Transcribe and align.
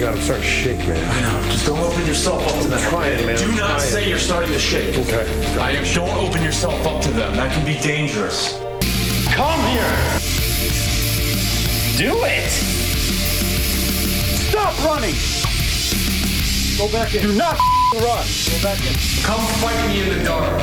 god, 0.00 0.14
I'm 0.14 0.20
starting 0.22 0.44
to 0.44 0.50
shake, 0.50 0.78
man. 0.78 0.96
I 0.96 1.20
know. 1.20 1.50
Just 1.50 1.66
don't 1.66 1.78
open 1.78 2.06
yourself 2.06 2.42
up 2.42 2.62
to 2.62 2.68
them. 2.68 2.80
trying, 2.88 3.26
man. 3.26 3.36
Do 3.36 3.44
I'm 3.44 3.50
not 3.56 3.66
trying. 3.66 3.80
say 3.80 4.08
you're 4.08 4.18
starting 4.18 4.50
to 4.50 4.58
shake. 4.58 4.96
Okay. 4.96 5.58
I 5.58 5.72
am. 5.72 5.84
Don't 5.94 6.10
open 6.26 6.42
yourself 6.42 6.86
up 6.86 7.02
to 7.02 7.10
them. 7.10 7.36
That 7.36 7.52
can 7.52 7.66
be 7.66 7.78
dangerous. 7.80 8.58
Come 9.28 9.60
here! 9.68 10.18
Do 11.98 12.16
it! 12.24 12.50
Stop 14.48 14.74
running! 14.84 15.14
Go 16.78 16.90
back 16.90 17.14
in. 17.14 17.22
Do 17.22 17.36
not 17.36 17.58
run. 17.94 18.26
Go 18.48 18.62
back 18.62 18.80
in. 18.80 18.94
Come 19.22 19.44
fight 19.60 19.86
me 19.88 20.02
in 20.02 20.18
the 20.18 20.24
dark. 20.24 20.60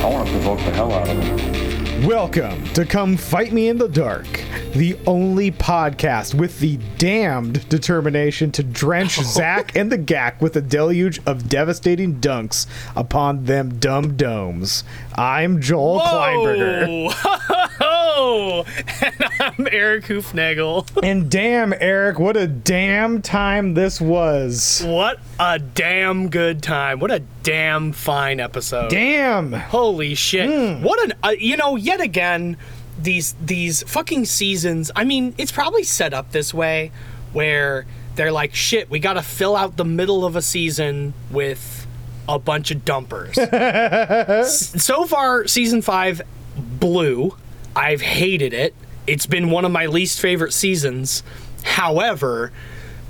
I 0.00 0.08
want 0.08 0.26
to 0.26 0.32
provoke 0.32 0.58
the 0.60 0.70
hell 0.70 0.92
out 0.92 1.08
of 1.08 1.18
him. 1.18 2.06
Welcome 2.06 2.64
to 2.72 2.86
Come 2.86 3.18
Fight 3.18 3.52
Me 3.52 3.68
in 3.68 3.76
the 3.76 3.86
Dark, 3.86 4.39
the 4.72 4.96
only 5.06 5.50
podcast 5.50 6.34
with 6.34 6.60
the 6.60 6.78
damned 6.96 7.68
determination 7.68 8.52
to 8.52 8.62
drench 8.62 9.20
Zak 9.22 9.74
and 9.74 9.90
the 9.90 9.98
Gak 9.98 10.40
with 10.40 10.54
a 10.56 10.60
deluge 10.60 11.20
of 11.26 11.48
devastating 11.48 12.20
dunks 12.20 12.66
upon 12.94 13.44
them 13.44 13.78
dumb 13.78 14.16
domes. 14.16 14.84
I'm 15.16 15.60
Joel 15.60 16.00
Kleinberger. 16.00 17.66
And 18.20 19.24
I'm 19.40 19.68
Erik 19.70 20.04
Hoofnagel. 20.04 20.86
And 21.02 21.30
damn, 21.30 21.72
Erik, 21.72 22.18
what 22.18 22.36
a 22.36 22.46
damn 22.46 23.22
time 23.22 23.72
this 23.72 24.00
was. 24.00 24.82
What 24.84 25.18
a 25.38 25.58
damn 25.58 26.28
good 26.28 26.62
time. 26.62 27.00
What 27.00 27.10
a 27.10 27.20
damn 27.42 27.92
fine 27.92 28.38
episode. 28.38 28.90
Damn. 28.90 29.52
Holy 29.52 30.14
shit. 30.14 30.80
What 30.82 31.02
an 31.04 31.14
uh, 31.22 31.30
you 31.30 31.56
know, 31.56 31.76
yet 31.76 32.00
again 32.00 32.58
these 33.02 33.34
these 33.40 33.82
fucking 33.84 34.24
seasons. 34.26 34.90
I 34.94 35.04
mean, 35.04 35.34
it's 35.38 35.52
probably 35.52 35.82
set 35.84 36.12
up 36.14 36.32
this 36.32 36.52
way 36.54 36.92
where 37.32 37.86
they're 38.16 38.32
like, 38.32 38.54
"Shit, 38.54 38.90
we 38.90 38.98
got 38.98 39.14
to 39.14 39.22
fill 39.22 39.56
out 39.56 39.76
the 39.76 39.84
middle 39.84 40.24
of 40.24 40.36
a 40.36 40.42
season 40.42 41.14
with 41.30 41.86
a 42.28 42.38
bunch 42.38 42.70
of 42.70 42.84
dumpers." 42.84 43.36
So 44.82 45.04
far, 45.04 45.46
season 45.46 45.82
5 45.82 46.22
blew. 46.56 47.36
I've 47.76 48.00
hated 48.00 48.52
it. 48.52 48.74
It's 49.06 49.26
been 49.26 49.50
one 49.50 49.64
of 49.64 49.72
my 49.72 49.86
least 49.86 50.20
favorite 50.20 50.52
seasons. 50.52 51.22
However, 51.62 52.52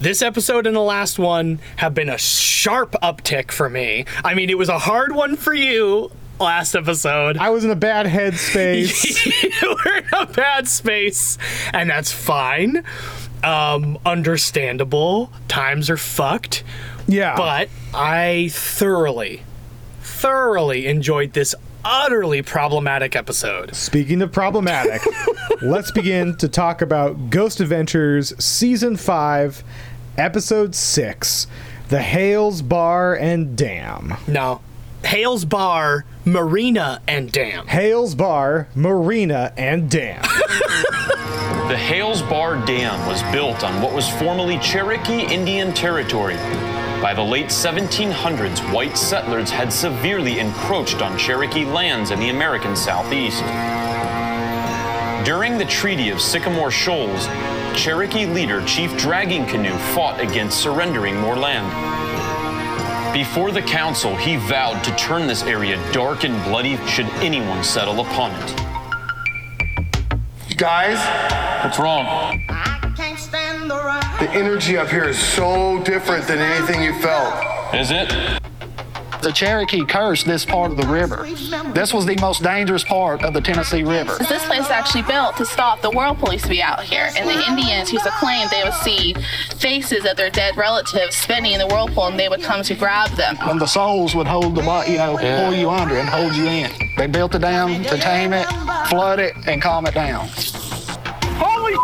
this 0.01 0.23
episode 0.23 0.67
and 0.67 0.75
the 0.75 0.81
last 0.81 1.19
one 1.19 1.61
have 1.77 1.95
been 1.95 2.09
a 2.09 2.19
sharp 2.19 2.93
uptick 3.03 3.51
for 3.51 3.69
me. 3.69 4.07
I 4.25 4.35
mean, 4.35 4.51
it 4.51 4.59
was 4.59 4.69
a 4.69 4.79
hard 4.79 5.15
one 5.15 5.37
for 5.37 5.55
you 5.55 6.11
last 6.41 6.75
episode. 6.75 7.37
I 7.37 7.51
was 7.51 7.65
in 7.65 7.71
a 7.71 7.77
bad 7.77 8.07
headspace. 8.07 9.27
you 9.63 9.69
were 9.85 9.99
in 9.99 10.05
a 10.13 10.27
bad 10.27 10.67
space, 10.69 11.39
and 11.73 11.91
that's 11.91 12.11
fine. 12.13 12.85
Um, 13.45 13.99
understandable. 14.05 15.33
Times 15.49 15.91
are 15.91 15.97
fucked. 15.97 16.63
yeah. 17.07 17.37
But 17.37 17.69
I 17.95 18.49
thoroughly, 18.53 19.43
thoroughly 20.01 20.87
enjoyed 20.87 21.33
this 21.33 21.55
utterly 21.85 22.43
problematic 22.43 23.17
episode. 23.17 23.75
Speaking 23.75 24.21
of 24.21 24.33
problematic, 24.33 25.01
let's 25.63 25.91
begin 25.91 26.37
to 26.37 26.49
talk 26.49 26.83
about 26.83 27.31
Ghost 27.31 27.61
Adventures 27.61 28.35
Season 28.43 28.97
5, 28.97 29.65
Episode 30.19 30.75
6 30.75 31.47
The 31.89 32.03
Hales 32.03 32.61
Bar 32.61 33.15
and 33.15 33.57
Dam. 33.57 34.15
Now, 34.29 34.61
Hales 35.05 35.45
Bar, 35.45 36.05
Marina, 36.25 37.01
and 37.09 37.33
Dam. 37.33 37.67
Hales 37.67 38.15
Bar, 38.15 38.69
Marina, 38.75 39.53
and 39.57 39.91
Dam. 39.91 40.23
The 41.71 41.77
Hales 41.77 42.21
Bar 42.23 42.67
Dam 42.67 43.07
was 43.07 43.23
built 43.31 43.63
on 43.63 43.81
what 43.81 43.95
was 43.95 44.09
formerly 44.09 44.59
Cherokee 44.59 45.33
Indian 45.33 45.73
Territory. 45.73 46.35
By 47.01 47.15
the 47.15 47.23
late 47.23 47.47
1700s, 47.47 48.73
white 48.75 48.99
settlers 48.99 49.51
had 49.51 49.73
severely 49.73 50.41
encroached 50.41 51.01
on 51.01 51.17
Cherokee 51.17 51.65
lands 51.65 52.11
in 52.11 52.19
the 52.19 52.31
American 52.31 52.75
Southeast. 52.75 53.45
During 55.25 55.59
the 55.59 55.65
Treaty 55.67 56.11
of 56.11 56.21
Sycamore 56.21 56.73
Shoals, 56.73 57.27
Cherokee 57.77 58.27
leader 58.27 58.65
Chief 58.65 58.97
Dragging 58.99 59.47
Canoe 59.47 59.79
fought 59.95 60.19
against 60.21 60.59
surrendering 60.59 61.17
more 61.21 61.37
land. 61.37 61.71
Before 63.13 63.51
the 63.51 63.61
council, 63.63 64.15
he 64.15 64.37
vowed 64.37 64.85
to 64.85 64.95
turn 64.95 65.27
this 65.27 65.43
area 65.43 65.77
dark 65.93 66.25
and 66.25 66.43
bloody 66.45 66.77
should 66.87 67.07
anyone 67.17 67.65
settle 67.65 68.01
upon 68.01 68.31
it. 68.41 68.57
Guys, 70.57 70.99
What's 71.65 71.79
wrong? 71.79 72.41
the 74.21 74.31
energy 74.33 74.77
up 74.77 74.89
here 74.89 75.05
is 75.05 75.19
so 75.19 75.83
different 75.83 76.27
than 76.27 76.39
anything 76.39 76.83
you 76.83 76.95
felt. 77.01 77.35
Is 77.75 77.91
it? 77.91 78.40
The 79.23 79.33
Cherokee 79.33 79.85
cursed 79.85 80.25
this 80.25 80.47
part 80.47 80.71
of 80.71 80.79
the 80.79 80.87
river. 80.87 81.29
This 81.75 81.93
was 81.93 82.07
the 82.07 82.17
most 82.23 82.43
dangerous 82.43 82.83
part 82.83 83.23
of 83.23 83.35
the 83.35 83.41
Tennessee 83.43 83.83
River. 83.83 84.17
This 84.19 84.45
place 84.47 84.61
was 84.61 84.71
actually 84.71 85.03
built 85.03 85.37
to 85.37 85.45
stop 85.45 85.83
the 85.83 85.91
world 85.91 86.19
police 86.19 86.43
to 86.43 86.49
be 86.49 86.63
out 86.63 86.83
here. 86.83 87.11
And 87.17 87.29
the 87.29 87.45
Indians 87.47 87.93
used 87.93 88.05
to 88.05 88.11
claim 88.13 88.49
they 88.51 88.65
would 88.65 88.73
see 88.75 89.15
faces 89.59 90.07
of 90.07 90.17
their 90.17 90.31
dead 90.31 90.57
relatives 90.57 91.17
spinning 91.17 91.53
in 91.53 91.59
the 91.59 91.67
whirlpool 91.67 92.07
and 92.07 92.19
they 92.19 92.31
would 92.31 92.43
come 92.43 92.63
to 92.63 92.75
grab 92.75 93.11
them. 93.11 93.37
And 93.43 93.61
the 93.61 93.67
souls 93.67 94.15
would 94.15 94.27
hold 94.27 94.55
the 94.55 94.63
body, 94.63 94.93
you 94.93 94.99
know, 94.99 95.19
pull 95.19 95.55
you 95.55 95.69
under 95.69 95.97
and 95.97 96.09
hold 96.09 96.35
you 96.35 96.47
in. 96.47 96.71
They 96.97 97.07
built 97.07 97.33
the 97.33 97.39
dam 97.39 97.85
to 97.85 97.99
tame 97.99 98.33
it, 98.33 98.47
flood 98.89 99.19
it, 99.21 99.35
and 99.47 99.61
calm 99.61 99.87
it 99.87 99.95
down. 99.95 100.29
Holy 101.37 101.75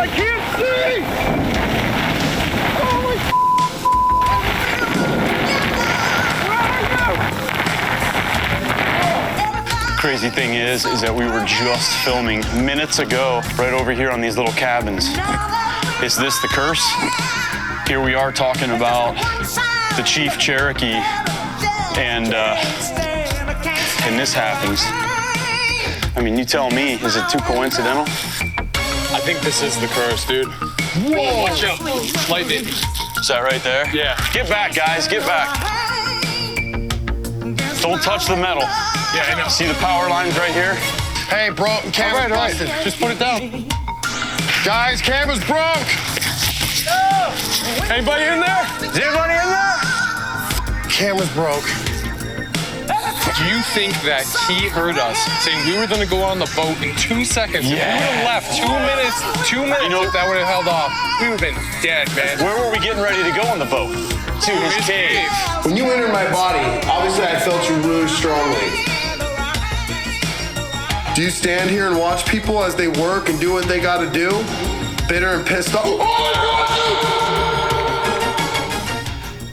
I 0.00 0.06
can't 0.06 1.38
see! 1.38 1.43
Crazy 10.04 10.28
thing 10.28 10.52
is, 10.52 10.84
is 10.84 11.00
that 11.00 11.14
we 11.14 11.24
were 11.24 11.42
just 11.46 11.96
filming 12.04 12.40
minutes 12.62 12.98
ago 12.98 13.40
right 13.56 13.72
over 13.72 13.90
here 13.90 14.10
on 14.10 14.20
these 14.20 14.36
little 14.36 14.52
cabins. 14.52 15.06
Is 16.04 16.14
this 16.14 16.38
the 16.42 16.48
curse? 16.48 16.84
Here 17.88 18.04
we 18.04 18.12
are 18.12 18.30
talking 18.30 18.68
about 18.72 19.14
the 19.96 20.02
Chief 20.02 20.38
Cherokee, 20.38 21.00
and 21.96 22.34
uh, 22.34 22.54
and 24.04 24.20
this 24.20 24.34
happens. 24.34 24.82
I 26.14 26.20
mean, 26.22 26.36
you 26.36 26.44
tell 26.44 26.70
me, 26.70 27.02
is 27.02 27.16
it 27.16 27.26
too 27.30 27.38
coincidental? 27.38 28.04
I 28.04 29.20
think 29.24 29.40
this 29.40 29.62
is 29.62 29.80
the 29.80 29.86
curse, 29.86 30.26
dude. 30.26 30.48
Whoa! 31.08 31.44
Watch 31.44 31.64
out. 31.64 31.80
Lightning. 32.28 32.68
Is 32.68 33.28
that 33.28 33.40
right 33.42 33.62
there? 33.62 33.88
Yeah. 33.96 34.20
Get 34.34 34.50
back, 34.50 34.74
guys, 34.74 35.08
get 35.08 35.22
back. 35.22 35.83
Don't 37.84 38.00
touch 38.00 38.24
the 38.24 38.36
metal. 38.36 38.62
Yeah, 39.12 39.28
I 39.28 39.34
know. 39.36 39.46
See 39.48 39.66
the 39.66 39.74
power 39.74 40.08
lines 40.08 40.38
right 40.38 40.54
here? 40.56 40.72
Hey, 41.28 41.50
bro, 41.50 41.68
camera's 41.92 42.32
busted. 42.32 42.68
Just 42.82 42.98
put 42.98 43.12
it 43.12 43.18
down. 43.18 43.68
Guys, 44.64 45.02
camera's 45.02 45.44
broke. 45.44 45.84
Anybody 47.92 48.24
in 48.24 48.40
there? 48.40 48.64
Is 48.80 48.96
anybody 48.96 49.36
in 49.36 49.48
there? 49.52 49.76
Camera's 50.88 51.28
broke. 51.36 51.68
Do 53.36 53.44
you 53.52 53.60
think 53.76 53.92
that 54.08 54.24
he 54.48 54.64
heard 54.72 54.96
us 54.96 55.20
saying 55.44 55.60
we 55.68 55.76
were 55.76 55.86
gonna 55.86 56.08
go 56.08 56.22
on 56.24 56.38
the 56.38 56.48
boat 56.56 56.80
in 56.80 56.96
two 56.96 57.22
seconds? 57.22 57.68
If 57.68 57.68
we 57.68 57.76
would 57.76 57.84
have 57.84 58.24
left 58.24 58.56
two 58.56 58.64
minutes, 58.64 59.20
two 59.44 59.60
minutes, 59.60 59.82
You 59.84 59.90
know- 59.90 60.04
if 60.08 60.12
that 60.16 60.24
would 60.26 60.38
have 60.40 60.48
held 60.48 60.68
off, 60.68 60.88
we 61.20 61.28
would 61.28 61.38
have 61.38 61.52
been 61.52 61.60
dead, 61.82 62.08
man. 62.16 62.40
Where 62.40 62.56
were 62.64 62.72
we 62.72 62.78
getting 62.78 63.02
ready 63.02 63.22
to 63.22 63.32
go 63.36 63.44
on 63.44 63.58
the 63.58 63.68
boat? 63.68 63.92
To 64.44 64.50
his 64.50 64.74
His 64.74 64.86
cave. 64.86 65.08
cave. 65.10 65.64
When 65.64 65.76
you 65.76 65.84
entered 65.90 66.12
my 66.12 66.30
body, 66.30 66.58
obviously 66.88 67.24
I 67.24 67.38
felt 67.40 67.66
you 67.68 67.76
really 67.76 68.08
strongly. 68.08 68.68
Do 71.14 71.22
you 71.22 71.30
stand 71.30 71.70
here 71.70 71.86
and 71.88 71.98
watch 71.98 72.26
people 72.26 72.62
as 72.62 72.74
they 72.74 72.88
work 72.88 73.28
and 73.30 73.40
do 73.40 73.52
what 73.52 73.66
they 73.66 73.80
gotta 73.80 74.10
do? 74.10 74.30
Bitter 75.08 75.28
and 75.28 75.46
pissed 75.46 75.74
off. 75.74 75.84
Oh 75.86 76.00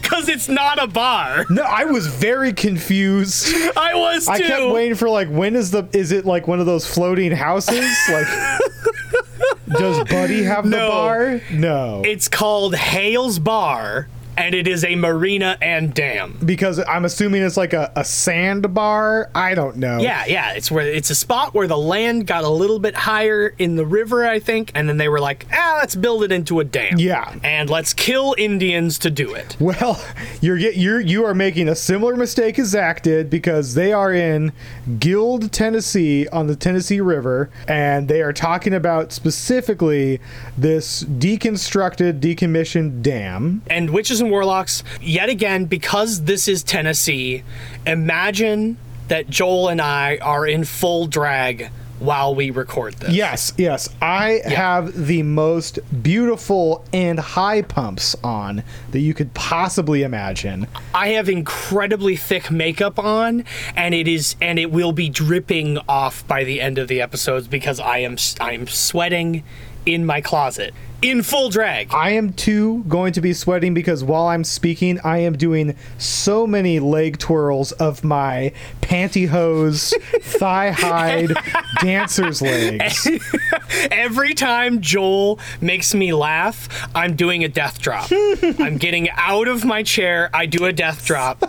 Because 0.02 0.28
it's 0.28 0.48
not 0.48 0.82
a 0.82 0.86
bar. 0.86 1.46
No, 1.48 1.62
I 1.62 1.84
was 1.84 2.06
very 2.08 2.52
confused. 2.52 3.54
I 3.76 3.94
was 3.94 4.26
too. 4.26 4.32
I 4.32 4.40
kept 4.40 4.72
waiting 4.72 4.94
for 4.96 5.08
like 5.08 5.28
when 5.28 5.56
is 5.56 5.70
the 5.70 5.88
is 5.92 6.12
it 6.12 6.26
like 6.26 6.46
one 6.48 6.60
of 6.60 6.66
those 6.66 6.86
floating 6.86 7.32
houses? 7.32 7.84
Like 8.10 9.78
does 9.80 10.04
Buddy 10.10 10.42
have 10.42 10.64
the 10.64 10.76
No. 10.76 10.88
bar? 10.90 11.40
No. 11.50 12.02
It's 12.04 12.28
called 12.28 12.74
Hales 12.74 13.38
Bar, 13.38 14.06
and 14.36 14.54
it 14.54 14.66
is 14.66 14.84
a 14.84 14.94
marina 14.96 15.58
and 15.60 15.92
dam. 15.94 16.38
Because 16.44 16.78
I'm 16.78 17.04
assuming 17.04 17.42
it's 17.42 17.56
like 17.56 17.72
a, 17.72 17.92
a 17.96 18.04
sandbar. 18.04 19.30
I 19.34 19.54
don't 19.54 19.76
know. 19.76 19.98
Yeah, 19.98 20.24
yeah. 20.26 20.52
It's 20.52 20.70
where 20.70 20.86
it's 20.86 21.10
a 21.10 21.14
spot 21.14 21.54
where 21.54 21.66
the 21.66 21.78
land 21.78 22.26
got 22.26 22.44
a 22.44 22.48
little 22.48 22.78
bit 22.78 22.94
higher 22.94 23.54
in 23.58 23.76
the 23.76 23.86
river, 23.86 24.26
I 24.26 24.38
think, 24.38 24.72
and 24.74 24.88
then 24.88 24.96
they 24.96 25.08
were 25.08 25.20
like, 25.20 25.46
ah, 25.52 25.78
let's 25.80 25.94
build 25.94 26.24
it 26.24 26.32
into 26.32 26.60
a 26.60 26.64
dam. 26.64 26.98
Yeah. 26.98 27.34
And 27.42 27.68
let's 27.68 27.92
kill 27.92 28.34
Indians 28.38 28.98
to 29.00 29.10
do 29.10 29.34
it. 29.34 29.56
Well, 29.60 30.02
you're 30.40 30.58
get 30.58 30.76
you're 30.76 31.00
you 31.00 31.24
are 31.24 31.34
making 31.34 31.68
a 31.68 31.74
similar 31.74 32.16
mistake 32.16 32.58
as 32.58 32.68
Zak 32.68 33.02
did 33.02 33.28
because 33.28 33.74
they 33.74 33.92
are 33.92 34.12
in 34.12 34.52
Guild, 34.98 35.52
Tennessee, 35.52 36.26
on 36.28 36.46
the 36.46 36.56
Tennessee 36.56 37.00
River, 37.00 37.50
and 37.68 38.08
they 38.08 38.22
are 38.22 38.32
talking 38.32 38.72
about 38.72 39.12
specifically 39.12 40.20
this 40.56 41.04
deconstructed, 41.04 42.20
decommissioned 42.20 43.02
dam. 43.02 43.62
And 43.68 43.90
witches 43.90 44.21
and 44.22 44.30
warlocks, 44.30 44.82
yet 45.02 45.28
again, 45.28 45.66
because 45.66 46.24
this 46.24 46.48
is 46.48 46.62
Tennessee, 46.62 47.42
imagine 47.86 48.78
that 49.08 49.28
Joel 49.28 49.68
and 49.68 49.80
I 49.80 50.16
are 50.22 50.46
in 50.46 50.64
full 50.64 51.06
drag 51.06 51.70
while 51.98 52.34
we 52.34 52.50
record 52.50 52.94
this. 52.94 53.12
Yes, 53.12 53.52
yes. 53.56 53.88
I 54.00 54.40
have 54.44 55.06
the 55.06 55.22
most 55.22 55.78
beautiful 56.02 56.84
and 56.92 57.18
high 57.18 57.62
pumps 57.62 58.16
on 58.24 58.64
that 58.90 59.00
you 59.00 59.14
could 59.14 59.32
possibly 59.34 60.02
imagine. 60.02 60.66
I 60.94 61.08
have 61.10 61.28
incredibly 61.28 62.16
thick 62.16 62.50
makeup 62.50 62.98
on, 62.98 63.44
and 63.76 63.94
it 63.94 64.08
is, 64.08 64.34
and 64.40 64.58
it 64.58 64.72
will 64.72 64.92
be 64.92 65.08
dripping 65.08 65.78
off 65.88 66.26
by 66.26 66.42
the 66.42 66.60
end 66.60 66.78
of 66.78 66.88
the 66.88 67.00
episodes 67.00 67.46
because 67.46 67.78
I 67.78 67.98
am, 67.98 68.16
I'm 68.40 68.66
sweating 68.66 69.44
in 69.86 70.04
my 70.04 70.20
closet 70.20 70.74
in 71.02 71.22
full 71.22 71.50
drag. 71.50 71.92
I 71.92 72.10
am 72.10 72.32
too 72.32 72.84
going 72.84 73.12
to 73.14 73.20
be 73.20 73.32
sweating 73.32 73.74
because 73.74 74.02
while 74.04 74.28
I'm 74.28 74.44
speaking, 74.44 75.00
I 75.00 75.18
am 75.18 75.36
doing 75.36 75.76
so 75.98 76.46
many 76.46 76.78
leg 76.78 77.18
twirls 77.18 77.72
of 77.72 78.04
my 78.04 78.52
pantyhose, 78.80 79.92
thigh 80.22 80.70
hide, 80.70 81.32
dancer's 81.80 82.40
legs. 82.40 83.08
Every 83.90 84.32
time 84.34 84.80
Joel 84.80 85.40
makes 85.60 85.94
me 85.94 86.12
laugh, 86.12 86.68
I'm 86.94 87.16
doing 87.16 87.42
a 87.42 87.48
death 87.48 87.80
drop. 87.80 88.10
I'm 88.12 88.78
getting 88.78 89.10
out 89.10 89.48
of 89.48 89.64
my 89.64 89.82
chair, 89.82 90.30
I 90.32 90.46
do 90.46 90.64
a 90.64 90.72
death 90.72 91.04
drop. 91.04 91.42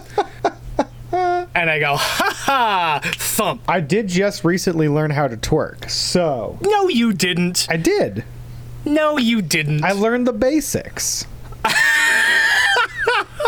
And 1.12 1.70
I 1.70 1.80
go, 1.80 1.96
ha 1.96 2.34
ha, 2.36 3.02
thump. 3.04 3.62
I 3.68 3.82
did 3.82 4.08
just 4.08 4.44
recently 4.44 4.90
learn 4.90 5.12
how 5.12 5.28
to 5.28 5.38
twerk, 5.38 5.88
so. 5.88 6.58
No, 6.62 6.88
you 6.88 7.14
didn't. 7.14 7.68
I 7.70 7.78
did. 7.78 8.24
No, 8.86 9.18
you 9.18 9.42
didn't. 9.42 9.84
I 9.84 9.92
learned 9.92 10.28
the 10.28 10.34
basics. 10.34 11.26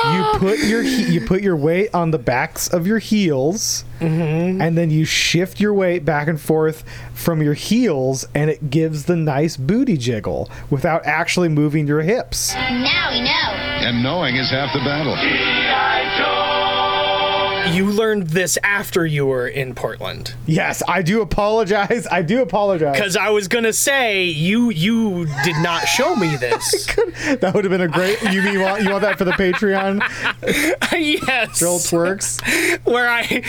you 0.05 0.23
put 0.35 0.59
your 0.59 0.83
he- 0.83 1.13
you 1.13 1.21
put 1.21 1.41
your 1.41 1.55
weight 1.55 1.93
on 1.93 2.11
the 2.11 2.17
backs 2.19 2.67
of 2.67 2.85
your 2.87 2.99
heels, 2.99 3.83
mm-hmm. 3.99 4.61
and 4.61 4.77
then 4.77 4.89
you 4.91 5.03
shift 5.05 5.59
your 5.59 5.73
weight 5.73 6.05
back 6.05 6.27
and 6.27 6.39
forth 6.39 6.83
from 7.13 7.41
your 7.41 7.53
heels, 7.53 8.25
and 8.33 8.49
it 8.49 8.69
gives 8.69 9.05
the 9.05 9.15
nice 9.15 9.57
booty 9.57 9.97
jiggle 9.97 10.49
without 10.69 11.05
actually 11.05 11.49
moving 11.49 11.87
your 11.87 12.01
hips. 12.01 12.53
Now 12.53 13.09
we 13.11 13.21
know. 13.21 13.51
And 13.87 14.01
knowing 14.03 14.35
is 14.35 14.49
half 14.51 14.73
the 14.73 14.79
battle. 14.79 15.15
You 17.71 17.85
learned 17.91 18.27
this 18.29 18.57
after 18.63 19.05
you 19.05 19.25
were 19.25 19.47
in 19.47 19.73
Portland. 19.75 20.33
Yes, 20.45 20.81
I 20.87 21.01
do 21.01 21.21
apologize. 21.21 22.07
I 22.11 22.21
do 22.21 22.41
apologize. 22.41 22.93
Because 22.93 23.15
I 23.17 23.29
was 23.29 23.47
gonna 23.47 23.73
say 23.73 24.23
you 24.25 24.69
you 24.69 25.25
did 25.43 25.55
not 25.61 25.85
show 25.87 26.15
me 26.15 26.35
this. 26.39 26.85
that 27.39 27.51
would 27.53 27.63
have 27.63 27.71
been 27.71 27.81
a 27.81 27.87
great. 27.87 28.21
You 28.23 28.41
mean 28.41 28.53
you 28.53 28.61
want 28.61 28.83
you 28.83 28.89
want 28.89 29.01
that 29.01 29.17
for 29.17 29.25
the 29.25 29.31
Patreon? 29.31 29.99
yes. 31.27 31.59
Joel 31.59 31.79
twerks. 31.79 32.41
Where 32.85 33.09
I 33.09 33.41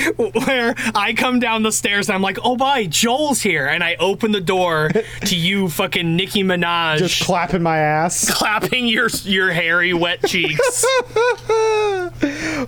where 0.46 0.74
I 0.94 1.12
come 1.14 1.38
down 1.40 1.62
the 1.62 1.72
stairs 1.72 2.08
and 2.08 2.14
I'm 2.14 2.22
like, 2.22 2.38
oh 2.42 2.56
boy, 2.56 2.86
Joel's 2.88 3.40
here, 3.42 3.66
and 3.66 3.84
I 3.84 3.96
open 3.96 4.32
the 4.32 4.40
door 4.40 4.90
to 5.26 5.36
you, 5.36 5.69
fucking 5.69 6.16
Nicki 6.16 6.42
Minaj, 6.42 6.98
Just 6.98 7.22
clapping 7.24 7.62
my 7.62 7.78
ass. 7.78 8.30
clapping 8.30 8.86
your 8.86 9.08
your 9.24 9.50
hairy 9.52 9.92
wet 9.94 10.24
cheeks. 10.26 10.84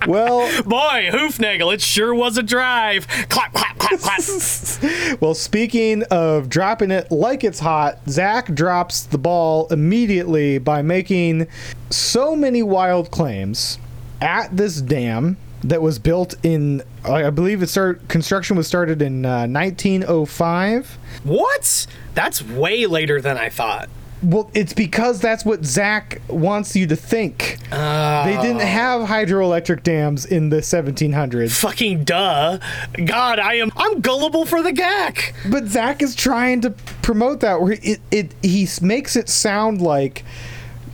Well, 0.07 0.63
boy, 0.63 1.09
It 1.39 1.81
sure 1.81 2.13
was 2.13 2.37
a 2.37 2.43
drive. 2.43 3.07
Clap, 3.29 3.53
clap, 3.53 3.77
clap, 3.77 3.99
clap. 3.99 4.21
well, 5.21 5.33
speaking 5.33 6.03
of 6.03 6.49
dropping 6.49 6.91
it 6.91 7.11
like 7.11 7.43
it's 7.43 7.59
hot, 7.59 7.99
Zak 8.07 8.53
drops 8.53 9.03
the 9.03 9.17
ball 9.17 9.67
immediately 9.71 10.57
by 10.57 10.81
making 10.81 11.47
so 11.89 12.35
many 12.35 12.61
wild 12.63 13.11
claims 13.11 13.77
at 14.21 14.55
this 14.55 14.81
dam 14.81 15.37
that 15.63 15.81
was 15.81 15.99
built 15.99 16.35
in 16.43 16.81
I 17.03 17.29
believe 17.29 17.61
it 17.63 17.67
started 17.67 18.07
construction 18.09 18.57
was 18.57 18.67
started 18.67 19.01
in 19.01 19.25
uh, 19.25 19.47
1905. 19.47 20.97
What? 21.23 21.87
That's 22.13 22.41
way 22.41 22.85
later 22.85 23.21
than 23.21 23.37
I 23.37 23.49
thought. 23.49 23.89
Well, 24.21 24.51
it's 24.53 24.73
because 24.73 25.21
that's 25.21 25.45
what 25.45 25.63
Zak 25.63 26.21
wants 26.27 26.75
you 26.75 26.87
to 26.87 26.95
think. 26.95 27.57
They 27.69 28.37
didn't 28.41 28.61
have 28.61 29.07
hydroelectric 29.07 29.83
dams 29.83 30.25
in 30.25 30.49
the 30.49 30.57
1700s. 30.57 31.57
Fucking 31.59 32.03
duh. 32.03 32.59
God, 33.05 33.39
I 33.39 33.55
am 33.55 33.71
I'm 33.77 34.01
gullible 34.01 34.45
for 34.45 34.61
the 34.61 34.73
gack. 34.73 35.33
But 35.49 35.67
Zak 35.67 36.01
is 36.01 36.15
trying 36.15 36.61
to 36.61 36.71
promote 37.01 37.39
that 37.41 37.61
where 37.61 37.77
it, 37.81 38.01
it 38.11 38.33
he 38.41 38.67
makes 38.81 39.15
it 39.15 39.29
sound 39.29 39.81
like 39.81 40.25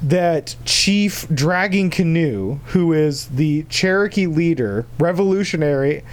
that 0.04 0.56
Chief 0.66 1.28
Dragging 1.34 1.90
Canoe, 1.90 2.60
who 2.68 2.94
is 2.94 3.28
the 3.28 3.64
Cherokee 3.70 4.28
leader, 4.28 4.86
revolutionary, 5.00 6.04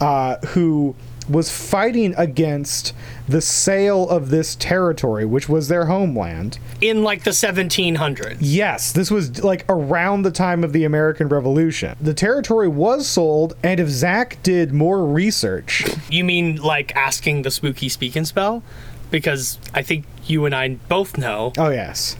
uh, 0.00 0.36
who 0.48 0.94
was 1.30 1.50
fighting 1.50 2.14
against 2.16 2.92
the 3.28 3.40
sale 3.40 4.08
of 4.08 4.30
this 4.30 4.56
territory, 4.56 5.24
which 5.24 5.48
was 5.48 5.68
their 5.68 5.86
homeland. 5.86 6.58
In 6.80 7.02
like 7.02 7.24
the 7.24 7.30
1700s. 7.30 8.38
Yes, 8.40 8.92
this 8.92 9.10
was 9.10 9.44
like 9.44 9.64
around 9.68 10.22
the 10.22 10.30
time 10.30 10.64
of 10.64 10.72
the 10.72 10.84
American 10.84 11.28
Revolution. 11.28 11.96
The 12.00 12.14
territory 12.14 12.68
was 12.68 13.06
sold, 13.06 13.54
and 13.62 13.78
if 13.78 13.88
Zak 13.88 14.42
did 14.42 14.72
more 14.72 15.04
research, 15.06 15.84
You 16.10 16.24
mean 16.24 16.56
like 16.56 16.94
asking 16.96 17.42
the 17.42 17.50
spooky 17.50 17.88
speak 17.88 18.16
and 18.16 18.26
spell? 18.26 18.62
Because 19.10 19.58
I 19.74 19.82
think 19.82 20.04
you 20.26 20.44
and 20.44 20.54
I 20.54 20.68
both 20.88 21.16
know 21.18 21.52
oh 21.56 21.70
yes, 21.70 22.16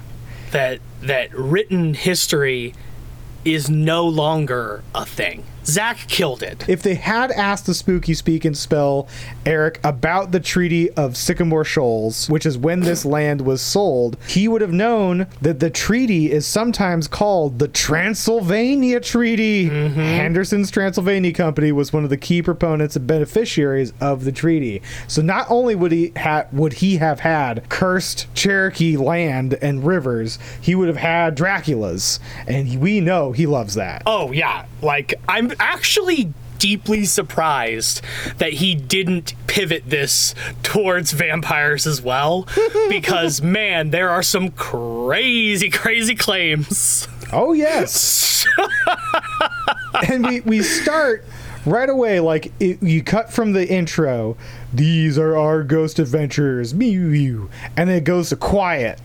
that 0.52 0.80
that 1.02 1.32
written 1.34 1.94
history 1.94 2.74
is 3.44 3.68
no 3.70 4.06
longer 4.06 4.82
a 4.94 5.04
thing. 5.06 5.44
Zak 5.64 5.98
killed 6.08 6.42
it. 6.42 6.68
if 6.68 6.82
they 6.82 6.94
had 6.94 7.30
asked 7.30 7.66
the 7.66 7.74
spooky 7.74 8.14
speak 8.14 8.44
and 8.44 8.56
spell 8.56 9.06
Erik 9.46 9.80
about 9.84 10.32
the 10.32 10.40
Treaty 10.40 10.90
of 10.92 11.16
Sycamore 11.16 11.64
Shoals, 11.64 12.28
which 12.28 12.46
is 12.46 12.56
when 12.58 12.80
this 12.80 13.04
land 13.16 13.42
was 13.42 13.60
sold, 13.62 14.16
he 14.26 14.48
would 14.48 14.60
have 14.62 14.72
known 14.72 15.26
that 15.40 15.60
the 15.60 15.70
treaty 15.70 16.30
is 16.30 16.46
sometimes 16.46 17.06
called 17.08 17.58
the 17.58 17.68
Transylvania 17.68 19.00
Treaty. 19.00 19.68
Mm-hmm. 19.68 20.00
Henderson's 20.00 20.70
Transylvania 20.70 21.32
Company 21.32 21.72
was 21.72 21.92
one 21.92 22.04
of 22.04 22.10
the 22.10 22.16
key 22.16 22.42
proponents 22.42 22.96
and 22.96 23.06
beneficiaries 23.06 23.92
of 24.00 24.24
the 24.24 24.32
treaty. 24.32 24.82
So 25.08 25.22
not 25.22 25.46
only 25.48 25.74
would 25.74 25.92
he 25.92 26.12
ha- 26.16 26.46
would 26.52 26.74
he 26.74 26.96
have 26.98 27.20
had 27.20 27.68
cursed 27.68 28.26
Cherokee 28.34 28.96
land 28.96 29.54
and 29.62 29.84
rivers, 29.84 30.38
he 30.60 30.74
would 30.74 30.88
have 30.88 30.96
had 30.96 31.34
Dracula's, 31.34 32.20
and 32.46 32.80
we 32.80 33.00
know 33.00 33.32
he 33.32 33.46
loves 33.46 33.74
that. 33.74 34.02
Oh 34.06 34.32
yeah, 34.32 34.66
like 34.82 35.14
I'm 35.28 35.49
actually 35.58 36.32
deeply 36.58 37.06
surprised 37.06 38.02
that 38.36 38.52
he 38.54 38.74
didn't 38.74 39.34
pivot 39.46 39.82
this 39.86 40.34
towards 40.62 41.12
vampires 41.12 41.86
as 41.86 42.02
well 42.02 42.46
because 42.88 43.42
man, 43.42 43.90
there 43.90 44.10
are 44.10 44.22
some 44.22 44.50
crazy 44.50 45.70
crazy 45.70 46.14
claims. 46.14 47.08
Oh 47.32 47.52
yes. 47.52 48.46
and 50.08 50.26
we 50.26 50.40
we 50.40 50.62
start 50.62 51.24
right 51.66 51.88
away 51.88 52.20
like 52.20 52.52
it, 52.60 52.82
you 52.82 53.02
cut 53.02 53.32
from 53.32 53.52
the 53.52 53.68
intro. 53.68 54.36
These 54.72 55.18
are 55.18 55.36
our 55.36 55.62
ghost 55.62 55.98
adventures. 55.98 56.74
Mew 56.74 57.00
mew. 57.00 57.50
And 57.76 57.88
then 57.88 57.96
it 57.96 58.04
goes 58.04 58.28
to 58.28 58.36
quiet. 58.36 59.00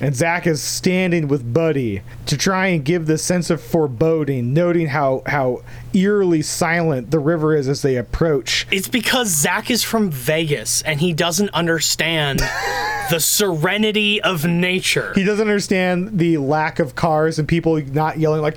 And 0.00 0.16
Zak 0.16 0.46
is 0.46 0.62
standing 0.62 1.28
with 1.28 1.52
Buddy 1.52 2.00
to 2.24 2.38
try 2.38 2.68
and 2.68 2.82
give 2.82 3.06
the 3.06 3.18
sense 3.18 3.50
of 3.50 3.60
foreboding, 3.60 4.54
noting 4.54 4.86
how 4.86 5.22
how 5.26 5.62
eerily 5.94 6.42
silent 6.42 7.10
the 7.10 7.18
river 7.18 7.54
is 7.54 7.68
as 7.68 7.82
they 7.82 7.96
approach. 7.96 8.66
It's 8.70 8.88
because 8.88 9.28
Zak 9.28 9.70
is 9.70 9.82
from 9.82 10.10
Vegas 10.10 10.82
and 10.82 11.00
he 11.00 11.12
doesn't 11.12 11.50
understand 11.50 12.38
the 13.10 13.18
serenity 13.20 14.20
of 14.22 14.44
nature. 14.44 15.12
He 15.14 15.24
doesn't 15.24 15.46
understand 15.46 16.18
the 16.18 16.38
lack 16.38 16.78
of 16.78 16.94
cars 16.94 17.38
and 17.38 17.46
people 17.48 17.80
not 17.82 18.18
yelling 18.18 18.42
like 18.42 18.56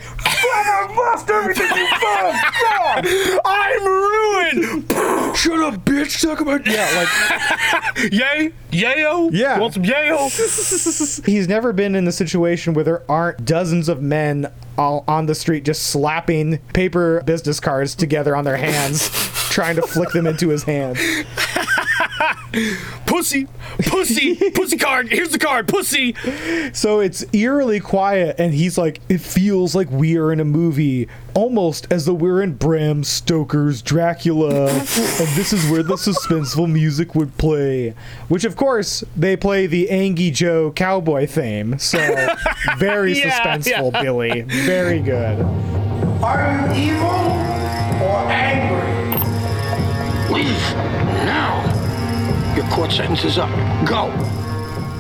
I've 0.84 0.98
lost 0.98 1.30
everything 1.30 1.66
you 1.76 1.88
found! 2.02 2.38
God! 2.62 3.08
I'm 3.46 3.86
ruined! 3.86 4.92
Shut 5.38 5.60
up, 5.60 5.86
bitch! 5.86 6.22
Talk 6.22 6.42
about 6.42 6.66
yeah, 6.68 6.90
like 6.96 8.12
Yay! 8.12 8.54
Yayo! 8.72 9.30
Yeah. 9.32 9.56
You 9.56 9.62
want 9.62 9.74
some 9.76 9.84
yayo? 9.84 11.26
he's 11.26 11.48
never 11.48 11.74
been 11.74 11.96
in 11.96 12.06
the 12.06 12.12
situation 12.12 12.74
where 12.74 12.84
there 12.84 13.04
aren't 13.10 13.46
dozens 13.46 13.88
of 13.88 14.02
men 14.02 14.52
all 14.78 15.04
on 15.08 15.26
the 15.26 15.36
street 15.36 15.66
just 15.66 15.84
slapping 15.84 16.60
paper 16.74 17.22
business 17.26 17.60
cards 17.60 17.96
together 17.96 18.36
on 18.36 18.44
their 18.44 18.58
hands, 18.58 19.10
trying 19.50 19.76
to 19.76 19.82
flick 19.82 20.12
them 20.12 20.28
into 20.28 20.50
his 20.50 20.64
hand. 20.64 20.98
pussy, 23.14 23.48
pussy, 23.84 24.36
pussy 24.56 24.76
card. 24.76 25.08
Here's 25.08 25.30
the 25.30 25.38
card, 25.38 25.68
pussy. 25.68 26.16
So 26.74 27.00
it's 27.00 27.24
eerily 27.32 27.80
quiet, 27.80 28.38
and 28.40 28.56
he's 28.56 28.76
like, 28.76 29.02
it 29.08 29.20
feels 29.22 29.76
like 29.76 29.92
we 29.92 30.18
are 30.18 30.32
in 30.32 30.40
a 30.40 30.46
movie, 30.46 31.08
almost 31.36 31.86
as 31.92 32.08
though 32.08 32.16
we're 32.16 32.42
in 32.42 32.54
Bram 32.56 33.04
Stoker's 33.04 33.84
Dracula, 33.84 34.68
and 34.72 35.30
this 35.36 35.54
is 35.54 35.70
where 35.70 35.84
the 35.84 35.94
suspenseful 35.94 36.72
music 36.72 37.14
would 37.14 37.38
play. 37.38 37.94
Which, 38.30 38.46
of 38.46 38.56
course, 38.56 39.04
they 39.16 39.38
play 39.38 39.68
the 39.68 39.92
Angie 39.92 40.32
Joe 40.32 40.72
cowboy 40.72 41.28
theme. 41.28 41.78
So 41.78 42.00
very 42.80 43.14
Yeah, 43.20 43.40
suspenseful, 43.58 43.92
yeah. 43.94 44.02
Billy. 44.02 44.42
Very 44.42 45.00
good. 45.00 45.40
Are 46.24 46.74
you 46.76 46.94
evil 46.94 47.33
Your 52.64 52.72
court 52.72 52.92
sentence 52.92 53.24
is 53.26 53.38
up. 53.38 53.50
Go. 53.86 54.12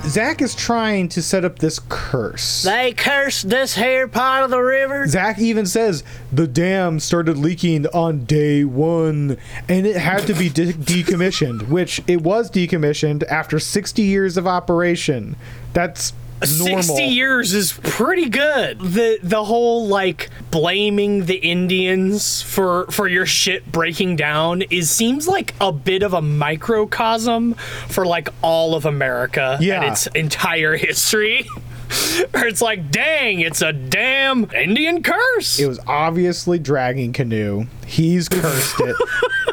Zak 0.05 0.41
is 0.41 0.53
trying 0.53 1.08
to 1.10 1.22
set 1.22 1.46
up 1.46 1.60
this 1.60 1.79
curse. 1.88 2.63
They 2.63 2.91
cursed 2.91 3.50
this 3.50 3.75
here 3.75 4.08
part 4.08 4.43
of 4.43 4.50
the 4.50 4.60
river. 4.60 5.08
Zak 5.08 5.39
even 5.39 5.65
says 5.65 6.03
the 6.32 6.46
dam 6.46 7.00
started 7.00 7.38
leaking 7.38 7.88
on 7.88 8.25
day 8.25 8.65
one 8.65 9.38
and 9.70 9.88
it 9.88 9.96
had 9.96 10.27
to 10.27 10.34
be 10.34 10.50
de- 10.50 10.74
decommissioned, 10.74 11.70
which 11.70 12.01
it 12.05 12.22
was 12.22 12.51
decommissioned 12.51 13.24
after 13.27 13.60
60 13.60 14.01
years 14.01 14.36
of 14.36 14.46
operation. 14.46 15.38
That's 15.72 16.12
normal. 16.51 16.83
60 16.83 17.03
years 17.03 17.53
is 17.53 17.73
pretty 17.83 18.29
good. 18.29 18.79
The 18.79 19.19
the 19.23 19.43
whole 19.43 19.88
like 19.88 20.29
blaming 20.51 21.25
the 21.25 21.35
Indians 21.35 22.41
for 22.41 22.85
for 22.91 23.07
your 23.07 23.25
shit 23.25 23.71
breaking 23.71 24.15
down 24.15 24.62
is 24.63 24.89
seems 24.89 25.27
like 25.27 25.53
a 25.62 25.71
bit 25.71 26.03
of 26.03 26.13
a 26.13 26.21
microcosm 26.21 27.53
for 27.88 28.05
like 28.05 28.29
all 28.41 28.75
of 28.75 28.85
America 28.85 29.57
Yeah. 29.62 29.81
and 29.81 29.91
its 29.91 30.07
entire 30.07 30.75
history. 30.75 31.45
It's 32.33 32.62
like, 32.62 32.89
dang, 32.89 33.41
it's 33.41 33.62
a 33.62 33.71
damn 33.71 34.50
Indian 34.51 35.03
curse. 35.03 35.59
It 35.59 35.67
was 35.67 35.79
obviously 35.85 36.57
dragging 36.57 37.13
canoe. 37.13 37.67
He's 37.85 38.27
cursed 38.27 38.79
it. 38.79 38.95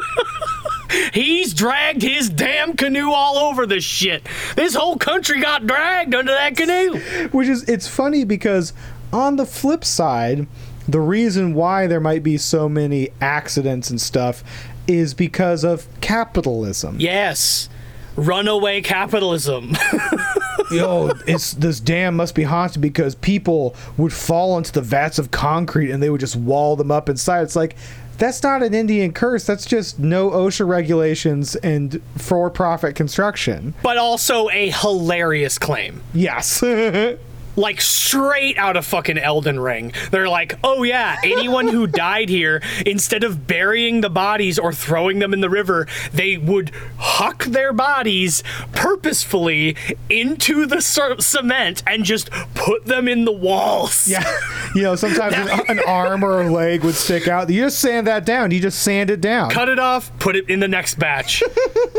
He's 1.13 1.53
dragged 1.53 2.01
his 2.01 2.29
damn 2.29 2.75
canoe 2.75 3.11
all 3.11 3.37
over 3.37 3.65
this 3.65 3.83
shit. 3.83 4.27
This 4.55 4.75
whole 4.75 4.97
country 4.97 5.41
got 5.41 5.67
dragged 5.67 6.13
under 6.15 6.31
that 6.31 6.57
canoe. 6.57 6.99
Which 7.29 7.47
is 7.47 7.63
it's 7.69 7.87
funny 7.87 8.23
because 8.23 8.73
on 9.13 9.35
the 9.35 9.45
flip 9.45 9.83
side, 9.83 10.47
the 10.87 10.99
reason 10.99 11.53
why 11.53 11.87
there 11.87 11.99
might 11.99 12.23
be 12.23 12.37
so 12.37 12.67
many 12.67 13.09
accidents 13.19 13.89
and 13.89 13.99
stuff 13.99 14.43
is 14.87 15.13
because 15.13 15.63
of 15.63 15.87
capitalism. 16.01 16.97
Yes. 16.99 17.69
Runaway 18.15 18.81
capitalism. 18.81 19.75
Yo, 20.71 21.11
it's 21.27 21.53
this 21.53 21.79
dam 21.79 22.15
must 22.15 22.35
be 22.35 22.43
haunted 22.43 22.81
because 22.81 23.15
people 23.15 23.75
would 23.97 24.13
fall 24.13 24.57
into 24.57 24.71
the 24.71 24.81
vats 24.81 25.19
of 25.19 25.31
concrete 25.31 25.91
and 25.91 26.01
they 26.01 26.09
would 26.09 26.21
just 26.21 26.35
wall 26.35 26.75
them 26.75 26.91
up 26.91 27.09
inside. 27.09 27.41
It's 27.43 27.55
like 27.55 27.75
that's 28.21 28.43
not 28.43 28.61
an 28.61 28.75
Indian 28.75 29.11
curse. 29.11 29.45
That's 29.45 29.65
just 29.65 29.97
no 29.97 30.29
OSHA 30.29 30.67
regulations 30.67 31.55
and 31.57 31.99
for-profit 32.17 32.95
construction. 32.95 33.73
but 33.81 33.97
also 33.97 34.47
a 34.51 34.69
hilarious 34.69 35.57
claim. 35.57 36.03
Yes. 36.13 36.63
Like 37.55 37.81
straight 37.81 38.57
out 38.57 38.77
of 38.77 38.85
fucking 38.85 39.17
Elden 39.17 39.59
Ring. 39.59 39.93
They're 40.11 40.29
like, 40.29 40.57
oh 40.63 40.83
yeah, 40.83 41.17
anyone 41.23 41.67
who 41.67 41.87
died 42.05 42.29
here, 42.29 42.61
instead 42.85 43.23
of 43.23 43.47
burying 43.47 44.01
the 44.01 44.09
bodies 44.09 44.57
or 44.57 44.73
throwing 44.73 45.19
them 45.19 45.33
in 45.33 45.41
the 45.41 45.49
river, 45.49 45.87
they 46.13 46.37
would 46.37 46.71
huck 46.97 47.45
their 47.45 47.73
bodies 47.73 48.43
purposefully 48.71 49.75
into 50.09 50.65
the 50.65 50.81
cement 50.81 51.83
and 51.87 52.03
just 52.03 52.29
put 52.53 52.85
them 52.85 53.07
in 53.07 53.25
the 53.25 53.31
walls. 53.31 54.07
Yeah. 54.07 54.23
You 54.73 54.83
know, 54.83 54.95
sometimes 54.95 55.35
an, 55.35 55.49
an 55.67 55.79
arm 55.85 56.23
or 56.23 56.43
a 56.43 56.49
leg 56.49 56.85
would 56.85 56.95
stick 56.95 57.27
out. 57.27 57.49
You 57.49 57.63
just 57.63 57.79
sand 57.79 58.07
that 58.07 58.25
down. 58.25 58.51
You 58.51 58.61
just 58.61 58.81
sand 58.81 59.09
it 59.09 59.19
down. 59.19 59.49
Cut 59.49 59.67
it 59.67 59.79
off, 59.79 60.17
put 60.17 60.37
it 60.37 60.49
in 60.49 60.61
the 60.61 60.67
next 60.69 60.95
batch. 60.95 61.43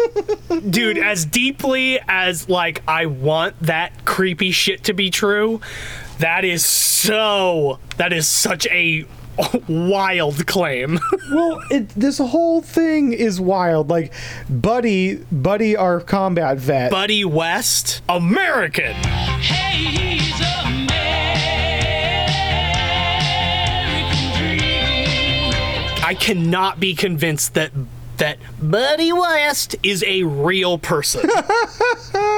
Dude, 0.70 0.96
as 0.96 1.26
deeply 1.26 2.00
as 2.08 2.48
like 2.48 2.82
I 2.88 3.06
want 3.06 3.60
that 3.60 4.06
creepy 4.06 4.52
shit 4.52 4.84
to 4.84 4.94
be 4.94 5.10
true, 5.10 5.41
that 6.18 6.44
is 6.44 6.64
so 6.64 7.78
that 7.96 8.12
is 8.12 8.28
such 8.28 8.66
a 8.68 9.04
wild 9.68 10.46
claim. 10.46 10.98
well, 11.32 11.60
it, 11.70 11.88
this 11.90 12.18
whole 12.18 12.60
thing 12.60 13.12
is 13.12 13.40
wild. 13.40 13.90
Like, 13.90 14.12
Buddy, 14.48 15.16
Buddy, 15.32 15.76
our 15.76 16.00
combat 16.00 16.58
vet. 16.58 16.90
Buddy 16.90 17.24
West, 17.24 18.02
American. 18.08 18.94
I 26.04 26.14
cannot 26.18 26.78
be 26.78 26.94
convinced 26.94 27.54
that 27.54 27.72
that 28.18 28.38
Buddy 28.60 29.12
West 29.12 29.74
is 29.82 30.04
a 30.06 30.22
real 30.24 30.78
person. 30.78 31.22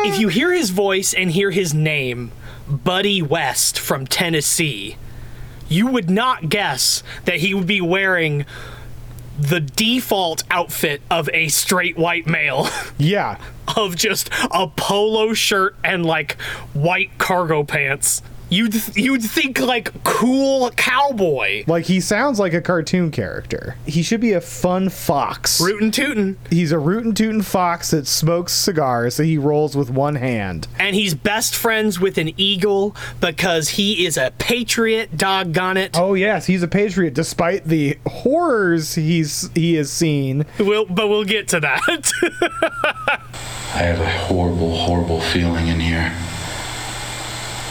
if 0.07 0.19
you 0.19 0.29
hear 0.29 0.53
his 0.53 0.71
voice 0.71 1.13
and 1.13 1.31
hear 1.31 1.51
his 1.51 1.75
name, 1.75 2.31
Buddy 2.69 3.21
West 3.23 3.79
from 3.79 4.07
Tennessee, 4.07 4.97
you 5.69 5.87
would 5.89 6.11
not 6.11 6.49
guess 6.49 7.03
that 7.25 7.37
he 7.37 7.55
would 7.55 7.67
be 7.67 7.81
wearing 7.81 8.45
the 9.39 9.61
default 9.61 10.45
outfit 10.51 11.03
of 11.11 11.29
a 11.33 11.49
straight 11.49 11.97
white 11.97 12.27
male. 12.27 12.69
Yeah. 12.99 13.39
of 13.77 13.97
just 13.97 14.31
a 14.53 14.69
polo 14.69 15.33
shirt 15.35 15.75
and 15.83 16.07
like 16.07 16.41
white 16.75 17.19
cargo 17.19 17.65
pants. 17.65 18.23
You'd 18.51 18.97
you'd 18.97 19.23
think 19.23 19.59
like 19.59 20.05
cool 20.05 20.71
cowboy. 20.71 21.65
Like 21.67 21.87
he 21.87 22.01
sounds 22.01 22.39
like 22.39 22.53
a 22.53 22.61
cartoon 22.61 23.11
character. 23.11 23.77
He 23.87 24.03
should 24.03 24.21
be 24.21 24.33
a 24.33 24.41
fun 24.41 24.89
fox. 24.91 25.61
Rootin' 25.61 25.91
tootin'. 25.91 26.37
He's 26.51 26.73
a 26.73 26.79
rootin' 26.79 27.15
tootin' 27.15 27.43
fox 27.43 27.91
that 27.91 28.07
smokes 28.07 28.53
cigars 28.53 29.17
that 29.17 29.25
he 29.25 29.39
rolls 29.39 29.77
with 29.77 29.91
one 29.91 30.17
hand. 30.17 30.69
And 30.79 30.95
he's 30.95 31.15
best 31.15 31.55
friends 31.55 31.99
with 31.99 32.19
an 32.19 32.33
eagle 32.37 32.95
because 33.21 33.71
he 33.71 34.07
is 34.07 34.17
a 34.17 34.33
patriot, 34.39 35.17
doggone 35.17 35.77
it. 35.77 35.99
Oh 35.99 36.15
yes, 36.15 36.47
he's 36.47 36.63
a 36.63 36.69
patriot 36.69 37.15
despite 37.15 37.65
the 37.65 37.99
horrors 38.07 38.95
he's 38.95 39.51
he 39.55 39.75
has 39.75 39.91
seen. 39.91 40.47
We'll, 40.59 40.87
but 40.87 41.09
we'll 41.09 41.25
get 41.25 41.49
to 41.49 41.61
that. 41.61 42.13
I 43.75 43.79
have 43.79 44.01
a 44.01 44.09
horrible, 44.09 44.77
horrible 44.77 45.21
feeling 45.21 45.69
in 45.69 45.81
here. 45.81 46.13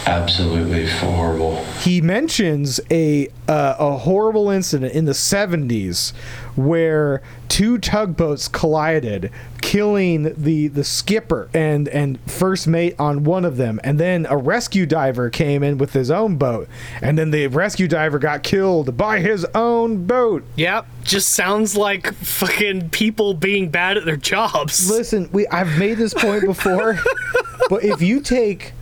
Absolutely 0.05 0.88
horrible. 0.89 1.63
He 1.79 2.01
mentions 2.01 2.79
a 2.91 3.27
uh, 3.48 3.75
a 3.79 3.98
horrible 4.00 4.50
incident 4.50 4.93
in 4.93 5.05
the 5.05 5.13
70s 5.13 6.13
where 6.55 7.22
two 7.48 7.77
tugboats 7.77 8.48
collided, 8.48 9.31
killing 9.62 10.33
the 10.36 10.67
the 10.67 10.83
skipper 10.83 11.50
and 11.53 11.88
and 11.88 12.19
first 12.29 12.67
mate 12.67 12.95
on 13.00 13.24
one 13.24 13.45
of 13.45 13.55
them, 13.55 13.79
and 13.83 13.98
then 14.00 14.27
a 14.29 14.36
rescue 14.36 14.86
diver 14.86 15.29
came 15.29 15.63
in 15.63 15.77
with 15.77 15.93
his 15.93 16.12
own 16.12 16.36
boat, 16.36 16.67
and 17.01 17.17
then 17.17 17.31
the 17.31 17.48
rescue 17.48 17.88
diver 17.88 18.19
got 18.19 18.43
killed 18.43 18.98
by 18.98 19.19
his 19.19 19.45
own 19.55 20.05
boat. 20.05 20.43
yep, 20.55 20.86
just 21.03 21.29
sounds 21.29 21.77
like 21.77 22.13
fucking 22.15 22.89
people 22.89 23.33
being 23.33 23.69
bad 23.69 23.95
at 23.98 24.03
their 24.03 24.17
jobs. 24.17 24.89
Listen, 24.89 25.29
we 25.31 25.48
I've 25.48 25.79
made 25.79 25.98
this 25.98 26.13
point 26.13 26.45
before, 26.45 27.00
but 27.69 27.83
if 27.86 28.01
you 28.01 28.19
take 28.19 28.74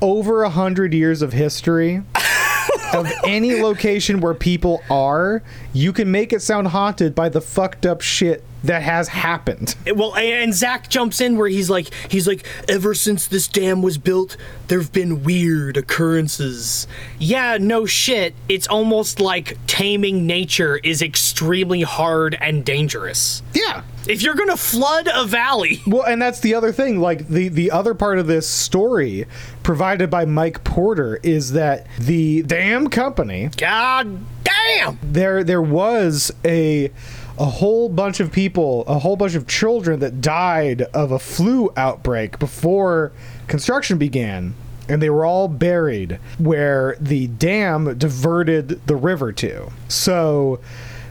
over 0.00 0.42
a 0.42 0.50
hundred 0.50 0.92
years 0.94 1.22
of 1.22 1.32
history 1.32 2.02
of 2.92 3.10
any 3.24 3.60
location 3.60 4.20
where 4.20 4.34
people 4.34 4.82
are, 4.90 5.42
you 5.72 5.92
can 5.92 6.10
make 6.10 6.32
it 6.32 6.40
sound 6.42 6.68
haunted 6.68 7.14
by 7.14 7.28
the 7.28 7.40
fucked 7.40 7.86
up 7.86 8.00
shit 8.00 8.42
that 8.64 8.82
has 8.82 9.06
happened. 9.08 9.76
Well, 9.94 10.16
and 10.16 10.52
Zak 10.52 10.88
jumps 10.88 11.20
in 11.20 11.36
where 11.36 11.46
he's 11.48 11.70
like, 11.70 11.92
he's 12.10 12.26
like, 12.26 12.44
ever 12.68 12.94
since 12.94 13.28
this 13.28 13.46
dam 13.46 13.80
was 13.80 13.96
built, 13.96 14.36
there've 14.66 14.92
been 14.92 15.22
weird 15.22 15.76
occurrences. 15.76 16.88
Yeah, 17.18 17.58
no 17.60 17.86
shit. 17.86 18.34
It's 18.48 18.66
almost 18.66 19.20
like 19.20 19.56
taming 19.68 20.26
nature 20.26 20.78
is 20.78 21.00
extremely 21.00 21.82
hard 21.82 22.36
and 22.40 22.64
dangerous. 22.64 23.42
Yeah. 23.54 23.82
If 24.08 24.22
you're 24.22 24.34
gonna 24.34 24.56
flood 24.56 25.08
a 25.12 25.24
valley, 25.26 25.82
Well, 25.86 26.02
and 26.04 26.20
that's 26.20 26.40
the 26.40 26.54
other 26.54 26.72
thing. 26.72 27.00
Like 27.00 27.28
the 27.28 27.48
the 27.48 27.70
other 27.72 27.92
part 27.94 28.18
of 28.18 28.26
this 28.26 28.48
story, 28.48 29.26
provided 29.66 30.08
by 30.08 30.24
Mike 30.24 30.62
Porter, 30.62 31.18
is 31.24 31.52
that 31.54 31.88
the 31.98 32.40
dam 32.42 32.88
company. 32.88 33.50
God 33.56 34.20
damn. 34.44 34.96
There 35.02 35.42
there 35.42 35.60
was 35.60 36.32
a 36.44 36.92
a 37.36 37.44
whole 37.46 37.88
bunch 37.88 38.20
of 38.20 38.30
people, 38.30 38.84
a 38.86 39.00
whole 39.00 39.16
bunch 39.16 39.34
of 39.34 39.48
children 39.48 39.98
that 39.98 40.20
died 40.20 40.82
of 40.94 41.10
a 41.10 41.18
flu 41.18 41.72
outbreak 41.76 42.38
before 42.38 43.10
construction 43.48 43.98
began. 43.98 44.54
and 44.88 45.02
they 45.02 45.10
were 45.10 45.24
all 45.24 45.48
buried 45.48 46.20
where 46.38 46.96
the 47.00 47.26
dam 47.26 47.98
diverted 47.98 48.80
the 48.86 48.94
river 48.94 49.32
to. 49.32 49.72
So 49.88 50.60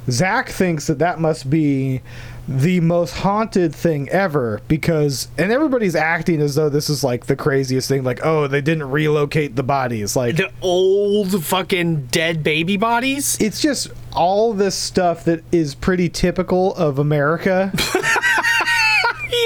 Zak 0.10 0.48
thinks 0.48 0.88
that 0.88 1.00
that 1.00 1.20
must 1.20 1.50
be 1.50 2.02
the 2.48 2.80
most 2.80 3.16
haunted 3.18 3.74
thing 3.74 4.08
ever 4.10 4.62
because 4.68 5.30
and 5.38 5.52
everybody's 5.52 5.96
acting 5.96 6.40
as 6.42 6.54
though 6.56 6.70
this 6.70 6.90
is 6.90 7.04
like 7.04 7.26
the 7.26 7.36
craziest 7.36 7.88
thing. 7.90 8.04
Like 8.04 8.20
oh 8.24 8.48
they 8.48 8.62
didn't 8.62 8.92
relocate 8.92 9.56
the 9.56 9.64
bodies. 9.64 10.16
Like 10.16 10.36
the 10.38 10.52
old 10.62 11.44
fucking 11.44 12.08
dead 12.08 12.44
baby 12.44 12.78
bodies? 12.78 13.38
it's 13.42 13.62
just 13.62 13.88
all 14.14 14.54
this 14.54 14.76
stuff 14.76 15.24
that 15.26 15.44
is 15.52 15.74
pretty 15.76 16.08
typical 16.10 16.76
of 16.76 17.00
america. 17.00 17.72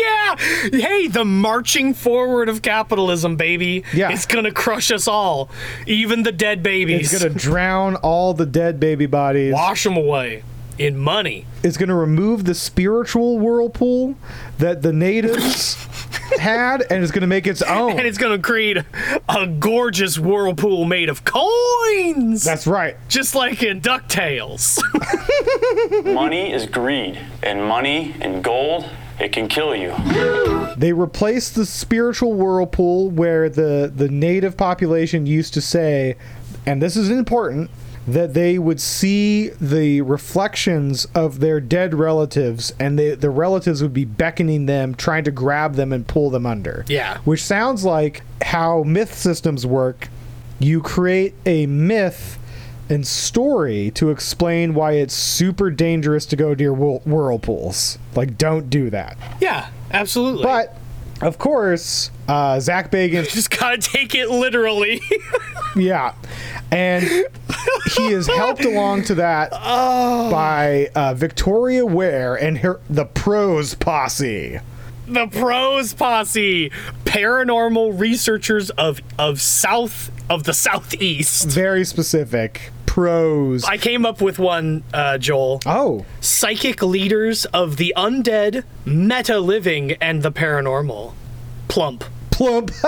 Yeah. 0.01 0.35
Hey 0.71 1.07
the 1.07 1.25
marching 1.25 1.93
forward 1.93 2.49
of 2.49 2.61
capitalism 2.61 3.37
baby 3.37 3.83
Yeah. 3.93 4.11
it's 4.11 4.25
gonna 4.25 4.51
crush 4.51 4.91
us 4.91 5.07
all 5.07 5.49
even 5.87 6.23
the 6.23 6.31
dead 6.31 6.61
babies. 6.61 7.11
It's 7.13 7.23
gonna 7.23 7.33
drown 7.33 7.95
all 7.97 8.33
the 8.33 8.45
dead 8.45 8.79
baby 8.79 9.05
bodies. 9.05 9.53
Wash 9.53 9.83
them 9.85 9.97
away 9.97 10.43
in 10.79 10.97
money. 10.97 11.45
It's 11.61 11.77
gonna 11.77 11.95
remove 11.95 12.45
the 12.45 12.55
spiritual 12.55 13.37
whirlpool 13.37 14.15
that 14.57 14.81
the 14.81 14.93
natives 14.93 15.75
had 16.39 16.81
and 16.89 17.03
it's 17.03 17.11
gonna 17.11 17.27
make 17.27 17.45
its 17.45 17.61
own. 17.61 17.91
And 17.91 18.07
it's 18.07 18.17
gonna 18.17 18.39
create 18.39 18.77
a 19.27 19.47
gorgeous 19.47 20.17
whirlpool 20.17 20.85
made 20.85 21.09
of 21.09 21.23
coins. 21.25 22.43
That's 22.43 22.65
right. 22.65 22.95
Just 23.09 23.35
like 23.35 23.61
in 23.61 23.81
ducktales. 23.81 24.79
Money 26.13 26.51
is 26.53 26.65
greed, 26.65 27.19
and 27.43 27.63
money 27.63 28.15
and 28.21 28.43
gold, 28.43 28.85
it 29.19 29.31
can 29.31 29.47
kill 29.47 29.75
you. 29.75 29.93
They 30.77 30.93
replaced 30.93 31.55
the 31.55 31.65
spiritual 31.65 32.33
whirlpool 32.33 33.09
where 33.09 33.49
the, 33.49 33.91
the 33.93 34.07
native 34.07 34.55
population 34.55 35.25
used 35.25 35.53
to 35.55 35.61
say, 35.61 36.15
and 36.65 36.81
this 36.81 36.95
is 36.95 37.09
important, 37.09 37.69
that 38.07 38.33
they 38.33 38.57
would 38.57 38.81
see 38.81 39.49
the 39.61 40.01
reflections 40.01 41.05
of 41.13 41.39
their 41.39 41.59
dead 41.59 41.93
relatives 41.93 42.73
and 42.79 42.97
they, 42.97 43.13
the 43.15 43.29
relatives 43.29 43.81
would 43.83 43.93
be 43.93 44.05
beckoning 44.05 44.65
them, 44.65 44.95
trying 44.95 45.23
to 45.23 45.31
grab 45.31 45.75
them 45.75 45.93
and 45.93 46.07
pull 46.07 46.29
them 46.29 46.45
under. 46.45 46.85
Yeah. 46.87 47.17
Which 47.19 47.43
sounds 47.43 47.85
like 47.85 48.23
how 48.41 48.83
myth 48.83 49.13
systems 49.13 49.65
work. 49.65 50.07
You 50.59 50.81
create 50.81 51.35
a 51.45 51.65
myth 51.67 52.37
and 52.89 53.05
story 53.05 53.91
to 53.91 54.09
explain 54.09 54.73
why 54.73 54.93
it's 54.93 55.13
super 55.13 55.69
dangerous 55.69 56.25
to 56.25 56.35
go 56.35 56.53
near 56.55 56.73
whirl- 56.73 57.01
whirlpools. 57.05 57.99
Like, 58.15 58.37
don't 58.37 58.69
do 58.69 58.89
that. 58.89 59.15
yeah 59.39 59.69
absolutely 59.91 60.43
But 60.43 60.75
of 61.21 61.37
course, 61.37 62.11
uh, 62.27 62.59
Zak 62.59 62.91
Bagans, 62.91 63.29
just 63.33 63.49
gotta 63.57 63.77
take 63.77 64.15
it 64.15 64.29
literally. 64.29 65.01
Yeah, 65.75 66.15
and 66.71 67.03
he 67.95 68.07
is 68.07 68.25
helped 68.25 68.65
along 68.65 69.03
to 69.03 69.15
that 69.15 69.51
by 69.51 70.89
uh, 70.95 71.13
Victoria 71.13 71.85
Ware 71.85 72.33
and 72.33 72.57
her 72.57 72.81
the 72.89 73.05
pros 73.05 73.75
posse. 73.75 74.59
The 75.09 75.27
pros 75.27 75.93
posse 75.93 76.69
paranormal 77.05 77.99
researchers 77.99 78.69
of 78.71 79.01
of 79.17 79.41
south 79.41 80.11
of 80.29 80.43
the 80.43 80.53
southeast. 80.53 81.47
Very 81.47 81.83
specific. 81.85 82.71
Pros. 82.85 83.63
i 83.65 83.77
came 83.77 84.03
up 84.05 84.19
with 84.19 84.39
one 84.39 84.83
uh, 84.93 85.17
joel. 85.19 85.61
Oh, 85.65 86.05
psychic 86.21 86.81
leaders 86.81 87.45
of 87.45 87.77
the 87.77 87.93
undead 87.95 88.63
meta 88.85 89.39
living 89.39 89.91
and 90.01 90.23
the 90.23 90.31
paranormal. 90.31 91.13
Plump. 91.67 92.03
Plump. 92.31 92.71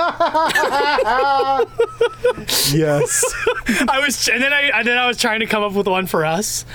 yes, 2.73 3.23
i 3.87 4.01
was 4.03 4.27
and 4.27 4.41
then 4.41 4.53
i 4.53 4.71
and 4.73 4.87
then 4.87 4.97
i 4.97 5.05
was 5.05 5.17
trying 5.17 5.41
to 5.41 5.45
come 5.45 5.61
up 5.63 5.73
with 5.73 5.87
one 5.87 6.07
for 6.07 6.25
us. 6.25 6.65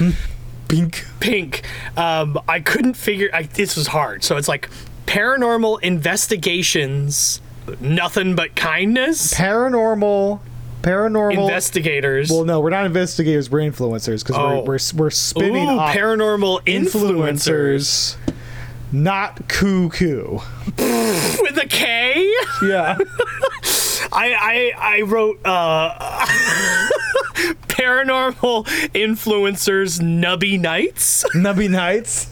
Pink. 0.69 1.05
pink. 1.21 1.63
Um 1.97 2.39
i 2.49 2.61
couldn't 2.61 2.95
figure 2.95 3.29
I, 3.33 3.43
this 3.43 3.77
was 3.77 3.89
hard. 3.89 4.25
So 4.25 4.37
it's 4.37 4.49
like 4.49 4.69
paranormal 5.07 5.81
investigations 5.83 7.41
nothing 7.81 8.35
but 8.37 8.55
kindness 8.55 9.35
Paranormal, 9.35 10.41
paranormal. 10.83 11.33
investigators 11.43 12.31
well, 12.31 12.45
no, 12.45 12.61
we're 12.61 12.71
not 12.71 12.87
investigators. 12.87 13.51
We're 13.51 13.61
influencers 13.61 14.23
because 14.25 14.37
Oh. 14.37 14.61
we're, 14.63 14.75
we're 14.75 14.79
we're 14.97 15.11
spinning 15.11 15.69
Ooh, 15.69 15.79
off 15.79 15.95
paranormal 15.95 16.61
influencers. 16.65 18.17
influencers, 18.17 18.17
not 18.93 19.49
cuckoo. 19.49 20.39
with 20.79 21.59
a 21.59 21.67
K. 21.69 22.33
Yeah. 22.63 22.97
I 24.17 24.33
I 24.77 24.97
I 24.97 25.01
wrote 25.03 25.39
uh 25.45 26.27
paranormal 27.69 28.65
influencers 28.95 30.01
nubby 30.01 30.59
nights, 30.59 31.25
Nubby 31.35 31.69
Nights. 31.71 32.27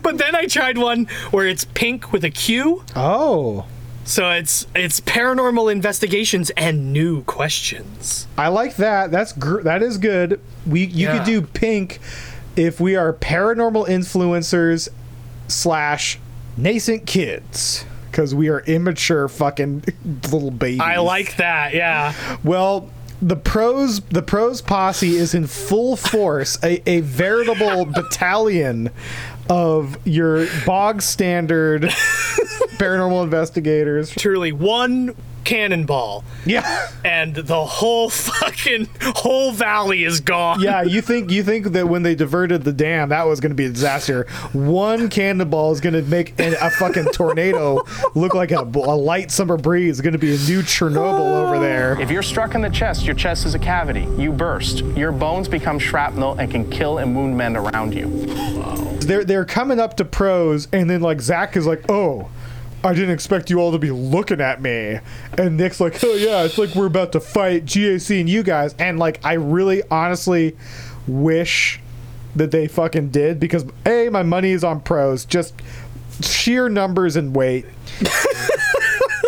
but 0.00 0.18
then 0.18 0.34
I 0.34 0.46
tried 0.46 0.78
one 0.78 1.06
where 1.30 1.46
it's 1.46 1.64
pink 1.64 2.12
with 2.12 2.24
a 2.24 2.30
Q. 2.30 2.84
Oh. 2.94 3.66
So 4.04 4.30
it's 4.30 4.66
it's 4.74 5.00
paranormal 5.00 5.72
investigations 5.72 6.50
and 6.56 6.92
new 6.92 7.22
questions. 7.24 8.26
I 8.36 8.48
like 8.48 8.76
that. 8.76 9.10
That's 9.10 9.32
gr- 9.32 9.62
that 9.62 9.82
is 9.82 9.98
good. 9.98 10.40
We 10.66 10.84
you 10.84 11.08
Yeah. 11.08 11.16
could 11.18 11.26
do 11.26 11.42
pink 11.42 12.00
if 12.54 12.78
we 12.80 12.96
are 12.96 13.12
paranormal 13.12 13.88
influencers 13.88 14.88
slash 15.48 16.18
nascent 16.56 17.06
kids 17.06 17.84
because 18.14 18.32
we 18.32 18.48
are 18.48 18.60
immature 18.60 19.26
fucking 19.26 19.82
little 20.30 20.52
babies. 20.52 20.78
I 20.80 20.98
like 20.98 21.36
that. 21.38 21.74
Yeah. 21.74 22.14
Well, 22.44 22.88
the 23.20 23.34
pros 23.34 24.02
the 24.02 24.22
pros 24.22 24.62
posse 24.62 25.16
is 25.16 25.34
in 25.34 25.48
full 25.48 25.96
force, 25.96 26.56
a, 26.62 26.88
a 26.88 27.00
veritable 27.00 27.84
battalion 27.92 28.90
of 29.50 29.98
your 30.06 30.46
bog 30.64 31.02
standard 31.02 31.82
paranormal 32.78 33.24
investigators. 33.24 34.10
Truly 34.10 34.52
one 34.52 35.16
cannonball 35.44 36.24
Yeah. 36.46 36.88
and 37.04 37.34
the 37.34 37.64
whole 37.64 38.10
fucking 38.10 38.88
whole 39.02 39.52
valley 39.52 40.04
is 40.04 40.20
gone. 40.20 40.60
Yeah, 40.60 40.82
you 40.82 41.00
think 41.00 41.30
you 41.30 41.42
think 41.42 41.66
that 41.72 41.88
when 41.88 42.02
they 42.02 42.14
diverted 42.14 42.62
the 42.64 42.72
dam, 42.72 43.10
that 43.10 43.26
was 43.26 43.40
going 43.40 43.50
to 43.50 43.56
be 43.56 43.66
a 43.66 43.70
disaster. 43.70 44.26
One 44.52 45.08
cannonball 45.08 45.72
is 45.72 45.80
going 45.80 45.94
to 45.94 46.02
make 46.02 46.38
an, 46.40 46.54
a 46.60 46.70
fucking 46.70 47.06
tornado 47.12 47.82
look 48.14 48.34
like 48.34 48.50
a, 48.50 48.60
a 48.60 48.96
light 48.96 49.30
summer 49.30 49.56
breeze. 49.56 49.90
It's 49.98 50.00
going 50.00 50.12
to 50.12 50.18
be 50.18 50.34
a 50.34 50.38
new 50.38 50.62
Chernobyl 50.62 51.46
over 51.46 51.58
there. 51.58 52.00
If 52.00 52.10
you're 52.10 52.22
struck 52.22 52.54
in 52.54 52.62
the 52.62 52.70
chest, 52.70 53.04
your 53.04 53.14
chest 53.14 53.46
is 53.46 53.54
a 53.54 53.58
cavity. 53.58 54.06
You 54.16 54.32
burst. 54.32 54.78
Your 54.96 55.12
bones 55.12 55.48
become 55.48 55.78
shrapnel 55.78 56.38
and 56.38 56.50
can 56.50 56.68
kill 56.70 56.98
and 56.98 57.14
wound 57.14 57.36
men 57.36 57.56
around 57.56 57.94
you. 57.94 58.08
They're 59.00 59.24
they're 59.24 59.44
coming 59.44 59.78
up 59.80 59.96
to 59.98 60.04
pros, 60.04 60.66
and 60.72 60.88
then 60.88 61.02
like 61.02 61.20
Zak 61.20 61.56
is 61.56 61.66
like, 61.66 61.90
"Oh, 61.90 62.28
I 62.84 62.92
didn't 62.94 63.10
expect 63.10 63.50
you 63.50 63.58
all 63.58 63.72
to 63.72 63.78
be 63.78 63.90
looking 63.90 64.40
at 64.40 64.60
me," 64.60 65.00
and 65.38 65.56
Nick's 65.56 65.80
like, 65.80 66.02
"Oh 66.04 66.14
yeah, 66.14 66.44
it's 66.44 66.58
like 66.58 66.74
we're 66.74 66.86
about 66.86 67.12
to 67.12 67.20
fight 67.20 67.64
GAC 67.64 68.20
and 68.20 68.28
you 68.28 68.42
guys," 68.42 68.74
and 68.78 68.98
like 68.98 69.20
I 69.24 69.32
really 69.34 69.82
honestly 69.90 70.56
wish 71.06 71.80
that 72.36 72.50
they 72.50 72.66
fucking 72.66 73.10
did 73.10 73.38
because 73.40 73.64
a 73.86 74.08
my 74.10 74.22
money 74.22 74.50
is 74.50 74.64
on 74.64 74.80
pros, 74.80 75.24
just 75.24 75.54
sheer 76.20 76.68
numbers 76.68 77.16
and 77.16 77.34
weight. 77.34 77.66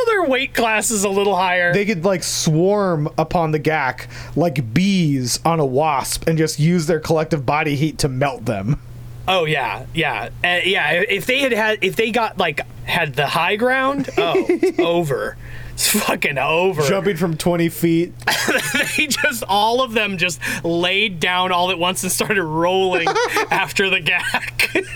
Their 0.06 0.24
weight 0.24 0.54
class 0.54 0.90
is 0.90 1.04
a 1.04 1.08
little 1.08 1.34
higher. 1.34 1.72
They 1.72 1.84
could 1.84 2.04
like 2.04 2.22
swarm 2.22 3.08
upon 3.18 3.50
the 3.50 3.60
GAC 3.60 4.06
like 4.36 4.72
bees 4.72 5.40
on 5.44 5.60
a 5.60 5.66
wasp 5.66 6.28
and 6.28 6.38
just 6.38 6.58
use 6.58 6.86
their 6.86 7.00
collective 7.00 7.44
body 7.44 7.74
heat 7.76 7.98
to 7.98 8.08
melt 8.08 8.44
them. 8.44 8.80
Oh 9.28 9.44
yeah, 9.44 9.86
yeah, 9.94 10.30
uh, 10.44 10.60
yeah. 10.64 11.02
If 11.08 11.26
they 11.26 11.40
had 11.40 11.52
had, 11.52 11.78
if 11.82 11.96
they 11.96 12.10
got 12.12 12.38
like 12.38 12.60
had 12.84 13.14
the 13.14 13.26
high 13.26 13.56
ground, 13.56 14.08
oh, 14.16 14.46
over. 14.78 15.36
It's 15.76 15.90
fucking 15.90 16.38
over. 16.38 16.80
Jumping 16.88 17.18
from 17.18 17.36
20 17.36 17.68
feet. 17.68 18.14
they 18.96 19.08
just 19.08 19.44
all 19.46 19.82
of 19.82 19.92
them 19.92 20.16
just 20.16 20.40
laid 20.64 21.20
down 21.20 21.52
all 21.52 21.70
at 21.70 21.78
once 21.78 22.02
and 22.02 22.10
started 22.10 22.42
rolling 22.42 23.06
after 23.50 23.90
the 23.90 24.00
gag. 24.00 24.86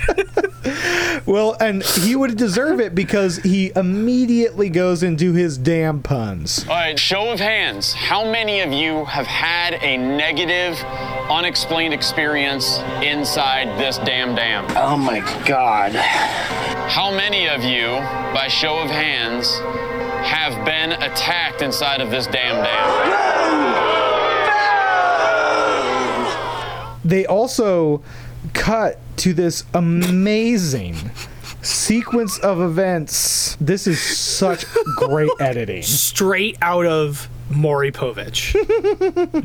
Well, 1.26 1.54
and 1.60 1.82
he 1.82 2.16
would 2.16 2.38
deserve 2.38 2.80
it 2.80 2.94
because 2.94 3.36
he 3.38 3.72
immediately 3.76 4.70
goes 4.70 5.02
into 5.02 5.34
his 5.34 5.58
damn 5.58 6.02
puns. 6.02 6.64
All 6.66 6.74
right, 6.74 6.98
show 6.98 7.30
of 7.30 7.40
hands. 7.40 7.92
How 7.92 8.24
many 8.24 8.60
of 8.60 8.72
you 8.72 9.04
have 9.04 9.26
had 9.26 9.74
a 9.82 9.98
negative, 9.98 10.82
unexplained 11.30 11.92
experience 11.92 12.78
inside 13.02 13.78
this 13.78 13.98
damn 13.98 14.34
dam? 14.34 14.64
Oh 14.70 14.96
my 14.96 15.20
god. 15.46 15.92
How 15.92 17.10
many 17.10 17.48
of 17.48 17.62
you, 17.64 17.96
by 18.34 18.48
show 18.48 18.78
of 18.78 18.88
hands, 18.88 19.60
have 20.22 20.64
been 20.64 20.92
attacked 20.92 21.62
inside 21.62 22.00
of 22.00 22.10
this 22.10 22.26
damn 22.26 22.62
dam? 22.64 24.10
They 27.04 27.26
also 27.26 28.02
cut 28.52 28.98
to 29.18 29.32
this 29.32 29.64
amazing 29.74 30.96
sequence 31.62 32.38
of 32.38 32.60
events. 32.60 33.56
This 33.60 33.86
is 33.86 34.00
such 34.00 34.64
great 34.96 35.30
editing. 35.40 35.82
Straight 35.82 36.56
out 36.62 36.86
of 36.86 37.28
Maury 37.50 37.90
Povich. 37.90 38.52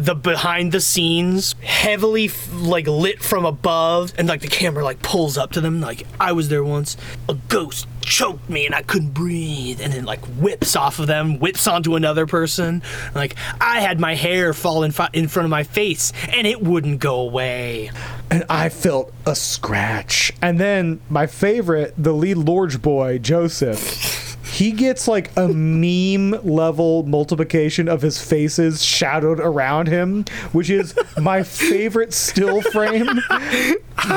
the 0.03 0.13
behind 0.15 0.71
the 0.71 0.79
scenes, 0.81 1.55
heavily 1.63 2.25
f- 2.25 2.49
like 2.53 2.87
lit 2.87 3.21
from 3.23 3.45
above, 3.45 4.13
and 4.17 4.27
like 4.27 4.41
the 4.41 4.47
camera 4.47 4.83
like 4.83 5.01
pulls 5.01 5.37
up 5.37 5.51
to 5.53 5.61
them, 5.61 5.81
like 5.81 6.05
I 6.19 6.31
was 6.33 6.49
there 6.49 6.63
once. 6.63 6.97
A 7.27 7.33
ghost 7.33 7.87
choked 8.05 8.49
me 8.49 8.65
and 8.65 8.73
I 8.73 8.81
couldn't 8.81 9.13
breathe, 9.13 9.81
and 9.81 9.91
then 9.91 10.05
like 10.05 10.23
whips 10.39 10.75
off 10.75 10.99
of 10.99 11.07
them, 11.07 11.39
whips 11.39 11.67
onto 11.67 11.95
another 11.95 12.25
person. 12.25 12.81
Like 13.13 13.35
I 13.59 13.81
had 13.81 13.99
my 13.99 14.15
hair 14.15 14.53
fall 14.53 14.83
in, 14.83 14.91
fi- 14.91 15.09
in 15.13 15.27
front 15.27 15.45
of 15.45 15.49
my 15.49 15.63
face 15.63 16.13
and 16.29 16.47
it 16.47 16.61
wouldn't 16.61 16.99
go 16.99 17.19
away. 17.19 17.91
And 18.29 18.45
I 18.49 18.69
felt 18.69 19.13
a 19.25 19.35
scratch. 19.35 20.31
And 20.41 20.59
then 20.59 21.01
my 21.09 21.27
favorite, 21.27 21.93
the 21.97 22.13
lead 22.13 22.37
Lorge 22.37 22.81
boy, 22.81 23.17
Joseph. 23.17 24.24
He 24.55 24.71
gets 24.71 25.05
like 25.05 25.35
a 25.35 25.49
meme 25.49 26.31
level 26.45 27.03
multiplication 27.03 27.89
of 27.89 28.01
his 28.01 28.21
faces 28.23 28.81
shadowed 28.81 29.41
around 29.41 29.87
him, 29.87 30.23
which 30.53 30.69
is 30.69 30.95
my 31.19 31.43
favorite 31.43 32.13
still 32.13 32.61
frame. 32.61 33.19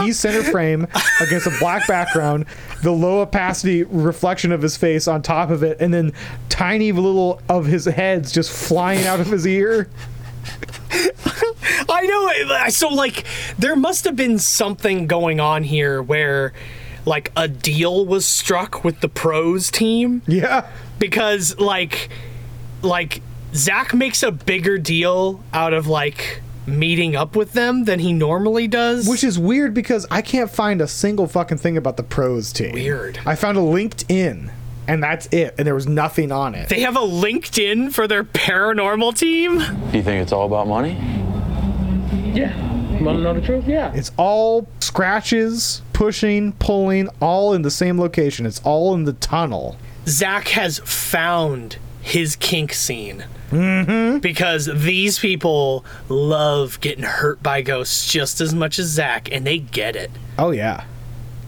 He's 0.03 0.16
center 0.20 0.44
frame 0.44 0.87
against 1.20 1.48
a 1.48 1.57
black 1.59 1.88
background, 1.88 2.44
the 2.85 2.92
low 2.92 3.20
opacity 3.20 3.83
reflection 3.83 4.53
of 4.53 4.62
his 4.62 4.77
face 4.77 5.09
on 5.09 5.22
top 5.22 5.51
of 5.51 5.64
it, 5.64 5.81
and 5.81 5.92
then 5.92 6.12
tiny 6.48 6.92
little 6.92 7.42
of 7.48 7.66
his 7.66 7.87
heads 7.87 8.31
just 8.31 8.53
flying 8.53 9.05
out 9.07 9.18
of 9.18 9.27
his 9.27 9.44
ear. 9.44 9.88
I 11.90 12.03
know. 12.07 12.29
it- 12.31 12.72
So, 12.72 12.88
like, 12.88 13.24
there 13.59 13.74
must 13.74 14.05
have 14.05 14.14
been 14.14 14.38
something 14.38 15.09
going 15.09 15.40
on 15.40 15.64
here 15.64 16.01
where, 16.01 16.53
like, 17.09 17.33
a 17.37 17.49
deal 17.49 18.05
was 18.07 18.27
struck 18.27 18.85
with 18.85 19.01
the 19.01 19.09
pros 19.09 19.71
team. 19.71 20.23
Yeah. 20.27 20.68
Because, 20.99 21.59
like, 21.59 22.11
like 22.83 23.23
Zak 23.55 23.94
makes 23.94 24.23
a 24.23 24.31
bigger 24.31 24.79
deal 24.79 25.42
out 25.53 25.73
of 25.73 25.87
like 25.87 26.42
meeting 26.66 27.16
up 27.16 27.35
with 27.35 27.55
them 27.55 27.85
than 27.85 27.99
he 27.99 28.12
normally 28.12 28.68
does. 28.68 29.09
Which 29.09 29.25
is 29.25 29.38
weird 29.38 29.73
because 29.75 30.07
I 30.11 30.21
can't 30.23 30.51
find 30.51 30.81
a 30.81 30.88
single 30.88 31.27
fucking 31.27 31.59
thing 31.59 31.77
about 31.77 31.97
the 31.97 32.03
pros 32.03 32.53
team. 32.53 32.73
Weird. 32.73 33.18
I 33.25 33.35
found 33.37 33.57
a 33.57 33.62
LinkedIn, 33.62 34.51
and 34.87 35.03
that's 35.03 35.27
it, 35.33 35.55
and 35.57 35.66
there 35.66 35.75
was 35.75 35.87
nothing 35.87 36.31
on 36.31 36.55
it. 36.55 36.68
They 36.68 36.81
have 36.81 36.97
a 36.97 37.01
LinkedIn 37.01 37.92
for 37.92 38.07
their 38.07 38.25
paranormal 38.25 39.16
team. 39.16 39.59
Do 39.59 39.97
you 39.97 40.03
think 40.03 40.23
it's 40.23 40.33
all 40.33 40.47
about 40.47 40.68
money? 40.68 40.92
Yeah. 42.35 42.55
Want 43.03 43.16
to 43.18 43.23
know 43.23 43.33
the 43.33 43.40
truth? 43.40 43.66
Yeah. 43.66 43.92
It's 43.94 44.11
all 44.16 44.68
scratches, 44.81 45.83
pushing, 45.98 46.52
pulling, 46.52 47.08
all 47.20 47.52
in 47.52 47.62
the 47.62 47.72
same 47.72 47.98
location. 47.98 48.46
It's 48.46 48.61
all 48.62 48.94
in 48.94 49.02
the 49.02 49.14
tunnel. 49.14 49.76
Zak 50.06 50.46
has 50.50 50.78
found 50.78 51.78
his 52.00 52.37
kink 52.37 52.72
scene. 52.72 53.24
Mm-hmm. 53.50 54.18
Because 54.18 54.66
these 54.66 55.18
people 55.18 55.84
love 56.08 56.80
getting 56.80 57.02
hurt 57.02 57.42
by 57.42 57.62
ghosts 57.62 58.12
just 58.12 58.40
as 58.40 58.54
much 58.54 58.78
as 58.78 58.87
Zak, 58.87 59.32
and 59.32 59.44
they 59.44 59.58
get 59.58 59.96
it. 59.96 60.12
Oh, 60.38 60.52
yeah. 60.52 60.84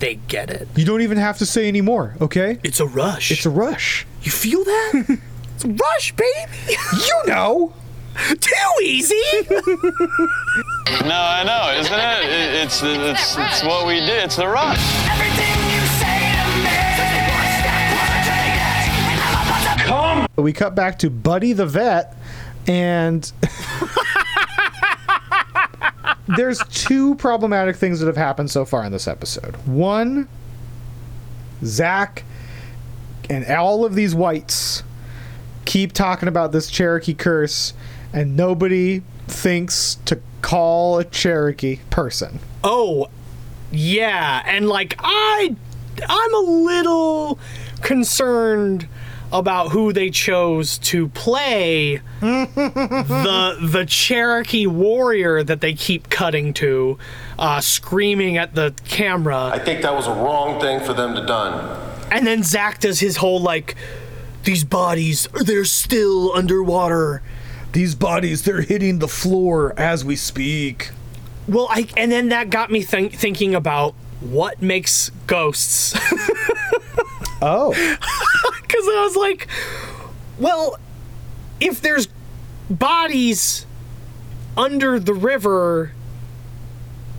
They 0.01 0.17
get 0.17 0.51
it. 0.51 0.67
You 0.75 0.85
don't 0.85 1.03
even 1.03 1.19
have 1.19 1.39
to 1.39 1.47
say 1.47 1.69
anymore, 1.69 2.17
okay? 2.21 2.59
It's 2.65 2.81
a 2.81 2.87
rush. 2.87 3.31
It's 3.31 3.47
a 3.47 3.51
rush. 3.51 4.05
You 4.23 4.33
feel 4.33 4.65
that? 4.65 5.19
it's 5.55 5.65
a 5.65 5.69
rush, 5.69 6.13
baby. 6.17 6.77
You 6.93 7.23
know. 7.29 7.73
Too 8.17 8.83
easy. 8.83 9.15
No, 11.05 11.17
I 11.17 11.43
know, 11.45 11.73
isn't 11.81 11.93
it? 11.93 12.25
it 12.25 12.65
it's, 12.65 12.83
it's, 12.83 13.37
it's 13.39 13.63
what 13.63 13.87
we 13.87 14.01
did. 14.01 14.25
It's 14.25 14.37
the 14.37 14.49
rush. 14.49 14.79
Everything 15.09 15.55
you 15.71 15.81
say 15.99 16.33
in 16.33 16.39
a 16.39 16.47
man 16.65 16.95
stack 17.61 17.87
won't 19.87 20.27
take 20.27 20.37
it! 20.37 20.43
We 20.43 20.53
cut 20.53 20.75
back 20.75 20.99
to 21.01 21.11
Buddy 21.11 21.53
the 21.53 21.67
vet, 21.67 22.17
and 22.67 23.31
there's 26.37 26.61
two 26.69 27.15
problematic 27.17 27.77
things 27.77 28.01
that 28.01 28.07
have 28.07 28.17
happened 28.17 28.51
so 28.51 28.65
far 28.65 28.85
in 28.85 28.93
this 28.93 29.09
episode. 29.09 29.57
One, 29.67 30.29
Zak 31.65 32.25
and 33.29 33.47
all 33.47 33.85
of 33.85 33.95
these 33.95 34.15
whites 34.15 34.83
keep 35.65 35.93
talking 35.93 36.29
about 36.29 36.53
this 36.53 36.69
Cherokee 36.69 37.15
curse, 37.15 37.75
and 38.13 38.37
nobody 38.37 39.03
thinks 39.29 39.97
to 40.07 40.21
call 40.43 40.99
a 40.99 41.05
Cherokee 41.05 41.79
person. 41.91 42.41
Oh, 42.65 43.09
yeah, 43.71 44.43
and 44.47 44.69
like 44.69 44.97
I, 44.99 45.55
I'm 46.09 46.35
a 46.35 46.39
little 46.39 47.39
concerned 47.83 48.89
about 49.33 49.69
who 49.69 49.93
they 49.93 50.11
chose 50.11 50.77
to 50.79 51.07
play 51.09 52.01
the 52.21 53.59
the 53.61 53.87
Cherokee 53.87 54.67
warrior 54.67 55.45
that 55.45 55.61
they 55.61 55.73
keep 55.73 56.11
cutting 56.11 56.53
to, 56.55 56.99
uh, 57.39 57.61
screaming 57.61 58.37
at 58.37 58.55
the 58.55 58.75
camera. 58.89 59.51
I 59.53 59.59
think 59.59 59.83
that 59.83 59.95
was 59.95 60.07
a 60.09 60.13
wrong 60.13 60.61
thing 60.61 60.81
for 60.81 60.93
them 60.93 61.15
to 61.15 61.25
done. 61.25 61.79
And 62.11 62.27
then 62.27 62.43
Zak 62.43 62.81
does 62.81 62.99
his 62.99 63.19
whole 63.19 63.41
like, 63.41 63.77
these 64.43 64.65
bodies, 64.65 65.29
they're 65.45 65.65
still 65.65 66.33
underwater. 66.35 67.23
These 67.73 67.95
bodies, 67.95 68.43
they're 68.43 68.63
hitting 68.63 68.99
the 68.99 69.09
floor 69.09 69.75
as 69.77 70.05
we 70.05 70.17
speak. 70.17 70.91
Well, 71.47 71.69
I 71.71 71.89
and 71.97 72.11
then 72.11 72.29
that 72.31 72.51
got 72.51 72.71
me 72.71 72.83
think, 72.83 73.13
thinking 73.15 73.55
about 73.55 73.95
what 74.21 74.61
makes 74.61 75.11
ghosts. 75.27 75.95
oh, 77.43 77.71
because 78.63 78.85
I 78.87 79.03
was 79.05 79.17
like, 79.17 79.49
well, 80.39 80.79
if 81.61 81.81
there's 81.81 82.09
bodies 82.69 83.67
under 84.57 84.99
the 84.99 85.15
river, 85.15 85.93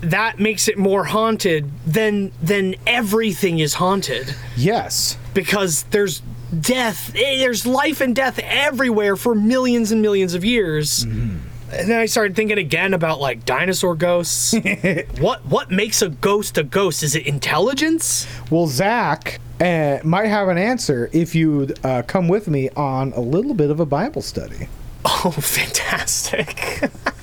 that 0.00 0.38
makes 0.38 0.68
it 0.68 0.76
more 0.78 1.04
haunted. 1.04 1.70
Then 1.86 2.32
then 2.42 2.74
everything 2.86 3.58
is 3.58 3.74
haunted. 3.74 4.34
Yes, 4.56 5.16
because 5.34 5.84
there's 5.84 6.22
death. 6.60 7.12
eh, 7.14 7.38
There's 7.38 7.66
life 7.66 8.00
and 8.00 8.14
death 8.14 8.38
everywhere 8.42 9.16
for 9.16 9.34
millions 9.34 9.90
and 9.92 10.02
millions 10.02 10.34
of 10.34 10.44
years. 10.44 11.02
And 11.04 11.88
then 11.90 11.98
I 11.98 12.04
started 12.06 12.36
thinking 12.36 12.58
again 12.58 12.92
about 12.92 13.18
like 13.20 13.44
dinosaur 13.46 13.94
ghosts. 13.94 14.54
what 15.20 15.44
what 15.46 15.70
makes 15.70 16.02
a 16.02 16.10
ghost 16.10 16.58
a 16.58 16.62
ghost? 16.62 17.02
Is 17.02 17.14
it 17.14 17.26
intelligence? 17.26 18.26
Well, 18.50 18.66
Zak 18.66 19.40
uh, 19.60 19.98
might 20.04 20.26
have 20.26 20.48
an 20.48 20.58
answer 20.58 21.08
if 21.12 21.34
you 21.34 21.72
uh, 21.82 22.02
come 22.06 22.28
with 22.28 22.46
me 22.48 22.68
on 22.76 23.12
a 23.14 23.20
little 23.20 23.54
bit 23.54 23.70
of 23.70 23.80
a 23.80 23.86
Bible 23.86 24.22
study. 24.22 24.68
Oh, 25.04 25.32
fantastic. 25.32 26.56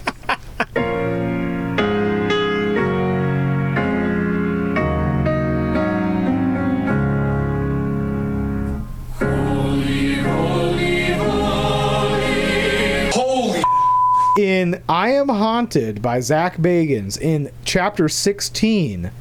In 14.39 14.81
I 14.87 15.09
Am 15.09 15.27
Haunted 15.27 16.01
by 16.01 16.21
Zak 16.21 16.55
Bagans 16.59 17.19
in 17.19 17.51
chapter 17.65 18.07
16 18.07 19.11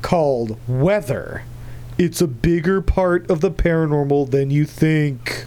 called 0.00 0.56
Weather. 0.68 1.42
It's 1.98 2.20
a 2.20 2.28
bigger 2.28 2.80
part 2.80 3.28
of 3.28 3.40
the 3.40 3.50
paranormal 3.50 4.30
than 4.30 4.52
you 4.52 4.64
think. 4.64 5.46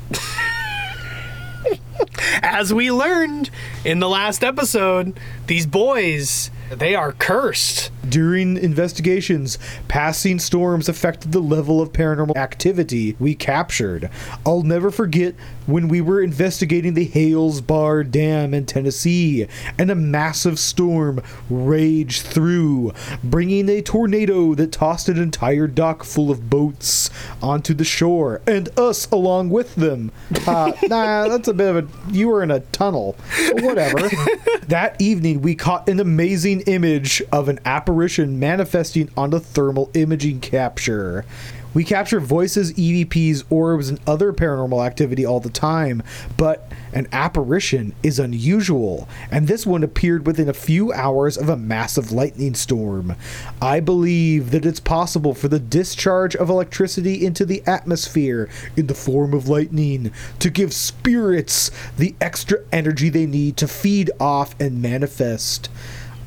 As 2.41 2.73
we 2.73 2.91
learned 2.91 3.49
in 3.85 3.99
the 3.99 4.09
last 4.09 4.43
episode, 4.43 5.17
these 5.45 5.65
boys, 5.65 6.51
they 6.69 6.93
are 6.93 7.13
cursed. 7.13 7.91
During 8.09 8.57
investigations, 8.57 9.57
passing 9.87 10.39
storms 10.39 10.87
affected 10.87 11.31
the 11.31 11.39
level 11.39 11.81
of 11.81 11.91
paranormal 11.91 12.35
activity 12.37 13.15
we 13.19 13.35
captured. 13.35 14.09
I'll 14.45 14.63
never 14.63 14.91
forget 14.91 15.35
when 15.65 15.87
we 15.89 15.99
were 15.99 16.21
investigating 16.21 16.93
the 16.93 17.05
Hales 17.05 17.59
Bar 17.59 18.03
Dam 18.03 18.53
in 18.53 18.65
Tennessee, 18.65 19.47
and 19.77 19.91
a 19.91 19.95
massive 19.95 20.57
storm 20.59 21.21
raged 21.49 22.21
through, 22.21 22.93
bringing 23.23 23.67
a 23.67 23.81
tornado 23.81 24.55
that 24.55 24.71
tossed 24.71 25.09
an 25.09 25.17
entire 25.17 25.67
dock 25.67 26.03
full 26.03 26.31
of 26.31 26.49
boats 26.49 27.09
onto 27.41 27.73
the 27.73 27.83
shore, 27.83 28.41
and 28.47 28.69
us 28.79 29.09
along 29.11 29.49
with 29.49 29.75
them. 29.75 30.11
Uh, 30.47 30.71
nah, 30.83 31.27
that's 31.27 31.49
a 31.49 31.53
bit 31.53 31.75
of 31.75 31.85
a. 31.85 32.13
You 32.13 32.29
were 32.29 32.43
in 32.43 32.51
a 32.51 32.61
tunnel. 32.61 33.17
Whatever. 33.51 34.09
that 34.67 34.95
evening, 34.99 35.41
we 35.41 35.55
caught 35.55 35.89
an 35.89 35.99
amazing 35.99 36.61
image 36.61 37.21
of 37.31 37.49
an 37.49 37.59
apparition 37.65 37.96
manifesting 38.39 39.09
on 39.17 39.31
the 39.31 39.39
thermal 39.39 39.89
imaging 39.93 40.39
capture. 40.39 41.25
We 41.73 41.83
capture 41.83 42.19
voices, 42.19 42.73
EVPs, 42.73 43.43
orbs, 43.51 43.89
and 43.89 43.99
other 44.07 44.33
paranormal 44.33 44.83
activity 44.83 45.25
all 45.25 45.39
the 45.39 45.51
time, 45.51 46.01
but 46.35 46.71
an 46.91 47.07
apparition 47.11 47.93
is 48.01 48.17
unusual, 48.17 49.07
and 49.29 49.47
this 49.47 49.63
one 49.63 49.83
appeared 49.83 50.25
within 50.25 50.49
a 50.49 50.53
few 50.53 50.91
hours 50.91 51.37
of 51.37 51.49
a 51.49 51.55
massive 51.55 52.11
lightning 52.11 52.55
storm. 52.55 53.15
I 53.61 53.79
believe 53.79 54.49
that 54.51 54.65
it's 54.65 54.79
possible 54.79 55.35
for 55.35 55.49
the 55.49 55.59
discharge 55.59 56.35
of 56.35 56.49
electricity 56.49 57.23
into 57.23 57.45
the 57.45 57.61
atmosphere 57.67 58.49
in 58.75 58.87
the 58.87 58.95
form 58.95 59.35
of 59.35 59.47
lightning 59.47 60.11
to 60.39 60.49
give 60.49 60.73
spirits 60.73 61.69
the 61.97 62.15
extra 62.19 62.59
energy 62.71 63.09
they 63.09 63.27
need 63.27 63.55
to 63.57 63.67
feed 63.67 64.09
off 64.19 64.59
and 64.59 64.81
manifest. 64.81 65.69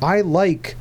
I 0.00 0.20
like 0.20 0.76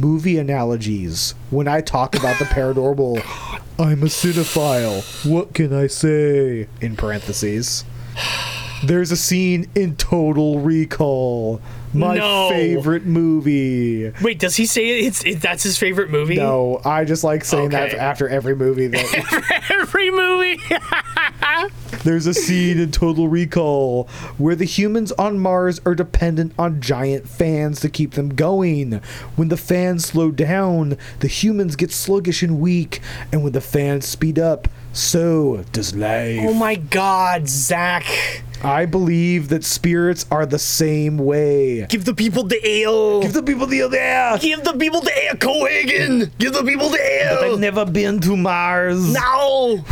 movie 0.00 0.38
analogies 0.38 1.34
when 1.50 1.68
I 1.68 1.80
talk 1.80 2.14
about 2.14 2.38
the 2.38 2.44
paranormal. 2.46 3.18
I'm 3.78 4.02
a 4.02 4.06
cinephile. 4.06 5.30
What 5.30 5.54
can 5.54 5.72
I 5.72 5.86
say? 5.86 6.68
In 6.80 6.96
parentheses. 6.96 7.84
There's 8.84 9.10
a 9.10 9.16
scene 9.16 9.68
in 9.74 9.96
Total 9.96 10.58
Recall, 10.58 11.60
my 11.94 12.16
No. 12.16 12.48
favorite 12.50 13.04
movie. 13.04 14.12
Wait, 14.22 14.38
does 14.38 14.56
he 14.56 14.66
say 14.66 15.00
it's 15.00 15.24
it, 15.24 15.40
that's 15.40 15.62
his 15.62 15.76
favorite 15.78 16.10
movie? 16.10 16.36
No, 16.36 16.80
I 16.84 17.04
just 17.04 17.22
like 17.24 17.44
saying 17.44 17.70
that 17.70 17.94
after 17.94 18.28
every 18.28 18.54
movie. 18.56 18.86
That 18.88 19.62
Every 19.70 20.10
movie. 20.10 20.58
there's 22.04 22.26
a 22.26 22.34
scene 22.34 22.78
in 22.78 22.90
Total 22.90 23.28
Recall 23.28 24.04
where 24.38 24.54
the 24.56 24.64
humans 24.64 25.12
on 25.12 25.38
Mars 25.38 25.80
are 25.84 25.94
dependent 25.94 26.52
on 26.58 26.80
giant 26.80 27.28
fans 27.28 27.80
to 27.80 27.88
keep 27.88 28.12
them 28.12 28.30
going. 28.34 28.94
When 29.36 29.48
the 29.48 29.56
fans 29.56 30.06
slow 30.06 30.30
down, 30.30 30.96
the 31.20 31.28
humans 31.28 31.76
get 31.76 31.92
sluggish 31.92 32.42
and 32.42 32.58
weak, 32.60 33.00
and 33.30 33.42
when 33.42 33.52
the 33.52 33.60
fans 33.60 34.06
speed 34.06 34.38
up, 34.38 34.68
so 34.92 35.64
does 35.72 35.94
life. 35.94 36.40
oh 36.42 36.54
my 36.54 36.74
God, 36.74 37.48
Zak! 37.48 38.04
I 38.64 38.86
believe 38.86 39.48
that 39.48 39.64
spirits 39.64 40.24
are 40.30 40.46
the 40.46 40.58
same 40.58 41.18
way. 41.18 41.84
Give 41.86 42.04
the 42.04 42.14
people 42.14 42.44
the 42.44 42.64
ale. 42.64 43.20
Give 43.20 43.32
the 43.32 43.42
people 43.42 43.66
the 43.66 43.80
air. 43.80 44.38
Give 44.38 44.62
the 44.62 44.74
people 44.74 45.00
the 45.00 45.10
ale, 45.10 45.34
Cohaagen. 45.34 46.30
Give 46.38 46.52
the 46.52 46.62
people 46.62 46.88
the 46.88 47.00
ale. 47.00 47.36
But 47.36 47.44
ale. 47.44 47.52
I've 47.54 47.58
never 47.60 47.84
been 47.84 48.20
to 48.20 48.36
Mars. 48.36 49.12
No. 49.12 49.78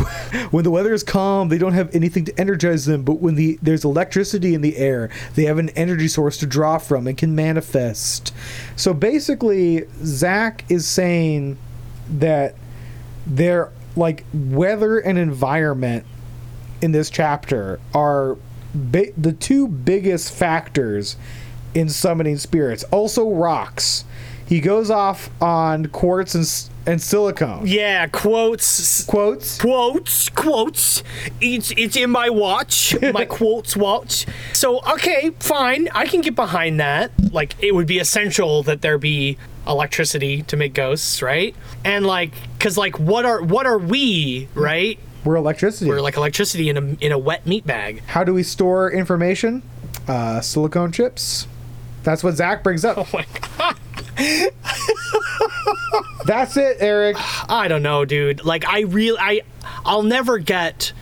When 0.51 0.63
the 0.63 0.71
weather 0.71 0.93
is 0.93 1.03
calm, 1.03 1.49
they 1.49 1.57
don't 1.57 1.73
have 1.73 1.93
anything 1.93 2.23
to 2.25 2.39
energize 2.39 2.85
them. 2.85 3.03
But 3.03 3.15
when 3.15 3.35
the 3.35 3.59
there's 3.61 3.83
electricity 3.83 4.53
in 4.53 4.61
the 4.61 4.77
air, 4.77 5.09
they 5.35 5.43
have 5.43 5.57
an 5.57 5.69
energy 5.71 6.07
source 6.07 6.37
to 6.37 6.45
draw 6.45 6.77
from 6.77 7.07
and 7.07 7.17
can 7.17 7.35
manifest. 7.35 8.33
So 8.77 8.93
basically, 8.93 9.85
Zak 10.05 10.63
is 10.69 10.87
saying 10.87 11.57
that 12.09 12.55
their 13.27 13.71
like 13.95 14.25
weather 14.33 14.99
and 14.99 15.17
environment 15.17 16.05
in 16.81 16.91
this 16.91 17.09
chapter 17.09 17.79
are 17.93 18.37
ba- 18.73 19.11
the 19.17 19.33
two 19.33 19.67
biggest 19.67 20.33
factors 20.33 21.15
in 21.73 21.89
summoning 21.89 22.37
spirits. 22.37 22.83
Also, 22.85 23.29
rocks. 23.29 24.03
He 24.51 24.59
goes 24.59 24.91
off 24.91 25.29
on 25.41 25.85
quartz 25.85 26.35
and, 26.35 26.45
and 26.85 27.01
silicone. 27.01 27.65
Yeah, 27.65 28.07
quotes. 28.07 29.05
Quotes. 29.05 29.57
Quotes, 29.57 30.27
quotes. 30.27 31.03
It's 31.39 31.71
it's 31.77 31.95
in 31.95 32.09
my 32.11 32.29
watch, 32.29 32.93
my 33.13 33.23
quotes 33.23 33.77
watch. 33.77 34.25
So 34.51 34.81
okay, 34.91 35.29
fine, 35.39 35.87
I 35.95 36.05
can 36.05 36.19
get 36.19 36.35
behind 36.35 36.81
that. 36.81 37.13
Like 37.31 37.55
it 37.63 37.73
would 37.73 37.87
be 37.87 37.99
essential 37.99 38.61
that 38.63 38.81
there 38.81 38.97
be 38.97 39.37
electricity 39.65 40.41
to 40.41 40.57
make 40.57 40.73
ghosts, 40.73 41.21
right? 41.21 41.55
And 41.85 42.05
like, 42.05 42.33
cause 42.59 42.77
like, 42.77 42.99
what 42.99 43.23
are 43.25 43.41
what 43.41 43.65
are 43.65 43.77
we, 43.77 44.49
right? 44.53 44.99
We're 45.23 45.37
electricity. 45.37 45.89
We're 45.89 46.01
like 46.01 46.17
electricity 46.17 46.67
in 46.67 46.75
a 46.75 46.81
in 46.99 47.13
a 47.13 47.17
wet 47.17 47.47
meat 47.47 47.65
bag. 47.65 48.03
How 48.07 48.25
do 48.25 48.33
we 48.33 48.43
store 48.43 48.91
information? 48.91 49.63
Uh, 50.09 50.41
silicone 50.41 50.91
chips. 50.91 51.47
That's 52.03 52.21
what 52.21 52.35
Zak 52.35 52.63
brings 52.63 52.83
up. 52.83 52.97
Oh 53.01 53.07
my 53.13 53.25
god. 53.57 53.77
That's 56.25 56.57
it, 56.57 56.77
Erik. 56.79 57.17
I 57.49 57.67
don't 57.67 57.83
know, 57.83 58.05
dude. 58.05 58.45
Like 58.45 58.67
I 58.67 58.81
really 58.81 59.17
I 59.19 59.41
I'll 59.85 60.03
never 60.03 60.37
get 60.37 60.93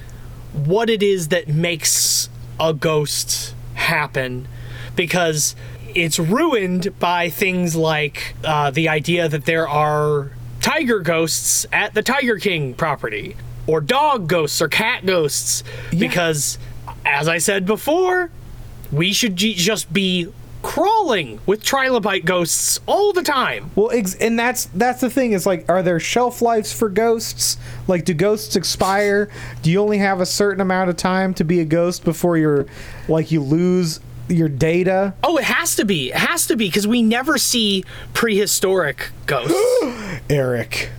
what 0.54 0.90
it 0.90 1.04
is 1.04 1.30
that 1.30 1.48
makes 1.48 2.30
a 2.60 2.74
ghost 2.74 3.54
happen 3.76 4.48
because 4.96 5.56
it's 5.96 6.20
ruined 6.20 6.98
by 7.00 7.30
things 7.30 7.76
like 7.76 8.36
uh, 8.44 8.72
the 8.72 8.90
idea 8.90 9.30
that 9.30 9.46
there 9.46 9.68
are 9.68 10.32
tiger 10.62 11.00
ghosts 11.00 11.66
at 11.72 11.94
the 11.94 12.02
Tiger 12.02 12.38
King 12.38 12.74
property 12.74 13.36
or 13.68 13.82
dog 13.82 14.28
ghosts 14.28 14.62
or 14.62 14.68
cat 14.68 15.06
ghosts 15.06 15.64
because 15.92 16.58
as 17.06 17.28
I 17.28 17.38
said 17.38 17.66
before, 17.66 18.30
we 18.92 19.14
should 19.14 19.36
ju- 19.36 19.54
just 19.54 19.92
be 19.94 20.28
crawling 20.62 21.40
with 21.46 21.64
trilobite 21.64 22.26
ghosts 22.26 22.80
all 22.86 23.14
the 23.14 23.24
time. 23.24 23.72
Well, 23.76 23.92
ex- 23.92 24.16
and 24.16 24.38
that's 24.38 24.66
that's 24.66 25.02
the 25.02 25.10
thing. 25.10 25.32
Is 25.32 25.46
like, 25.46 25.70
are 25.70 25.82
there 25.82 26.00
shelf 26.00 26.42
lives 26.42 26.74
for 26.74 26.90
ghosts? 26.90 27.58
Like, 27.88 28.06
do 28.06 28.14
ghosts 28.14 28.56
expire? 28.56 29.30
Do 29.62 29.72
you 29.72 29.80
only 29.82 29.98
have 30.00 30.22
a 30.22 30.26
certain 30.26 30.62
amount 30.62 30.90
of 30.90 30.98
time 30.98 31.34
to 31.36 31.44
be 31.44 31.60
a 31.60 31.66
ghost 31.66 32.04
before 32.04 32.38
you're, 32.38 32.66
like, 33.08 33.32
you 33.32 33.42
lose 33.42 34.00
your 34.28 34.50
data? 34.50 35.14
Oh, 35.24 35.38
it 35.38 35.46
has 35.46 35.76
to 35.78 35.86
be. 35.86 36.10
It 36.10 36.18
has 36.18 36.48
to 36.48 36.56
be 36.56 36.68
because 36.68 36.88
we 36.88 37.02
never 37.02 37.38
see 37.38 37.84
prehistoric 38.14 39.12
ghosts. 39.26 39.56
Erik, 40.30 40.90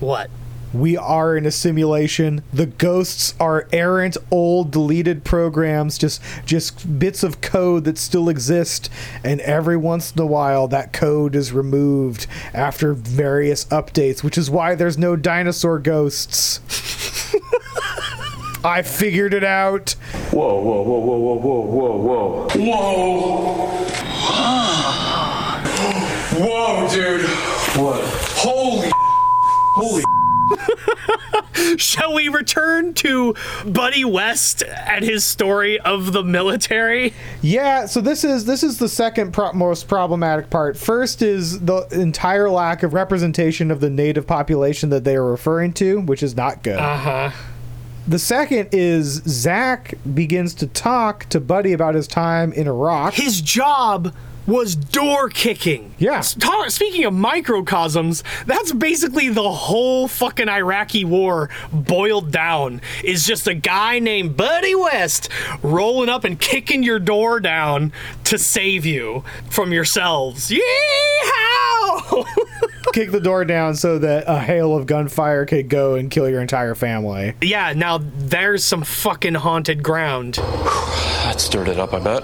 what? 0.00 0.30
We 0.74 0.96
are 0.96 1.36
in 1.36 1.44
a 1.46 1.50
simulation. 1.50 2.42
The 2.52 2.66
ghosts 2.66 3.34
are 3.38 3.68
errant, 3.72 4.16
old, 4.30 4.72
deleted 4.72 5.24
programs, 5.24 5.96
just 5.96 6.20
just 6.44 6.98
bits 6.98 7.22
of 7.22 7.40
code 7.40 7.84
that 7.84 7.96
still 7.96 8.28
exist, 8.28 8.90
and 9.22 9.40
every 9.42 9.76
once 9.76 10.10
in 10.12 10.20
a 10.20 10.26
while 10.26 10.66
that 10.68 10.92
code 10.92 11.36
is 11.36 11.52
removed 11.52 12.26
after 12.52 12.92
various 12.92 13.64
updates, 13.66 14.24
which 14.24 14.36
is 14.36 14.50
why 14.50 14.74
there's 14.74 14.98
no 14.98 15.14
dinosaur 15.14 15.78
ghosts. 15.78 16.58
I 18.64 18.82
figured 18.82 19.34
it 19.34 19.44
out. 19.44 19.90
Whoa, 20.32 20.60
whoa, 20.60 20.82
whoa, 20.82 20.98
whoa, 20.98 21.18
whoa, 21.18 21.36
whoa, 21.36 21.66
whoa, 21.66 21.96
whoa. 21.98 22.48
Whoa, 22.56 23.66
whoa, 26.40 26.88
dude. 26.88 27.28
What? 27.76 28.02
Holy. 28.38 28.90
Holy. 29.76 30.02
Shall 31.76 32.14
we 32.14 32.28
return 32.28 32.94
to 32.94 33.34
Buddy 33.66 34.04
West 34.04 34.62
and 34.64 35.04
his 35.04 35.24
story 35.24 35.78
of 35.80 36.12
the 36.12 36.22
military? 36.22 37.14
Yeah, 37.42 37.86
so 37.86 38.00
this 38.00 38.24
is 38.24 38.44
this 38.44 38.62
is 38.62 38.78
the 38.78 38.88
second 38.88 39.32
pro- 39.32 39.52
most 39.52 39.88
problematic 39.88 40.50
part. 40.50 40.76
First 40.76 41.22
is 41.22 41.60
the 41.60 41.86
entire 41.92 42.50
lack 42.50 42.82
of 42.82 42.92
representation 42.94 43.70
of 43.70 43.80
the 43.80 43.90
native 43.90 44.26
population 44.26 44.90
that 44.90 45.04
they 45.04 45.16
are 45.16 45.24
referring 45.24 45.72
to, 45.74 46.00
which 46.00 46.22
is 46.22 46.36
not 46.36 46.62
good. 46.62 46.78
Uh 46.78 46.96
huh. 46.96 47.30
The 48.06 48.18
second 48.18 48.68
is 48.72 49.22
Zak 49.26 49.94
begins 50.14 50.52
to 50.54 50.66
talk 50.66 51.26
to 51.30 51.40
Buddy 51.40 51.72
about 51.72 51.94
his 51.94 52.06
time 52.06 52.52
in 52.52 52.66
Iraq. 52.68 53.14
His 53.14 53.40
job 53.40 54.14
was 54.46 54.74
door 54.76 55.28
kicking. 55.28 55.94
Yeah. 55.98 56.20
Ta- 56.20 56.68
Speaking 56.68 57.04
of 57.04 57.12
microcosms, 57.14 58.22
that's 58.46 58.72
basically 58.72 59.28
the 59.28 59.50
whole 59.50 60.08
fucking 60.08 60.48
Iraqi 60.48 61.04
war 61.04 61.50
boiled 61.72 62.30
down. 62.30 62.80
Is 63.02 63.26
just 63.26 63.46
a 63.46 63.54
guy 63.54 63.98
named 63.98 64.36
Buddy 64.36 64.74
West 64.74 65.28
rolling 65.62 66.08
up 66.08 66.24
and 66.24 66.38
kicking 66.38 66.82
your 66.82 66.98
door 66.98 67.40
down 67.40 67.92
to 68.24 68.38
save 68.38 68.84
you 68.86 69.24
from 69.50 69.72
yourselves. 69.72 70.50
Yeehaw! 70.50 72.24
Kick 72.92 73.10
the 73.10 73.20
door 73.20 73.44
down 73.44 73.74
so 73.74 73.98
that 73.98 74.24
a 74.26 74.38
hail 74.38 74.76
of 74.76 74.86
gunfire 74.86 75.46
could 75.46 75.68
go 75.68 75.94
and 75.96 76.10
kill 76.10 76.28
your 76.28 76.40
entire 76.40 76.74
family. 76.74 77.34
yeah, 77.40 77.72
now 77.74 77.98
there's 78.00 78.64
some 78.64 78.82
fucking 78.84 79.34
haunted 79.34 79.82
ground. 79.82 80.38
That 81.24 81.40
stirred 81.40 81.68
it 81.68 81.78
up, 81.80 81.94
I 81.94 82.00
bet. 82.00 82.22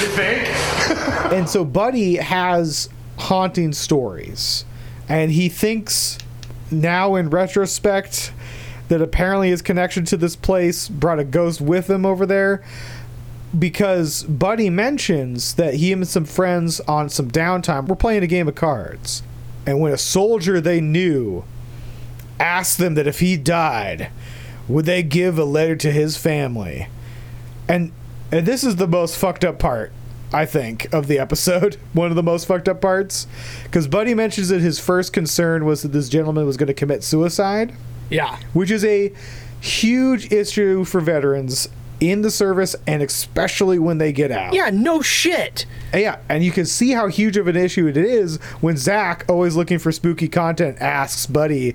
and 1.32 1.48
so 1.48 1.64
Buddy 1.64 2.16
has 2.16 2.88
haunting 3.18 3.72
stories. 3.72 4.64
And 5.08 5.32
he 5.32 5.48
thinks 5.48 6.18
now 6.70 7.16
in 7.16 7.30
retrospect 7.30 8.32
that 8.88 9.00
apparently 9.00 9.50
his 9.50 9.62
connection 9.62 10.04
to 10.06 10.16
this 10.16 10.36
place 10.36 10.88
brought 10.88 11.18
a 11.18 11.24
ghost 11.24 11.60
with 11.60 11.88
him 11.88 12.04
over 12.04 12.26
there 12.26 12.62
because 13.56 14.22
Buddy 14.24 14.70
mentions 14.70 15.54
that 15.54 15.74
he 15.74 15.92
and 15.92 16.06
some 16.06 16.24
friends 16.24 16.80
on 16.80 17.08
some 17.08 17.30
downtime 17.30 17.88
were 17.88 17.96
playing 17.96 18.22
a 18.22 18.28
game 18.28 18.48
of 18.48 18.54
cards. 18.54 19.22
And 19.66 19.80
when 19.80 19.92
a 19.92 19.98
soldier 19.98 20.60
they 20.60 20.80
knew 20.80 21.44
asked 22.38 22.78
them 22.78 22.94
that 22.94 23.06
if 23.06 23.20
he 23.20 23.36
died, 23.36 24.10
would 24.68 24.86
they 24.86 25.02
give 25.02 25.38
a 25.38 25.44
letter 25.44 25.76
to 25.76 25.90
his 25.90 26.16
family? 26.16 26.88
And 27.68 27.92
and 28.32 28.46
this 28.46 28.64
is 28.64 28.76
the 28.76 28.86
most 28.88 29.16
fucked 29.16 29.44
up 29.44 29.58
part. 29.58 29.92
I 30.32 30.46
think, 30.46 30.86
of 30.94 31.08
the 31.08 31.18
episode. 31.18 31.74
One 31.92 32.10
of 32.10 32.14
the 32.14 32.22
most 32.22 32.46
fucked 32.46 32.68
up 32.68 32.80
parts. 32.80 33.26
Because 33.64 33.88
Buddy 33.88 34.14
mentions 34.14 34.48
that 34.50 34.60
his 34.60 34.78
first 34.78 35.12
concern 35.12 35.64
was 35.64 35.82
that 35.82 35.88
this 35.88 36.08
gentleman 36.08 36.46
was 36.46 36.56
going 36.56 36.68
to 36.68 36.72
commit 36.74 37.02
suicide, 37.02 37.74
Yeah. 38.10 38.38
which 38.52 38.70
is 38.70 38.84
a 38.84 39.12
huge 39.60 40.32
issue 40.32 40.84
for 40.84 41.00
veterans 41.00 41.68
in 41.98 42.22
the 42.22 42.30
service 42.30 42.74
and 42.86 43.02
especially 43.02 43.78
when 43.80 43.98
they 43.98 44.12
get 44.12 44.30
out. 44.30 44.54
Yeah, 44.54 44.70
no 44.72 45.02
shit. 45.02 45.66
And 45.92 46.00
yeah, 46.00 46.18
and 46.28 46.44
you 46.44 46.52
can 46.52 46.64
see 46.64 46.92
how 46.92 47.08
huge 47.08 47.36
of 47.36 47.48
an 47.48 47.56
issue 47.56 47.88
it 47.88 47.96
is 47.96 48.36
when 48.60 48.76
Zak, 48.76 49.24
always 49.28 49.56
looking 49.56 49.80
for 49.80 49.90
spooky 49.90 50.28
content, 50.28 50.78
asks 50.80 51.26
Buddy. 51.26 51.74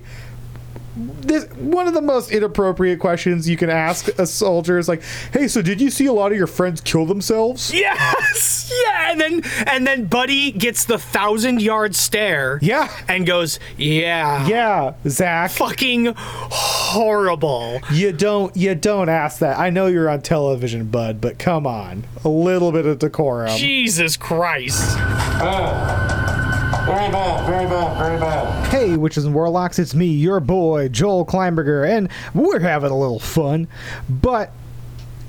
This 0.96 1.46
one 1.52 1.88
of 1.88 1.94
the 1.94 2.02
most 2.02 2.32
inappropriate 2.32 3.00
questions 3.00 3.50
you 3.50 3.58
can 3.58 3.70
ask 3.70 4.08
a 4.20 4.26
soldier 4.26 4.78
is 4.78 4.88
like, 4.88 5.02
"Hey, 5.34 5.48
so 5.48 5.62
did 5.62 5.82
you 5.82 5.90
see 5.90 6.06
a 6.06 6.14
lot 6.14 6.32
of 6.32 6.38
your 6.38 6.48
friends 6.48 6.80
kill 6.82 7.06
themselves?" 7.06 7.74
Yes. 7.74 8.72
Yeah, 8.86 9.12
and 9.12 9.22
then 9.22 9.42
and 9.68 9.86
then 9.86 10.06
Buddy 10.06 10.52
gets 10.52 10.86
the 10.86 10.98
thousand 10.98 11.62
yard 11.62 11.96
stare. 11.96 12.60
Yeah. 12.62 12.90
And 13.08 13.26
goes, 13.26 13.60
yeah. 13.78 14.48
Yeah, 14.48 14.94
Zak. 15.08 15.52
Fucking 15.52 16.14
horrible. 16.16 17.82
You 17.92 18.12
don't 18.12 18.56
you 18.56 18.76
don't 18.76 19.10
ask 19.10 19.40
that. 19.40 19.60
I 19.60 19.70
know 19.70 19.88
you're 19.88 20.10
on 20.10 20.22
television, 20.22 20.86
bud, 20.88 21.20
but 21.22 21.38
come 21.40 21.68
on, 21.68 22.06
a 22.24 22.30
little 22.30 22.72
bit 22.72 22.86
of 22.86 23.00
decorum. 23.00 23.56
Jesus 23.58 24.18
Christ. 24.18 24.96
Uh, 24.98 26.25
Very 26.86 27.12
bad, 27.12 27.48
very 27.48 27.66
bad, 27.66 27.98
very 27.98 28.20
bad. 28.20 28.68
Hey, 28.68 28.96
Witches 28.96 29.26
and 29.26 29.34
Warlocks, 29.34 29.80
it's 29.80 29.96
me, 29.96 30.06
your 30.06 30.40
boy, 30.40 30.88
Joel 30.88 31.26
Kleinberger, 31.26 31.90
and 31.90 32.10
we're 32.36 32.60
having 32.60 32.92
a 32.92 32.98
little 32.98 33.18
fun. 33.18 33.68
But 34.08 34.52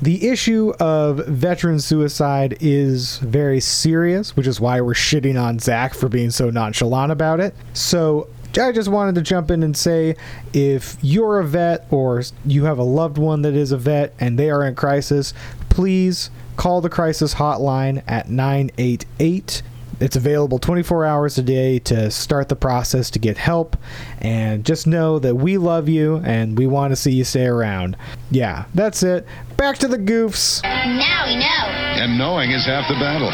the 0.03 0.29
issue 0.29 0.75
of 0.79 1.27
veteran 1.27 1.81
suicide 1.81 2.59
is 2.61 3.17
very 3.19 3.61
serious, 3.61 4.37
which 4.37 4.47
is 4.47 4.61
why 4.61 4.83
we're 4.83 4.93
shitting 4.93 5.41
on 5.43 5.59
Zak 5.59 5.95
for 5.95 6.11
being 6.11 6.31
so 6.31 6.51
nonchalant 6.51 7.11
about 7.11 7.41
it. 7.41 7.55
So 7.73 8.29
I 8.61 8.73
just 8.73 8.91
wanted 8.91 9.15
to 9.15 9.23
jump 9.23 9.51
in 9.51 9.63
and 9.63 9.75
say 9.75 10.17
if 10.53 10.99
you're 11.01 11.41
a 11.41 11.45
vet 11.45 11.87
or 11.91 12.23
you 12.45 12.65
have 12.65 12.77
a 12.77 12.83
loved 12.83 13.17
one 13.17 13.41
that 13.43 13.55
is 13.55 13.73
a 13.73 13.79
vet 13.79 14.13
and 14.21 14.39
they 14.39 14.51
are 14.51 14.63
in 14.63 14.75
crisis, 14.75 15.33
please 15.71 16.29
call 16.57 16.83
the 16.83 16.91
crisis 16.91 17.35
hotline 17.35 18.03
at 18.07 18.29
988 18.29 19.63
it's 20.01 20.17
available 20.17 20.59
24 20.59 21.05
hours 21.05 21.39
a 21.39 21.43
day 21.43 21.79
to 21.81 22.11
start 22.11 22.49
the 22.49 22.57
process 22.57 23.11
to 23.11 23.19
get 23.19 23.39
help. 23.39 23.77
And 24.19 24.65
just 24.65 24.87
know 24.87 25.19
that 25.19 25.37
we 25.37 25.59
love 25.59 25.89
you 25.89 26.17
and 26.25 26.59
we 26.59 26.67
want 26.67 26.93
to 26.93 26.97
see 26.97 27.13
you 27.13 27.25
stay 27.25 27.47
around. 27.47 27.97
Yeah, 28.31 28.67
that's 28.75 29.03
it. 29.03 29.27
Back 29.57 29.79
to 29.79 29.89
the 29.89 29.99
goofs. 29.99 30.63
Now 30.63 31.27
we 31.27 31.37
know. 31.37 31.67
And 32.03 32.19
knowing 32.19 32.51
is 32.51 32.67
half 32.67 32.89
the 32.89 32.95
battle. 32.95 33.31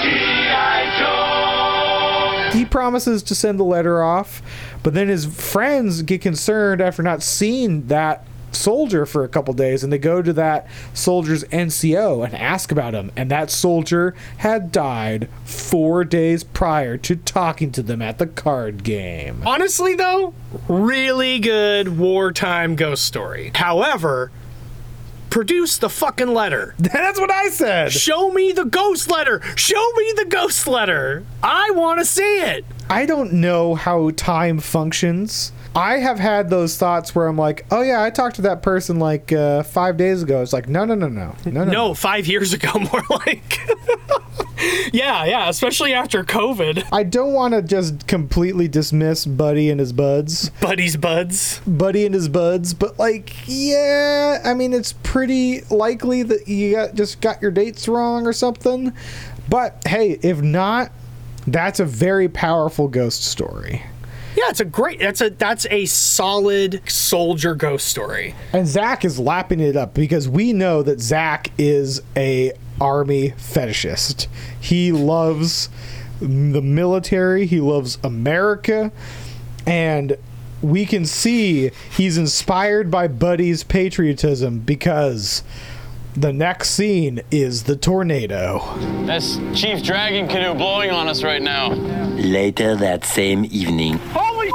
He 2.56 2.64
promises 2.66 3.22
to 3.24 3.34
send 3.34 3.58
the 3.58 3.64
letter 3.64 4.02
off, 4.02 4.42
but 4.82 4.92
then 4.92 5.08
his 5.08 5.24
friends 5.24 6.02
get 6.02 6.20
concerned 6.20 6.82
after 6.82 7.02
not 7.02 7.22
seeing 7.22 7.86
that 7.86 8.26
soldier 8.52 9.06
for 9.06 9.24
a 9.24 9.28
couple 9.28 9.54
days 9.54 9.82
and 9.82 9.92
they 9.92 9.98
go 9.98 10.22
to 10.22 10.32
that 10.32 10.68
soldier's 10.94 11.44
NCO 11.44 12.24
and 12.24 12.34
ask 12.34 12.70
about 12.70 12.94
him 12.94 13.10
and 13.16 13.30
that 13.30 13.50
soldier 13.50 14.14
had 14.38 14.72
died 14.72 15.28
4 15.44 16.04
days 16.04 16.44
prior 16.44 16.96
to 16.98 17.16
talking 17.16 17.72
to 17.72 17.82
them 17.82 18.02
at 18.02 18.18
the 18.18 18.26
card 18.26 18.84
game. 18.84 19.42
Honestly, 19.46 19.94
though, 19.94 20.34
really 20.68 21.38
good 21.38 21.98
wartime 21.98 22.76
ghost 22.76 23.04
story. 23.04 23.50
However, 23.54 24.30
produce 25.30 25.78
the 25.78 25.88
fucking 25.88 26.34
letter. 26.34 26.74
That's 26.78 27.18
what 27.18 27.30
I 27.30 27.48
said. 27.48 27.90
Show 27.90 28.30
me 28.30 28.52
the 28.52 28.64
ghost 28.66 29.10
letter. 29.10 29.40
Show 29.56 29.92
me 29.96 30.12
the 30.16 30.26
ghost 30.26 30.66
letter. 30.66 31.24
I 31.42 31.70
want 31.70 32.00
to 32.00 32.04
see 32.04 32.40
it. 32.40 32.66
I 32.90 33.06
don't 33.06 33.32
know 33.32 33.74
how 33.74 34.10
time 34.10 34.60
functions. 34.60 35.52
I 35.74 35.98
have 35.98 36.18
had 36.18 36.50
those 36.50 36.76
thoughts 36.76 37.14
where 37.14 37.26
I'm 37.26 37.38
like, 37.38 37.64
oh 37.70 37.80
yeah, 37.82 38.02
I 38.02 38.10
talked 38.10 38.36
to 38.36 38.42
that 38.42 38.62
person 38.62 38.98
like 38.98 39.32
uh, 39.32 39.62
five 39.62 39.96
days 39.96 40.22
ago. 40.22 40.42
It's 40.42 40.52
like, 40.52 40.68
no, 40.68 40.84
no, 40.84 40.94
no, 40.94 41.08
no, 41.08 41.34
no, 41.46 41.64
no. 41.64 41.70
No, 41.70 41.94
five 41.94 42.26
years 42.26 42.52
ago, 42.52 42.70
more 42.92 43.02
like. 43.08 43.58
yeah, 44.92 45.24
yeah, 45.24 45.48
especially 45.48 45.94
after 45.94 46.24
COVID. 46.24 46.86
I 46.92 47.04
don't 47.04 47.32
want 47.32 47.54
to 47.54 47.62
just 47.62 48.06
completely 48.06 48.68
dismiss 48.68 49.24
Buddy 49.24 49.70
and 49.70 49.80
his 49.80 49.94
buds. 49.94 50.50
Buddy's 50.60 50.96
buds. 50.96 51.60
Buddy 51.66 52.04
and 52.04 52.14
his 52.14 52.28
buds, 52.28 52.74
but 52.74 52.98
like, 52.98 53.32
yeah, 53.46 54.42
I 54.44 54.52
mean, 54.52 54.74
it's 54.74 54.92
pretty 55.02 55.62
likely 55.70 56.22
that 56.22 56.48
you 56.48 56.72
got, 56.72 56.94
just 56.94 57.22
got 57.22 57.40
your 57.40 57.50
dates 57.50 57.88
wrong 57.88 58.26
or 58.26 58.34
something. 58.34 58.92
But 59.48 59.82
hey, 59.86 60.18
if 60.22 60.42
not, 60.42 60.92
that's 61.46 61.80
a 61.80 61.84
very 61.86 62.28
powerful 62.28 62.88
ghost 62.88 63.24
story. 63.24 63.82
Yeah, 64.36 64.44
it's 64.48 64.60
a 64.60 64.64
great. 64.64 64.98
That's 64.98 65.20
a 65.20 65.30
that's 65.30 65.66
a 65.70 65.84
solid 65.86 66.82
soldier 66.88 67.54
ghost 67.54 67.86
story. 67.86 68.34
And 68.52 68.66
Zak 68.66 69.04
is 69.04 69.18
lapping 69.18 69.60
it 69.60 69.76
up 69.76 69.94
because 69.94 70.28
we 70.28 70.52
know 70.52 70.82
that 70.82 71.00
Zak 71.00 71.50
is 71.58 72.00
a 72.16 72.52
army 72.80 73.30
fetishist. 73.32 74.26
He 74.58 74.90
loves 74.90 75.68
the 76.20 76.62
military. 76.62 77.46
He 77.46 77.60
loves 77.60 77.98
America, 78.02 78.90
and 79.66 80.16
we 80.62 80.86
can 80.86 81.04
see 81.04 81.70
he's 81.96 82.16
inspired 82.16 82.90
by 82.90 83.08
Buddy's 83.08 83.64
patriotism 83.64 84.60
because 84.60 85.42
the 86.14 86.32
next 86.32 86.70
scene 86.70 87.20
is 87.30 87.64
the 87.64 87.74
tornado. 87.74 88.60
That's 89.06 89.38
Chief 89.54 89.82
Dragging 89.82 90.28
Canoe 90.28 90.54
blowing 90.54 90.90
on 90.90 91.08
us 91.08 91.22
right 91.22 91.42
now. 91.42 91.72
Later 91.72 92.76
that 92.76 93.04
same 93.04 93.46
evening. 93.46 93.98
Holy 94.12 94.50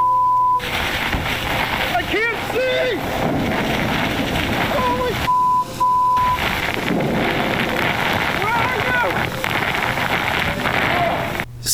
I 1.95 2.03
can't 2.03 2.37
see! 2.53 2.95
Holy 4.77 5.13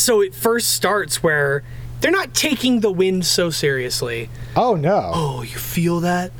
So 0.04 0.20
it 0.20 0.34
first 0.34 0.68
starts 0.72 1.22
where 1.22 1.62
they're 2.02 2.10
not 2.10 2.34
taking 2.34 2.80
the 2.80 2.92
wind 2.92 3.24
so 3.24 3.48
seriously. 3.48 4.28
Oh 4.54 4.74
no. 4.74 5.12
Oh, 5.14 5.40
you 5.40 5.56
feel 5.56 6.00
that? 6.00 6.30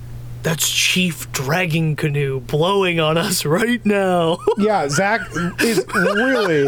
That's 0.42 0.68
Chief 0.68 1.32
Dragging 1.32 1.96
Canoe 1.96 2.40
blowing 2.40 3.00
on 3.00 3.16
us 3.16 3.46
right 3.46 3.82
now. 3.86 4.36
yeah, 4.58 4.86
Zak 4.90 5.22
is 5.62 5.82
really 5.94 6.66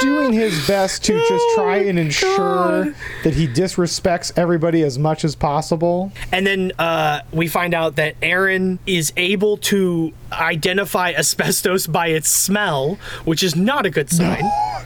doing 0.00 0.32
his 0.32 0.66
best 0.66 1.04
to 1.04 1.18
just 1.28 1.44
try 1.54 1.76
and 1.78 1.98
ensure 1.98 2.94
that 3.22 3.34
he 3.34 3.46
disrespects 3.46 4.32
everybody 4.36 4.82
as 4.82 4.98
much 4.98 5.24
as 5.24 5.34
possible. 5.34 6.12
And 6.32 6.46
then 6.46 6.72
uh, 6.78 7.20
we 7.32 7.48
find 7.48 7.74
out 7.74 7.96
that 7.96 8.16
Aaron 8.22 8.78
is 8.86 9.12
able 9.16 9.56
to 9.58 10.12
identify 10.32 11.12
asbestos 11.12 11.86
by 11.86 12.08
its 12.08 12.28
smell, 12.28 12.98
which 13.24 13.42
is 13.42 13.54
not 13.56 13.86
a 13.86 13.90
good 13.90 14.10
sign. 14.10 14.42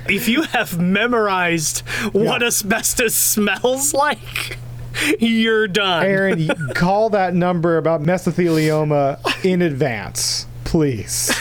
if 0.09 0.29
you 0.29 0.43
have 0.43 0.79
memorized 0.79 1.81
what 2.13 2.43
asbestos 2.43 3.15
smells 3.15 3.95
like, 3.95 4.59
you're 5.21 5.69
done. 5.69 6.05
Aaron, 6.05 6.49
call 6.75 7.11
that 7.11 7.35
number 7.35 7.79
about 7.79 8.03
mesothelioma 8.03 9.45
in 9.45 9.63
advance, 9.63 10.47
please. 10.65 11.33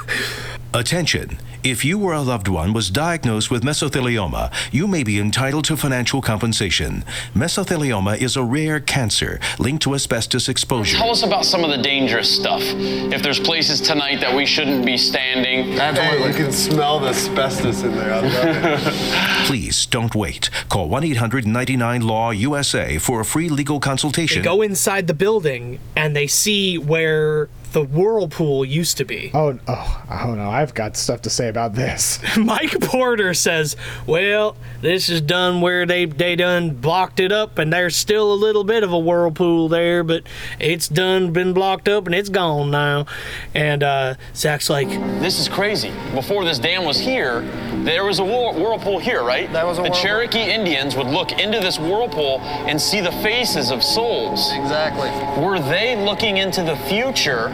Attention. 0.74 1.38
If 1.64 1.84
you 1.84 2.02
or 2.02 2.12
a 2.12 2.22
loved 2.22 2.48
one 2.48 2.72
was 2.72 2.90
diagnosed 2.90 3.48
with 3.48 3.62
mesothelioma, 3.62 4.52
you 4.72 4.88
may 4.88 5.04
be 5.04 5.20
entitled 5.20 5.64
to 5.66 5.76
financial 5.76 6.20
compensation. 6.20 7.04
Mesothelioma 7.34 8.20
is 8.20 8.36
a 8.36 8.42
rare 8.42 8.80
cancer 8.80 9.38
linked 9.60 9.84
to 9.84 9.94
asbestos 9.94 10.48
exposure. 10.48 10.96
Tell 10.96 11.10
us 11.10 11.22
about 11.22 11.44
some 11.44 11.62
of 11.62 11.70
the 11.70 11.78
dangerous 11.78 12.28
stuff. 12.28 12.62
If 12.64 13.22
there's 13.22 13.38
places 13.38 13.80
tonight 13.80 14.20
that 14.20 14.34
we 14.34 14.44
shouldn't 14.44 14.84
be 14.84 14.96
standing. 14.96 15.72
Hey, 15.72 16.26
you 16.26 16.34
can 16.34 16.50
smell 16.50 16.98
the 16.98 17.10
asbestos 17.10 17.84
in 17.84 17.92
there. 17.92 18.12
I 18.12 18.20
love 18.20 18.86
it. 18.88 18.94
Please 19.46 19.86
don't 19.86 20.16
wait. 20.16 20.50
Call 20.68 20.88
1 20.88 21.04
800 21.04 21.46
99 21.46 22.02
Law 22.02 22.30
USA 22.32 22.98
for 22.98 23.20
a 23.20 23.24
free 23.24 23.48
legal 23.48 23.78
consultation. 23.78 24.42
They 24.42 24.48
consultation. 24.48 24.58
go 24.58 24.62
inside 24.62 25.06
the 25.06 25.14
building 25.14 25.78
and 25.94 26.16
they 26.16 26.26
see 26.26 26.76
where 26.76 27.48
the 27.72 27.82
whirlpool 27.84 28.64
used 28.64 28.96
to 28.98 29.04
be. 29.04 29.30
Oh, 29.34 29.58
oh, 29.68 30.04
oh 30.10 30.34
no, 30.34 30.50
I've 30.50 30.74
got 30.74 30.96
stuff 30.96 31.22
to 31.22 31.30
say 31.30 31.48
about 31.48 31.74
this. 31.74 32.20
Mike 32.36 32.80
Porter 32.80 33.34
says, 33.34 33.76
"Well, 34.06 34.56
this 34.80 35.08
is 35.08 35.20
done 35.20 35.60
where 35.60 35.86
they 35.86 36.04
they 36.06 36.36
done 36.36 36.70
blocked 36.70 37.20
it 37.20 37.32
up, 37.32 37.58
and 37.58 37.72
there's 37.72 37.96
still 37.96 38.32
a 38.32 38.34
little 38.34 38.64
bit 38.64 38.82
of 38.82 38.92
a 38.92 38.98
whirlpool 38.98 39.68
there, 39.68 40.04
but 40.04 40.24
it's 40.58 40.88
done 40.88 41.32
been 41.32 41.52
blocked 41.52 41.88
up 41.88 42.06
and 42.06 42.14
it's 42.14 42.28
gone 42.28 42.70
now." 42.70 43.06
And 43.54 43.82
uh, 43.82 44.14
Zak's 44.34 44.68
like, 44.70 44.88
This 45.20 45.38
is 45.38 45.48
crazy. 45.48 45.92
Before 46.14 46.44
this 46.44 46.58
dam 46.58 46.84
was 46.84 46.98
here, 46.98 47.40
there 47.84 48.04
was 48.04 48.18
a 48.18 48.24
whirl- 48.24 48.54
whirlpool 48.54 48.98
here, 48.98 49.22
right? 49.22 49.52
That 49.52 49.66
was 49.66 49.78
a 49.78 49.82
The 49.82 49.88
whirlpool. 49.88 50.02
Cherokee 50.02 50.52
Indians 50.52 50.96
would 50.96 51.06
look 51.06 51.32
into 51.32 51.60
this 51.60 51.78
whirlpool 51.78 52.40
and 52.40 52.80
see 52.80 53.00
the 53.00 53.12
faces 53.12 53.70
of 53.70 53.82
souls. 53.82 54.52
Exactly. 54.52 55.10
Were 55.42 55.58
they 55.58 55.96
looking 55.96 56.38
into 56.38 56.62
the 56.62 56.76
future 56.76 57.48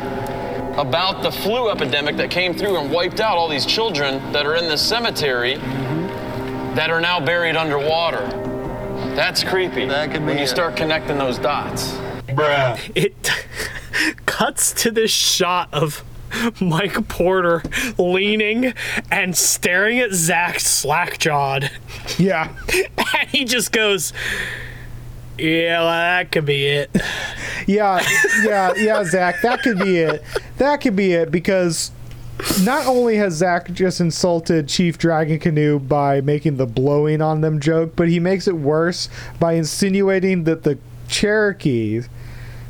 about 0.78 1.24
the 1.24 1.30
flu 1.30 1.70
epidemic 1.70 2.16
that 2.16 2.30
came 2.30 2.54
through 2.54 2.76
and 2.76 2.90
wiped 2.90 3.18
out 3.18 3.36
all 3.36 3.48
these 3.48 3.66
children 3.66 4.32
that 4.32 4.46
are 4.46 4.54
in 4.54 4.68
this 4.68 4.80
cemetery 4.80 5.56
that 6.76 6.88
are 6.88 7.00
now 7.00 7.18
buried 7.18 7.56
underwater. 7.56 8.24
That's 9.16 9.42
creepy. 9.42 9.86
That 9.86 10.12
could 10.12 10.20
be 10.20 10.26
when 10.26 10.38
you 10.38 10.46
start 10.46 10.76
connecting 10.76 11.18
those 11.18 11.36
dots. 11.36 11.90
Bruh. 12.28 12.78
It 12.94 13.28
cuts 14.26 14.72
to 14.84 14.92
this 14.92 15.10
shot 15.10 15.68
of 15.72 16.04
Mike 16.60 17.08
Porter 17.08 17.62
leaning 17.98 18.72
and 19.10 19.36
staring 19.36 19.98
at 19.98 20.12
Zak 20.12 20.60
slack-jawed. 20.60 21.72
Yeah. 22.18 22.54
and 22.98 23.28
he 23.30 23.44
just 23.44 23.72
goes, 23.72 24.12
"Yeah, 25.38 25.80
well, 25.80 25.88
that 25.88 26.32
could 26.32 26.46
be 26.46 26.66
it." 26.66 26.90
yeah, 27.66 28.04
yeah, 28.42 28.72
yeah, 28.76 29.04
Zak, 29.04 29.40
that 29.42 29.62
could 29.62 29.78
be 29.78 29.98
it. 29.98 30.22
That 30.58 30.80
could 30.80 30.96
be 30.96 31.12
it 31.12 31.30
because 31.30 31.90
not 32.62 32.86
only 32.86 33.16
has 33.16 33.34
Zak 33.34 33.72
just 33.72 34.00
insulted 34.00 34.68
Chief 34.68 34.96
Dragging 34.98 35.40
Canoe 35.40 35.78
by 35.78 36.20
making 36.20 36.56
the 36.56 36.66
blowing 36.66 37.20
on 37.20 37.40
them 37.40 37.60
joke, 37.60 37.94
but 37.96 38.08
he 38.08 38.20
makes 38.20 38.46
it 38.46 38.56
worse 38.56 39.08
by 39.40 39.54
insinuating 39.54 40.44
that 40.44 40.62
the 40.62 40.78
Cherokees 41.08 42.08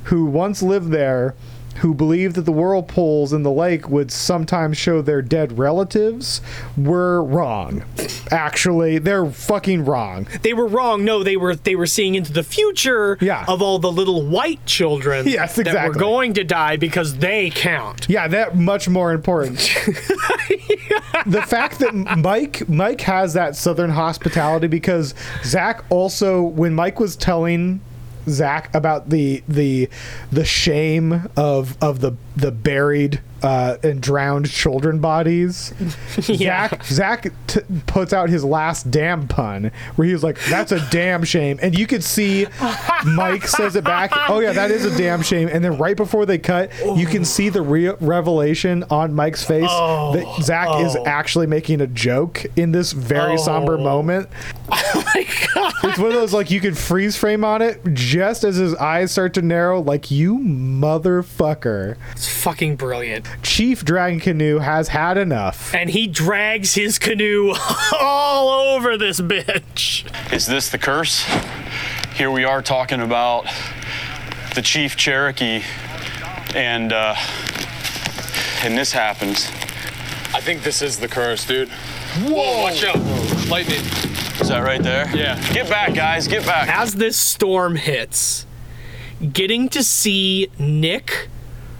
who 0.04 0.24
once 0.24 0.62
lived 0.62 0.90
there 0.90 1.34
who 1.80 1.94
believed 1.94 2.34
that 2.36 2.42
the 2.42 2.52
whirlpools 2.52 3.32
in 3.32 3.42
the 3.42 3.50
lake 3.50 3.88
would 3.88 4.10
sometimes 4.10 4.76
show 4.76 5.02
their 5.02 5.22
dead 5.22 5.58
relatives 5.58 6.40
were 6.76 7.22
wrong. 7.22 7.84
Actually, 8.30 8.98
they're 8.98 9.26
fucking 9.30 9.84
wrong. 9.84 10.26
They 10.42 10.52
were 10.54 10.66
wrong. 10.66 11.04
No, 11.04 11.22
they 11.22 11.36
were 11.36 11.54
they 11.54 11.74
were 11.76 11.86
seeing 11.86 12.14
into 12.14 12.32
the 12.32 12.42
future 12.42 13.16
Yeah. 13.20 13.44
of 13.48 13.62
all 13.62 13.78
the 13.78 13.90
little 13.92 14.22
white 14.26 14.64
children 14.66 15.26
Yes, 15.26 15.56
that 15.56 15.88
were 15.88 15.94
going 15.94 16.34
to 16.34 16.44
die 16.44 16.76
because 16.76 17.18
they 17.18 17.50
count. 17.50 18.06
Yeah, 18.08 18.28
that 18.28 18.56
much 18.56 18.88
more 18.88 19.12
important. 19.12 19.58
the 21.26 21.42
fact 21.46 21.78
that 21.80 21.94
Mike 22.18 22.68
Mike 22.68 23.00
has 23.02 23.34
that 23.34 23.56
southern 23.56 23.90
hospitality 23.90 24.66
because 24.66 25.14
Zak 25.44 25.84
also 25.90 26.42
when 26.42 26.74
Mike 26.74 27.00
was 27.00 27.16
telling 27.16 27.80
Zak 28.30 28.74
about 28.74 29.10
the 29.10 29.42
the 29.48 29.88
the 30.30 30.44
shame 30.44 31.28
of 31.36 31.76
of 31.82 32.00
the 32.00 32.12
the 32.36 32.52
buried 32.52 33.20
uh, 33.42 33.76
and 33.82 34.00
drowned 34.00 34.50
children 34.50 34.98
bodies. 34.98 35.72
Zak 36.20 36.84
Zak 36.84 37.32
t- 37.46 37.60
puts 37.86 38.12
out 38.12 38.28
his 38.28 38.44
last 38.44 38.90
damn 38.90 39.28
pun 39.28 39.70
where 39.96 40.08
he's 40.08 40.22
like, 40.24 40.38
"That's 40.46 40.72
a 40.72 40.80
damn 40.90 41.24
shame," 41.24 41.58
and 41.62 41.78
you 41.78 41.86
could 41.86 42.02
see 42.04 42.46
Mike 43.04 43.46
says 43.46 43.76
it 43.76 43.84
back. 43.84 44.10
Oh 44.28 44.40
yeah, 44.40 44.52
that 44.52 44.70
is 44.70 44.84
a 44.84 44.96
damn 44.96 45.22
shame. 45.22 45.48
And 45.50 45.64
then 45.64 45.78
right 45.78 45.96
before 45.96 46.26
they 46.26 46.38
cut, 46.38 46.70
you 46.96 47.06
can 47.06 47.24
see 47.24 47.48
the 47.48 47.62
re- 47.62 47.94
revelation 48.00 48.84
on 48.90 49.14
Mike's 49.14 49.44
face 49.44 49.68
Oh, 49.70 50.12
that 50.14 50.42
Zak 50.44 50.80
is 50.84 50.96
oh. 50.96 51.04
actually 51.06 51.46
making 51.46 51.80
a 51.80 51.86
joke 51.86 52.44
in 52.56 52.72
this 52.72 52.92
very 52.92 53.38
somber 53.38 53.74
Oh. 53.78 53.82
moment. 53.84 54.28
It's 54.70 55.98
one 55.98 56.08
of 56.08 56.14
those 56.14 56.32
like 56.34 56.50
you 56.50 56.60
could 56.60 56.76
freeze 56.76 57.16
frame 57.16 57.44
on 57.44 57.62
it 57.62 57.80
just 57.94 58.44
as 58.44 58.56
his 58.56 58.74
eyes 58.76 59.12
start 59.12 59.34
to 59.34 59.42
narrow, 59.42 59.80
like 59.80 60.10
you 60.10 60.38
motherfucker. 60.38 61.96
It's 62.12 62.28
fucking 62.28 62.76
brilliant. 62.76 63.27
Chief 63.42 63.84
Dragging 63.84 64.20
Canoe 64.20 64.58
has 64.58 64.88
had 64.88 65.16
enough. 65.18 65.74
And 65.74 65.90
he 65.90 66.06
drags 66.06 66.74
his 66.74 66.98
canoe 66.98 67.54
all 68.00 68.48
over 68.48 68.96
this 68.96 69.20
bitch. 69.20 70.04
Is 70.32 70.46
this 70.46 70.70
the 70.70 70.78
curse? 70.78 71.24
Here 72.14 72.30
we 72.30 72.44
are 72.44 72.62
talking 72.62 73.00
about 73.00 73.46
the 74.54 74.62
Chief 74.62 74.96
Cherokee, 74.96 75.62
and 76.54 76.92
uh, 76.92 77.14
and 78.62 78.76
this 78.76 78.92
happens. 78.92 79.46
I 80.34 80.40
think 80.40 80.62
this 80.62 80.82
is 80.82 80.98
the 80.98 81.08
curse, 81.08 81.46
dude. 81.46 81.68
Whoa! 81.68 82.62
Watch 82.62 82.84
out! 82.84 82.96
Lightning. 83.48 83.84
Is 84.40 84.48
that 84.48 84.62
right 84.64 84.82
there? 84.82 85.14
Yeah. 85.16 85.40
Get 85.52 85.68
back, 85.68 85.94
guys. 85.94 86.26
Get 86.28 86.44
back. 86.44 86.68
As 86.68 86.94
this 86.94 87.16
storm 87.16 87.76
hits, 87.76 88.46
getting 89.32 89.68
to 89.70 89.82
see 89.82 90.50
Nick 90.58 91.28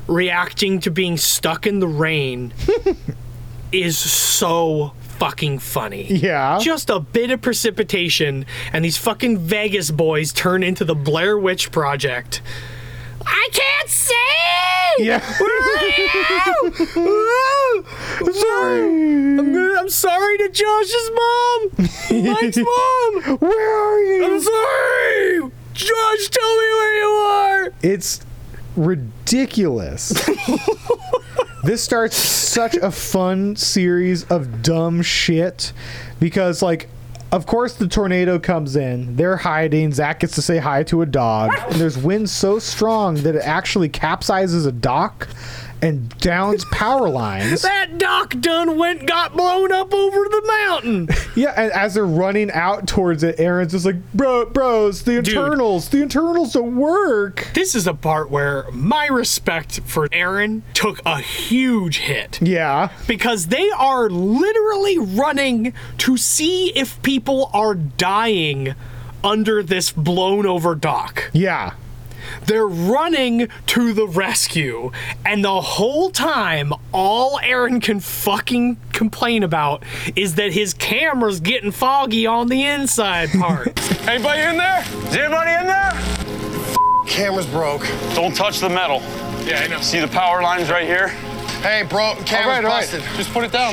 reacting 0.09 0.81
to 0.81 0.91
being 0.91 1.17
stuck 1.17 1.67
in 1.67 1.79
the 1.79 1.87
rain 1.87 2.53
is 3.73 3.97
so 3.99 4.93
fucking 5.19 5.59
funny. 5.59 6.07
Yeah. 6.07 6.59
Just 6.61 6.91
a 6.91 6.99
bit 7.01 7.31
of 7.31 7.41
precipitation, 7.43 8.47
and 8.73 8.85
these 8.85 8.97
fucking 8.97 9.39
Vegas 9.39 9.91
boys 9.91 10.33
turn 10.33 10.63
into 10.63 10.85
the 10.85 10.95
Blair 10.95 11.39
Witch 11.39 11.71
Project. 11.71 12.41
I 13.27 13.49
can't 13.53 13.89
see! 13.89 14.15
Yeah. 14.99 15.23
I'm 18.21 18.33
sorry. 18.33 18.83
I'm, 19.39 19.53
good. 19.53 19.79
I'm 19.79 19.89
sorry 19.89 20.39
to 20.39 20.49
Josh's 20.49 21.11
mom. 21.15 21.71
Mike's 22.25 22.57
mom. 22.57 23.39
Where 23.39 23.77
are 23.77 24.03
you? 24.03 24.25
I'm 24.25 24.41
sorry. 24.41 25.51
Josh, 25.75 26.29
tell 26.31 26.57
me 26.57 26.69
where 26.73 26.99
you 26.99 27.07
are. 27.07 27.73
It's 27.83 28.21
ridiculous. 28.79 30.09
this 31.65 31.83
starts 31.83 32.17
such 32.17 32.77
a 32.77 32.91
fun 32.91 33.57
series 33.57 34.25
of 34.25 34.63
dumb 34.63 35.03
shit 35.03 35.73
because, 36.21 36.63
like, 36.63 36.89
of 37.31 37.45
course, 37.45 37.75
the 37.75 37.89
tornado 37.89 38.39
comes 38.39 38.75
in. 38.75 39.17
They're 39.17 39.37
hiding. 39.37 39.93
Zak 39.93 40.21
gets 40.21 40.35
to 40.37 40.43
say 40.43 40.59
hi 40.59 40.83
to 40.85 41.03
a 41.03 41.07
dog. 41.07 41.53
And 41.71 41.75
there's 41.75 41.99
wind 41.99 42.31
so 42.31 42.59
strong 42.59 43.17
that 43.17 43.35
it 43.35 43.43
actually 43.43 43.91
capsizes 43.91 44.67
a 44.67 44.73
dock 44.73 45.29
and 45.83 46.09
downs 46.19 46.65
power 46.67 47.09
lines. 47.09 47.63
That 47.79 47.99
dock 47.99 48.39
done 48.41 48.77
went 48.79 49.07
got 49.07 49.37
blown 49.37 49.73
up 49.73 49.93
over 49.95 50.17
the 50.29 50.43
mountain. 50.67 51.09
Yeah, 51.37 51.53
and 51.57 51.71
as 51.73 51.95
they're 51.95 52.05
running 52.05 52.51
out 52.51 52.89
towards 52.89 53.23
it, 53.23 53.39
Aaron's 53.39 53.71
just 53.71 53.87
like, 53.87 53.97
bro, 54.13 54.47
bros, 54.47 55.05
the 55.05 55.23
Dude. 55.23 55.29
internals, 55.29 55.89
the 55.89 56.03
internals 56.03 56.55
don't 56.55 56.75
work. 56.77 57.47
This 57.55 57.77
is 57.77 57.87
a 57.87 57.95
part 57.95 58.29
where 58.29 58.69
my 58.73 59.07
respect 59.07 59.81
for 59.87 60.09
Aaron 60.11 60.65
took 60.75 61.01
a 61.07 61.21
huge 61.21 61.99
hit. 61.99 62.41
Yeah. 62.43 62.91
Because 63.07 63.49
they 63.49 63.71
are 63.71 64.11
literally 64.11 64.99
running 64.99 65.75
to 65.99 66.17
see 66.17 66.71
if 66.71 67.01
people 67.03 67.51
are 67.53 67.75
dying 67.77 68.75
under 69.23 69.63
this 69.63 69.93
blown 69.93 70.45
over 70.45 70.75
dock. 70.75 71.31
Yeah. 71.33 71.75
They're 72.47 72.67
running 72.67 73.49
to 73.69 73.93
the 73.93 74.07
rescue, 74.07 74.91
and 75.25 75.45
the 75.45 75.61
whole 75.61 76.11
time, 76.11 76.73
all 76.93 77.39
Aaron 77.43 77.81
can 77.81 78.01
fucking 78.01 78.77
complain 78.93 79.43
about 79.43 79.83
is 80.17 80.35
that 80.37 80.53
his 80.53 80.75
camera's 80.75 81.41
getting 81.41 81.71
foggy 81.71 82.27
on 82.27 82.49
the 82.49 82.65
inside 82.65 83.31
part. 83.31 83.69
Anybody 84.09 84.43
in 84.43 84.57
there? 84.57 84.81
Is 84.81 85.17
anybody 85.17 85.53
in 85.53 85.67
there? 85.67 85.93
Camera's 87.07 87.47
broke. 87.47 87.87
Don't 88.15 88.35
touch 88.35 88.61
the 88.61 88.69
metal. 88.69 89.01
Yeah, 89.45 89.61
I 89.61 89.67
know. 89.69 89.81
See 89.81 90.01
the 90.01 90.09
power 90.09 90.43
lines 90.43 90.71
right 90.71 90.87
here? 90.87 91.09
Hey, 91.63 91.83
bro, 91.89 92.15
camera's 92.25 92.25
all 92.25 92.47
right, 92.47 92.65
all 92.65 92.71
right. 92.71 92.81
busted. 92.81 93.03
Just 93.17 93.33
put 93.33 93.45
it 93.45 93.53
down. 93.53 93.73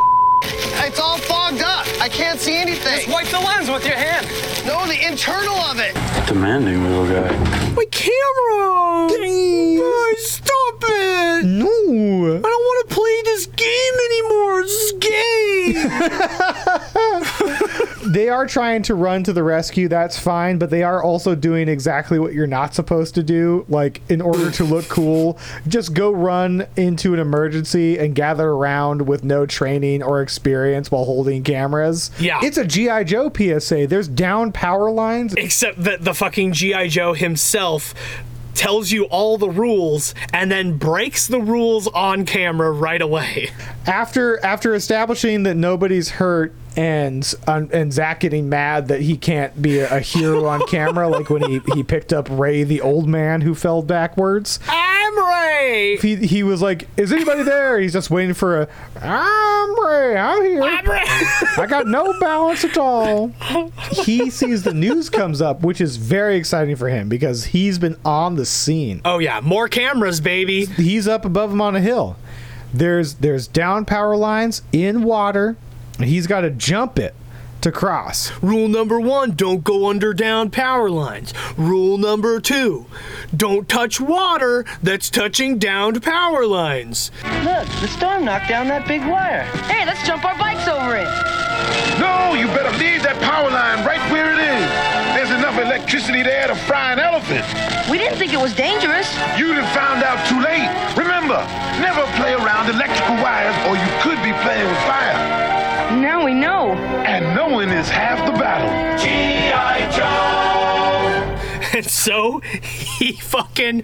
It's 0.88 1.00
all 1.00 1.18
fogged 1.18 1.62
up. 1.62 1.86
I 2.00 2.10
can't 2.10 2.40
see 2.40 2.56
anything. 2.56 2.98
Just 2.98 3.10
wipe 3.10 3.28
the 3.28 3.40
lens 3.40 3.70
with 3.70 3.86
your 3.86 3.96
hand. 3.96 4.26
No, 4.66 4.86
the 4.86 5.08
internal 5.08 5.56
of 5.56 5.80
it. 5.80 5.94
Demanding 6.28 6.84
little 6.84 7.06
guy. 7.06 7.32
My 7.74 7.86
camera! 7.92 9.10
Guys, 9.10 10.32
stop 10.32 10.84
it! 10.84 11.46
No. 11.46 11.68
I 11.68 12.42
don't 12.42 12.44
want 12.44 12.90
to 12.90 12.96
play 12.96 13.22
this 13.26 13.46
game 13.48 13.94
anymore. 14.10 14.62
This 14.64 14.72
is 14.72 14.92
gay. 15.00 15.36
they 18.12 18.30
are 18.30 18.48
trying 18.48 18.82
to 18.84 18.96
run 18.96 19.24
to 19.24 19.34
the 19.34 19.44
rescue 19.44 19.88
that's 19.88 20.18
fine 20.18 20.58
but 20.58 20.70
they 20.70 20.84
are 20.84 21.04
also 21.04 21.36
doing 21.36 21.68
exactly 21.68 22.20
what 22.20 22.34
you're 22.34 22.48
not 22.48 22.74
supposed 22.74 23.16
to 23.16 23.24
do 23.24 23.66
like 23.68 24.02
in 24.10 24.22
order 24.22 24.50
to 24.52 24.64
look 24.64 24.88
cool 24.88 25.38
just 25.68 25.94
go 25.94 26.12
run 26.12 26.66
into 26.78 27.14
an 27.14 27.20
emergency 27.20 27.98
and 27.98 28.16
gather 28.16 28.50
around 28.50 29.02
with 29.02 29.24
no 29.24 29.46
training 29.46 30.02
or 30.04 30.22
experience 30.22 30.45
while 30.46 31.06
holding 31.06 31.44
cameras 31.44 32.12
Yeah. 32.20 32.40
it's 32.44 32.58
a 32.58 32.66
gi 32.66 33.04
joe 33.06 33.32
psa 33.36 33.86
there's 33.88 34.08
down 34.08 34.52
power 34.52 34.92
lines 34.92 35.34
Except 35.36 35.84
that 35.84 36.04
the 36.04 36.14
fucking 36.14 36.54
G.I. 36.54 36.88
Joe 36.90 37.14
himself 37.14 37.94
tells 38.54 38.92
you 38.92 39.04
all 39.06 39.38
the 39.38 39.50
rules 39.50 40.14
and 40.32 40.50
then 40.52 40.78
breaks 40.78 41.28
the 41.28 41.40
rules 41.42 41.88
on 41.88 42.26
camera 42.26 42.72
right 42.72 43.02
away. 43.02 43.50
after 43.86 44.44
after 44.46 44.74
establishing 44.74 45.44
that 45.44 45.56
nobody's 45.56 46.10
hurt 46.12 46.54
and 46.78 47.34
um, 47.48 47.70
and 47.74 47.92
Zak 47.92 48.20
getting 48.22 48.48
mad 48.50 48.88
that 48.90 49.02
he 49.02 49.18
can't 49.18 49.62
be 49.62 49.80
a, 49.80 49.98
a 49.98 50.00
hero 50.00 50.46
on 50.46 50.62
camera 50.68 51.08
like 51.10 51.30
when 51.30 51.42
he 51.50 51.60
he 51.74 51.84
picked 51.84 52.14
up 52.14 52.28
Ray 52.30 52.64
the 52.64 52.82
old 52.82 53.08
man 53.08 53.42
who 53.42 53.56
fell 53.56 53.82
backwards 53.82 54.60
I'm 54.68 54.95
He, 56.02 56.16
he 56.28 56.44
was 56.44 56.62
like, 56.62 56.88
"Is 56.98 57.12
anybody 57.12 57.44
there?" 57.44 57.80
He's 57.80 57.94
just 57.94 58.10
waiting 58.10 58.34
for 58.34 58.62
a. 58.62 58.68
I'm 59.02 59.76
I'm 60.18 60.44
here. 60.44 60.62
I 61.58 61.66
got 61.70 61.88
no 61.88 62.18
balance 62.20 62.64
at 62.64 62.78
all. 62.78 63.30
He 63.92 64.30
sees 64.30 64.64
the 64.64 64.74
news 64.74 65.10
comes 65.10 65.42
up, 65.42 65.62
which 65.62 65.82
is 65.82 65.98
very 65.98 66.36
exciting 66.38 66.76
for 66.76 66.90
him 66.90 67.10
because 67.10 67.46
he's 67.46 67.78
been 67.80 67.98
on 68.06 68.36
the 68.36 68.46
scene. 68.46 69.02
Oh 69.06 69.20
yeah, 69.20 69.42
more 69.42 69.68
cameras, 69.68 70.22
baby. 70.22 70.66
He's 70.66 71.08
up 71.08 71.26
above 71.26 71.52
him 71.52 71.62
on 71.62 71.76
a 71.76 71.82
hill. 71.82 72.16
There's 72.74 73.16
there's 73.16 73.48
down 73.48 73.86
power 73.86 74.16
lines 74.18 74.62
in 74.72 75.04
water. 75.04 75.56
and 75.98 76.08
He's 76.08 76.28
got 76.28 76.42
to 76.42 76.50
jump 76.50 77.00
it 77.00 77.16
to 77.66 77.72
cross. 77.72 78.32
Rule 78.44 78.68
number 78.68 79.00
one 79.00 79.32
don't 79.32 79.64
go 79.64 79.90
under 79.90 80.14
down 80.14 80.52
power 80.52 80.88
lines. 80.88 81.34
Rule 81.58 81.98
number 81.98 82.40
two 82.40 82.86
don't 83.36 83.68
touch 83.68 84.00
water 84.00 84.64
that's 84.84 85.10
touching 85.10 85.58
downed 85.58 86.04
power 86.04 86.46
lines. 86.46 87.10
Look, 87.42 87.66
the 87.82 87.88
storm 87.88 88.24
knocked 88.24 88.50
down 88.50 88.68
that 88.68 88.88
big 88.88 89.02
wire. 89.02 89.50
Hey, 89.66 89.84
let's 89.84 90.06
jump 90.06 90.24
our 90.24 90.38
bikes 90.38 90.70
over 90.70 90.94
it. 90.94 91.10
No, 91.98 92.38
you 92.38 92.46
better 92.54 92.70
leave 92.78 93.02
that 93.02 93.18
power 93.26 93.50
line 93.50 93.82
right 93.82 94.04
where 94.14 94.30
it 94.30 94.42
is. 94.46 94.70
There's 95.18 95.34
enough 95.34 95.58
electricity 95.58 96.22
there 96.22 96.46
to 96.46 96.54
fry 96.70 96.94
an 96.94 97.00
elephant. 97.00 97.50
We 97.90 97.98
didn't 97.98 98.22
think 98.22 98.32
it 98.32 98.40
was 98.40 98.54
dangerous. 98.54 99.10
You'd 99.42 99.58
have 99.58 99.74
found 99.74 100.06
out 100.06 100.22
too 100.30 100.38
late. 100.38 100.70
Remember, 100.94 101.42
never 101.82 102.06
play 102.22 102.38
around 102.38 102.70
electrical 102.70 103.18
wires 103.26 103.58
or 103.66 103.74
you 103.74 103.90
could 104.06 104.22
be 104.22 104.38
playing 104.46 104.70
with 104.70 104.82
fire. 104.86 105.18
Now 105.98 106.24
we 106.24 106.34
know. 106.34 106.78
And 107.36 107.52
knowing 107.52 107.70
is 107.70 107.90
half 107.90 108.26
the 108.26 108.32
battle. 108.40 108.70
G.I. 109.04 109.92
Joe! 109.92 111.78
And 111.78 111.86
so 111.86 112.40
he 112.40 113.12
fucking 113.14 113.84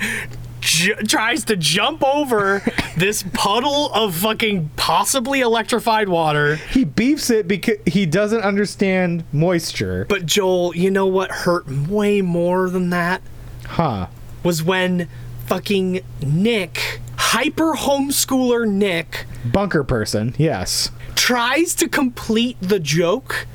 ju- 0.61 0.95
tries 1.05 1.43
to 1.45 1.57
jump 1.57 2.01
over 2.01 2.61
this 2.95 3.25
puddle 3.33 3.91
of 3.93 4.15
fucking 4.15 4.71
possibly 4.77 5.41
electrified 5.41 6.07
water. 6.07 6.55
He 6.55 6.85
beefs 6.85 7.29
it 7.29 7.45
because 7.49 7.75
he 7.85 8.05
doesn't 8.05 8.41
understand 8.41 9.25
moisture. 9.33 10.05
But 10.07 10.25
Joel, 10.25 10.73
you 10.73 10.89
know 10.89 11.07
what 11.07 11.29
hurt 11.31 11.67
way 11.67 12.21
more 12.21 12.69
than 12.69 12.89
that? 12.91 13.21
Huh. 13.65 14.07
Was 14.43 14.63
when 14.63 15.09
fucking 15.47 15.99
Nick, 16.25 17.01
hyper 17.17 17.73
homeschooler 17.73 18.65
Nick, 18.65 19.25
Bunker 19.43 19.83
person, 19.83 20.35
yes. 20.37 20.89
Tries 21.21 21.75
to 21.75 21.87
complete 21.87 22.57
the 22.59 22.79
joke 22.79 23.45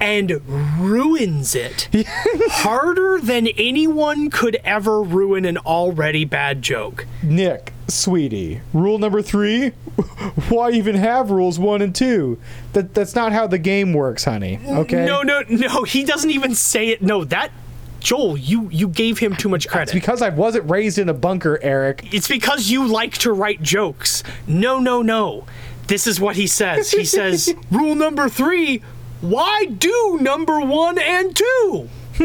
and 0.00 0.40
ruins 0.80 1.56
it 1.56 1.88
harder 2.52 3.18
than 3.20 3.48
anyone 3.48 4.30
could 4.30 4.54
ever 4.62 5.02
ruin 5.02 5.44
an 5.44 5.58
already 5.58 6.24
bad 6.24 6.62
joke. 6.62 7.04
Nick, 7.20 7.72
sweetie, 7.88 8.60
rule 8.72 8.98
number 9.00 9.22
three. 9.22 9.70
Why 10.48 10.70
even 10.70 10.94
have 10.94 11.32
rules 11.32 11.58
one 11.58 11.82
and 11.82 11.92
two? 11.92 12.38
That 12.74 12.94
that's 12.94 13.16
not 13.16 13.32
how 13.32 13.48
the 13.48 13.58
game 13.58 13.92
works, 13.92 14.22
honey. 14.24 14.60
Okay. 14.64 15.04
No, 15.04 15.22
no, 15.22 15.42
no. 15.48 15.82
He 15.82 16.04
doesn't 16.04 16.30
even 16.30 16.54
say 16.54 16.90
it. 16.90 17.02
No, 17.02 17.24
that 17.24 17.50
Joel, 17.98 18.36
you 18.36 18.68
you 18.70 18.86
gave 18.86 19.18
him 19.18 19.34
too 19.34 19.48
much 19.48 19.66
credit. 19.66 19.92
It's 19.92 20.00
because 20.00 20.22
I 20.22 20.28
wasn't 20.28 20.70
raised 20.70 20.98
in 20.98 21.08
a 21.08 21.14
bunker, 21.14 21.58
Erik. 21.60 22.14
It's 22.14 22.28
because 22.28 22.70
you 22.70 22.86
like 22.86 23.18
to 23.18 23.32
write 23.32 23.62
jokes. 23.62 24.22
No, 24.46 24.78
no, 24.78 25.02
no. 25.02 25.44
This 25.86 26.06
is 26.06 26.20
what 26.20 26.36
he 26.36 26.46
says. 26.46 26.90
He 26.90 27.04
says, 27.04 27.54
rule 27.70 27.94
number 27.94 28.28
three, 28.28 28.82
why 29.20 29.66
do 29.66 30.18
number 30.20 30.60
one 30.60 30.98
and 30.98 31.34
two? 31.36 31.88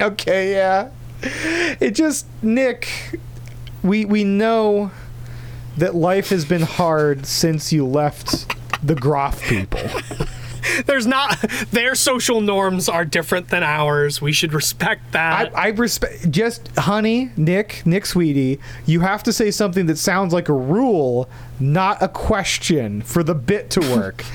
okay, 0.00 0.52
yeah. 0.52 0.90
It 1.80 1.92
just 1.92 2.26
Nick, 2.42 2.88
we 3.82 4.04
we 4.04 4.22
know 4.22 4.90
that 5.76 5.94
life 5.94 6.28
has 6.28 6.44
been 6.44 6.62
hard 6.62 7.26
since 7.26 7.72
you 7.72 7.86
left 7.86 8.54
the 8.86 8.94
Groff 8.94 9.42
people. 9.42 9.80
There's 10.86 11.06
not 11.06 11.38
their 11.70 11.94
social 11.94 12.40
norms 12.40 12.88
are 12.88 13.04
different 13.04 13.48
than 13.48 13.62
ours. 13.62 14.20
We 14.20 14.32
should 14.32 14.52
respect 14.52 15.12
that. 15.12 15.54
I, 15.54 15.66
I 15.66 15.68
respect 15.68 16.30
just 16.30 16.68
honey, 16.76 17.30
Nick, 17.36 17.82
Nick 17.84 18.06
Sweetie, 18.06 18.60
you 18.86 19.00
have 19.00 19.22
to 19.24 19.32
say 19.32 19.50
something 19.50 19.86
that 19.86 19.98
sounds 19.98 20.32
like 20.32 20.48
a 20.48 20.54
rule, 20.54 21.28
not 21.60 22.02
a 22.02 22.08
question 22.08 23.02
for 23.02 23.22
the 23.22 23.34
bit 23.34 23.70
to 23.70 23.80
work. 23.80 24.24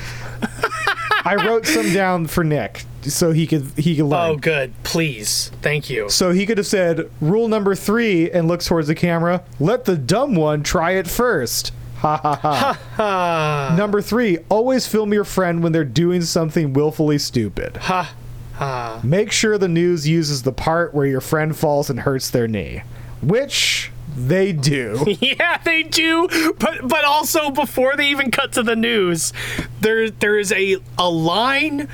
I 1.26 1.36
wrote 1.36 1.66
some 1.66 1.94
down 1.94 2.28
for 2.28 2.44
Nick 2.44 2.84
so 3.02 3.32
he 3.32 3.48
could 3.48 3.72
he 3.78 3.96
could 3.96 4.06
learn. 4.06 4.32
Oh, 4.32 4.36
good. 4.36 4.74
Please. 4.84 5.52
Thank 5.62 5.90
you. 5.90 6.10
So 6.10 6.32
he 6.32 6.46
could 6.46 6.58
have 6.58 6.68
said 6.68 7.10
rule 7.22 7.48
number 7.48 7.76
three 7.76 8.30
and 8.32 8.48
looks 8.48 8.68
towards 8.68 8.88
the 8.88 8.96
camera. 8.96 9.44
Let 9.60 9.86
the 9.86 9.96
dumb 9.98 10.36
one 10.36 10.64
try 10.64 10.92
it 10.92 11.08
first. 11.08 11.72
Ha 12.04 12.18
ha 12.18 12.36
ha. 12.36 12.80
ha. 12.98 13.76
Number 13.78 14.02
three, 14.02 14.40
always 14.50 14.86
film 14.86 15.14
your 15.14 15.24
friend 15.24 15.64
when 15.64 15.72
they're 15.72 15.86
doing 15.86 16.22
something 16.22 16.74
willfully 16.74 17.18
stupid. 17.18 17.78
Ha 17.78 18.14
ha. 18.56 19.00
Make 19.02 19.32
sure 19.32 19.58
the 19.58 19.70
news 19.70 20.06
uses 20.06 20.44
the 20.44 20.52
part 20.52 20.94
where 20.94 21.06
your 21.06 21.22
friend 21.22 21.56
falls 21.56 21.90
and 21.90 22.02
hurts 22.02 22.30
their 22.30 22.46
knee, 22.46 22.84
which 23.22 23.90
they 24.18 24.52
do. 24.52 25.06
yeah, 25.22 25.60
they 25.60 25.84
do. 25.84 26.28
But 26.60 26.90
but 26.90 27.06
also 27.06 27.52
before 27.52 27.96
they 27.96 28.10
even 28.10 28.32
cut 28.32 28.52
to 28.54 28.64
the 28.64 28.76
news, 28.76 29.32
there 29.80 30.10
there 30.10 30.38
is 30.38 30.52
a 30.52 30.78
a 30.98 31.10
line 31.10 31.88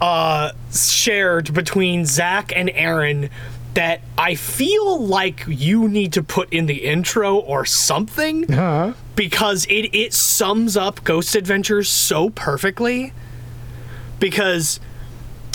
uh 0.00 0.50
shared 0.72 1.54
between 1.54 2.04
Zak 2.04 2.52
and 2.54 2.68
Aaron 2.70 3.30
that 3.74 4.00
I 4.18 4.34
feel 4.34 5.04
like 5.04 5.44
you 5.46 5.86
need 5.86 6.14
to 6.14 6.22
put 6.22 6.52
in 6.52 6.66
the 6.66 6.84
intro 6.84 7.36
or 7.36 7.64
something 7.66 8.50
uh-huh. 8.50 8.94
Because 9.16 9.66
it 9.66 9.94
it 9.94 10.12
sums 10.12 10.76
up 10.76 11.02
Ghost 11.02 11.34
Adventures 11.34 11.88
so 11.88 12.30
perfectly. 12.30 13.12
Because 14.20 14.78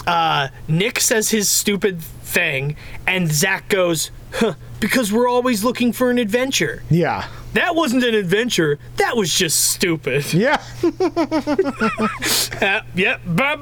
uh, 0.05 0.49
Nick 0.68 0.99
says 0.99 1.30
his 1.30 1.49
stupid 1.49 2.01
thing, 2.01 2.76
and 3.07 3.32
Zak 3.32 3.70
goes, 3.70 4.12
huh, 4.34 4.53
because 4.80 5.12
we're 5.12 5.28
always 5.28 5.64
looking 5.64 5.93
for 5.93 6.09
an 6.09 6.18
adventure. 6.18 6.84
Yeah. 6.89 7.28
That 7.53 7.76
wasn't 7.76 8.03
an 8.03 8.16
adventure. 8.16 8.80
That 8.97 9.18
was 9.18 9.34
just 9.34 9.72
stupid. 9.72 10.34
Yeah. 10.34 10.62
uh, 10.84 12.82
yep. 12.95 13.22
Ba, 13.26 13.57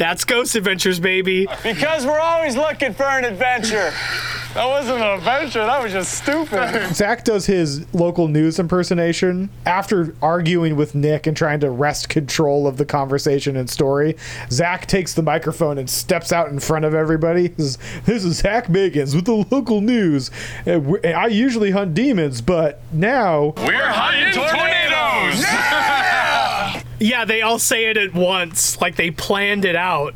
ba, 0.00 0.06
da, 0.06 0.16
ba, 0.16 0.20
da, 0.20 0.20
ba, 0.20 0.20
boop. 0.20 0.20
That's 0.20 0.24
Ghost 0.24 0.54
Adventures, 0.54 1.00
baby. 1.00 1.46
Because 1.62 2.06
we're 2.06 2.20
always 2.20 2.56
looking 2.56 2.94
for 2.94 3.04
an 3.04 3.24
adventure. 3.24 3.92
That 4.54 4.66
wasn't 4.66 5.00
an 5.00 5.18
adventure. 5.18 5.64
That 5.64 5.80
was 5.80 5.92
just 5.92 6.12
stupid. 6.12 6.92
Zak 6.92 7.22
does 7.22 7.46
his 7.46 7.86
local 7.94 8.26
news 8.26 8.58
impersonation 8.58 9.48
after 9.64 10.16
arguing 10.20 10.74
with 10.74 10.92
Nick 10.94 11.28
and 11.28 11.36
trying 11.36 11.60
to 11.60 11.70
wrest 11.70 12.08
control 12.08 12.66
of 12.66 12.76
the 12.76 12.84
conversation 12.84 13.56
and 13.56 13.70
story. 13.70 14.16
Zak 14.50 14.86
takes 14.86 15.14
the 15.14 15.22
microphone 15.22 15.78
and 15.78 15.88
steps 15.88 16.32
out 16.32 16.48
in 16.48 16.58
front 16.58 16.84
of 16.84 16.94
everybody. 16.94 17.48
He 17.48 17.54
says, 17.58 17.78
This 18.06 18.24
is 18.24 18.38
Zak 18.38 18.66
Bagans 18.66 19.14
with 19.14 19.26
the 19.26 19.46
local 19.54 19.80
news. 19.80 20.32
And 20.66 20.96
I 21.06 21.26
usually 21.28 21.70
hunt 21.70 21.94
demons, 21.94 22.40
but 22.40 22.80
now 22.92 23.54
We're 23.58 23.86
hunting 23.86 24.32
tornadoes. 24.32 25.42
Yeah, 25.42 26.19
they 27.00 27.42
all 27.42 27.58
say 27.58 27.86
it 27.86 27.96
at 27.96 28.14
once, 28.14 28.80
like 28.80 28.96
they 28.96 29.10
planned 29.10 29.64
it 29.64 29.74
out. 29.76 30.14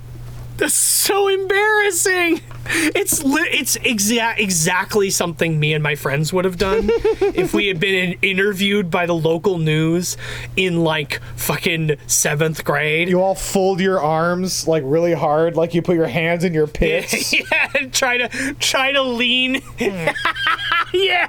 That's 0.56 0.72
so 0.74 1.26
embarrassing. 1.26 2.40
It's 2.66 3.24
li- 3.24 3.48
it's 3.50 3.76
exa- 3.78 4.38
exactly 4.38 5.10
something 5.10 5.58
me 5.58 5.74
and 5.74 5.82
my 5.82 5.96
friends 5.96 6.32
would 6.32 6.44
have 6.44 6.56
done 6.58 6.88
if 6.92 7.52
we 7.52 7.66
had 7.66 7.80
been 7.80 8.12
in- 8.12 8.18
interviewed 8.22 8.88
by 8.90 9.04
the 9.04 9.14
local 9.14 9.58
news 9.58 10.16
in 10.56 10.84
like 10.84 11.20
fucking 11.36 11.96
seventh 12.06 12.64
grade. 12.64 13.08
you 13.08 13.20
all 13.20 13.34
fold 13.34 13.80
your 13.80 14.00
arms 14.00 14.68
like 14.68 14.82
really 14.86 15.12
hard, 15.12 15.56
like 15.56 15.74
you 15.74 15.82
put 15.82 15.96
your 15.96 16.06
hands 16.06 16.44
in 16.44 16.54
your 16.54 16.66
pits. 16.68 17.32
yeah, 17.32 17.70
and 17.76 17.92
try 17.92 18.16
to 18.18 18.54
try 18.60 18.92
to 18.92 19.02
lean. 19.02 19.60
Hmm. 19.80 20.08
yeah. 20.94 21.28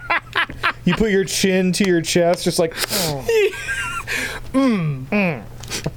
you 0.86 0.93
put 0.95 1.11
your 1.11 1.26
chin 1.26 1.72
to 1.74 1.84
your 1.86 2.01
chest, 2.01 2.43
just 2.45 2.59
like 2.59 2.74
Mm. 4.53 5.43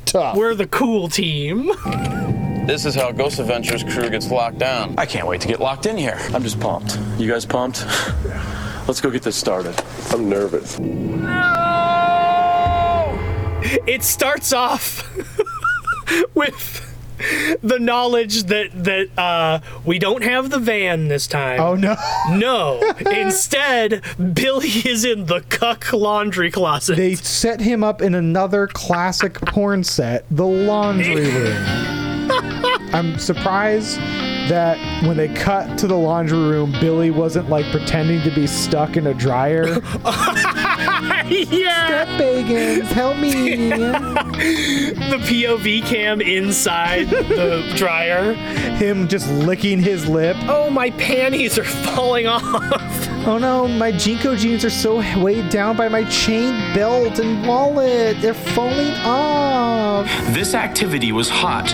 tough. 0.07 0.37
We're 0.37 0.55
the 0.55 0.67
cool 0.67 1.09
team. 1.09 1.71
This 2.67 2.85
is 2.85 2.95
how 2.95 3.13
Ghost 3.13 3.39
Adventures 3.39 3.83
crew 3.85 4.11
gets 4.11 4.31
locked 4.31 4.59
down. 4.59 4.95
I 4.99 5.07
can't 5.07 5.27
wait 5.27 5.41
to 5.43 5.49
get 5.49 5.61
locked 5.61 5.87
in 5.87 5.97
here. 5.97 6.19
I'm 6.35 6.43
just 6.43 6.59
pumped. 6.61 6.99
You 7.19 7.31
guys 7.31 7.47
pumped? 7.47 7.87
Let's 8.87 9.01
go 9.01 9.11
get 9.11 9.23
this 9.23 9.37
started. 9.37 9.81
I'm 10.11 10.29
nervous. 10.29 10.79
No! 10.79 11.29
It 13.87 14.03
starts 14.03 14.53
off 14.53 15.03
with 16.35 16.88
the 17.63 17.79
knowledge 17.79 18.45
that 18.45 18.71
that 18.85 19.19
uh, 19.19 19.61
we 19.85 19.99
don't 19.99 20.23
have 20.23 20.51
the 20.51 20.59
van 20.59 21.09
this 21.09 21.27
time. 21.27 21.61
Oh 21.61 21.75
no. 21.75 21.97
No. 22.31 22.81
Instead, 23.11 24.03
Billy 24.35 24.69
is 24.69 25.05
in 25.05 25.27
the 25.27 25.41
cuck 25.49 25.93
laundry 25.93 26.51
closet. 26.51 26.97
They 26.97 27.15
set 27.15 27.61
him 27.61 27.83
up 27.85 28.03
in 28.03 28.15
another 28.15 28.67
classic 28.67 29.35
porn 29.35 29.85
set, 29.85 30.25
the 30.31 30.47
laundry 30.47 31.31
room. 31.31 31.57
I'm 32.93 33.19
surprised 33.19 33.99
that 34.49 34.79
when 35.07 35.17
they 35.17 35.29
cut 35.35 35.79
to 35.79 35.87
the 35.87 35.97
laundry 35.97 36.39
room, 36.39 36.73
Billy 36.81 37.11
wasn't 37.11 37.49
like 37.51 37.67
pretending 37.71 38.23
to 38.23 38.31
be 38.35 38.47
stuck 38.47 38.97
in 38.97 39.07
a 39.07 39.15
dryer. 39.15 39.65
yeah. 41.51 41.87
Step 41.87 42.09
Bagans, 42.21 42.87
help 42.87 43.19
me. 43.19 43.57
the 43.71 45.19
POV 45.21 45.83
cam 45.85 46.21
inside 46.21 47.09
the 47.11 47.71
dryer. 47.77 48.33
Him 48.77 49.09
just 49.09 49.31
licking 49.31 49.81
his 49.81 50.09
lip. 50.09 50.37
Oh, 50.43 50.71
my 50.71 50.91
panties 50.93 51.59
are 51.59 51.65
falling 51.65 52.27
off. 52.27 52.45
Oh 53.27 53.37
no, 53.37 53.69
my 53.69 53.93
JNCO 53.93 54.39
jeans 54.39 54.65
are 54.65 54.71
so 54.71 54.97
weighed 55.23 55.51
down 55.51 55.77
by 55.77 55.89
my 55.89 56.05
chain 56.05 56.55
belt 56.75 57.19
and 57.19 57.47
wallet. 57.47 58.17
They're 58.23 58.33
falling 58.33 58.95
off. 59.05 60.07
This 60.33 60.55
activity 60.55 61.13
was 61.13 61.29
hot. 61.29 61.71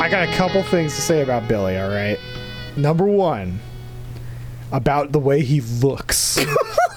I 0.00 0.08
got 0.08 0.28
a 0.28 0.32
couple 0.34 0.62
things 0.62 0.94
to 0.94 1.00
say 1.00 1.22
about 1.22 1.48
Billy, 1.48 1.76
all 1.76 1.88
right? 1.88 2.18
Number 2.76 3.04
one, 3.04 3.58
about 4.70 5.12
the 5.12 5.18
way 5.18 5.42
he 5.42 5.60
looks. 5.60 6.38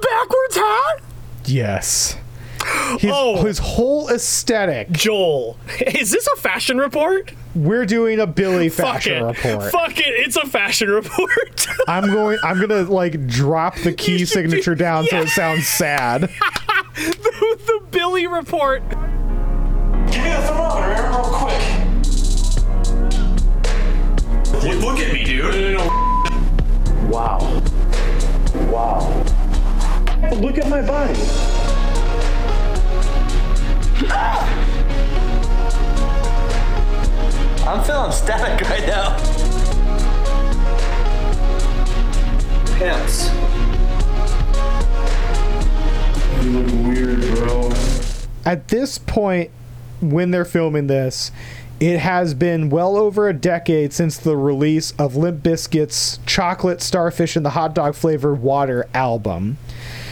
With 0.00 0.08
backwards 0.08 0.56
hat? 0.56 1.02
yes. 1.44 2.16
His, 2.98 3.10
oh. 3.12 3.42
his 3.42 3.58
whole 3.58 4.08
aesthetic. 4.10 4.90
Joel, 4.90 5.56
is 5.80 6.10
this 6.10 6.26
a 6.26 6.36
fashion 6.36 6.78
report? 6.78 7.32
We're 7.54 7.86
doing 7.86 8.20
a 8.20 8.26
Billy 8.26 8.68
fashion 8.68 9.24
it. 9.24 9.26
report. 9.26 9.72
Fuck 9.72 9.98
it. 9.98 10.06
It's 10.06 10.36
a 10.36 10.46
fashion 10.46 10.90
report. 10.90 11.66
I'm 11.88 12.12
going 12.12 12.38
I'm 12.44 12.60
gonna 12.60 12.82
like 12.82 13.26
drop 13.26 13.76
the 13.76 13.92
key 13.92 14.24
signature 14.26 14.74
down 14.74 15.06
so 15.06 15.20
it 15.20 15.28
sounds 15.30 15.66
sad. 15.66 16.22
the, 16.94 17.58
the 17.66 17.80
Billy 17.90 18.26
report. 18.26 18.82
Give 18.90 18.98
me 20.22 20.30
the 20.30 20.42
thermometer, 20.42 21.02
real 21.08 21.24
quick. 21.24 21.62
Look, 24.62 24.82
look 24.82 24.98
at 25.00 25.12
me, 25.12 25.24
dude. 25.24 25.76
Wow. 27.10 27.38
Wow. 28.70 29.24
Look 30.38 30.58
at 30.58 30.68
my 30.68 30.80
body. 30.80 31.20
I'm 37.66 37.84
feeling 37.84 38.12
static 38.12 38.68
right 38.70 38.86
now. 38.86 39.16
Pants. 42.78 43.30
You 46.42 46.58
look 46.58 46.86
weird, 46.86 47.20
bro. 47.36 47.72
At 48.44 48.68
this 48.68 48.98
point, 48.98 49.50
when 50.00 50.30
they're 50.30 50.44
filming 50.44 50.86
this, 50.86 51.30
it 51.78 51.98
has 51.98 52.34
been 52.34 52.70
well 52.70 52.96
over 52.96 53.28
a 53.28 53.32
decade 53.32 53.92
since 53.92 54.16
the 54.16 54.36
release 54.36 54.92
of 54.98 55.16
Limp 55.16 55.42
Bizkit's 55.42 56.18
Chocolate 56.26 56.82
Starfish 56.82 57.36
and 57.36 57.44
the 57.44 57.50
Hot 57.50 57.74
Dog 57.74 57.94
Flavored 57.94 58.42
Water 58.42 58.88
album. 58.94 59.58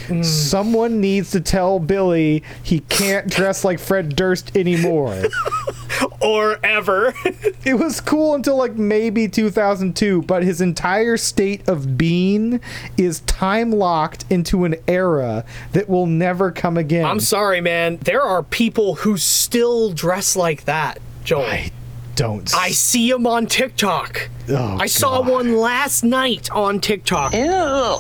Hmm. 0.08 0.22
Someone 0.22 1.00
needs 1.00 1.30
to 1.32 1.40
tell 1.40 1.78
Billy 1.78 2.42
he 2.62 2.80
can't 2.80 3.28
dress 3.28 3.64
like 3.64 3.78
Fred 3.78 4.16
Durst 4.16 4.56
anymore. 4.56 5.22
or 6.20 6.58
ever. 6.64 7.14
it 7.64 7.74
was 7.74 8.00
cool 8.00 8.34
until 8.34 8.56
like 8.56 8.74
maybe 8.74 9.28
2002, 9.28 10.22
but 10.22 10.42
his 10.42 10.60
entire 10.60 11.16
state 11.16 11.68
of 11.68 11.98
being 11.98 12.60
is 12.96 13.20
time 13.20 13.70
locked 13.72 14.24
into 14.30 14.64
an 14.64 14.76
era 14.86 15.44
that 15.72 15.88
will 15.88 16.06
never 16.06 16.50
come 16.50 16.76
again. 16.76 17.04
I'm 17.04 17.20
sorry, 17.20 17.60
man. 17.60 17.98
There 17.98 18.22
are 18.22 18.42
people 18.42 18.96
who 18.96 19.16
still 19.16 19.92
dress 19.92 20.36
like 20.36 20.64
that, 20.64 20.98
Joel. 21.24 21.42
I 21.42 21.70
don't. 22.18 22.52
I 22.52 22.70
see 22.70 23.10
them 23.10 23.26
on 23.28 23.46
TikTok. 23.46 24.28
Oh, 24.48 24.76
I 24.80 24.86
saw 24.86 25.22
one 25.22 25.56
last 25.56 26.02
night 26.02 26.50
on 26.50 26.80
TikTok. 26.80 27.32
Ew. 27.32 27.98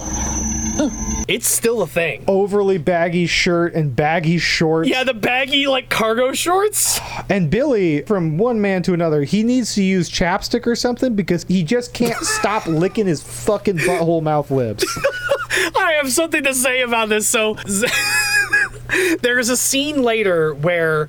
It's 1.28 1.46
still 1.46 1.82
a 1.82 1.86
thing. 1.86 2.24
Overly 2.26 2.78
baggy 2.78 3.26
shirt 3.26 3.74
and 3.74 3.94
baggy 3.94 4.38
shorts. 4.38 4.88
Yeah, 4.88 5.04
the 5.04 5.14
baggy 5.14 5.68
like 5.68 5.88
cargo 5.88 6.32
shorts. 6.32 6.98
And 7.28 7.48
Billy, 7.48 8.02
from 8.02 8.38
one 8.38 8.60
man 8.60 8.82
to 8.84 8.94
another, 8.94 9.22
he 9.22 9.44
needs 9.44 9.74
to 9.74 9.84
use 9.84 10.10
chapstick 10.10 10.66
or 10.66 10.74
something 10.74 11.14
because 11.14 11.44
he 11.44 11.62
just 11.62 11.94
can't 11.94 12.16
stop 12.24 12.66
licking 12.66 13.06
his 13.06 13.22
fucking 13.22 13.78
butthole 13.78 14.22
mouth 14.22 14.50
lips. 14.50 14.84
I 15.76 15.98
have 16.02 16.10
something 16.10 16.42
to 16.42 16.54
say 16.54 16.80
about 16.80 17.08
this. 17.08 17.28
So 17.28 17.54
there's 19.20 19.48
a 19.48 19.56
scene 19.56 20.02
later 20.02 20.54
where 20.54 21.08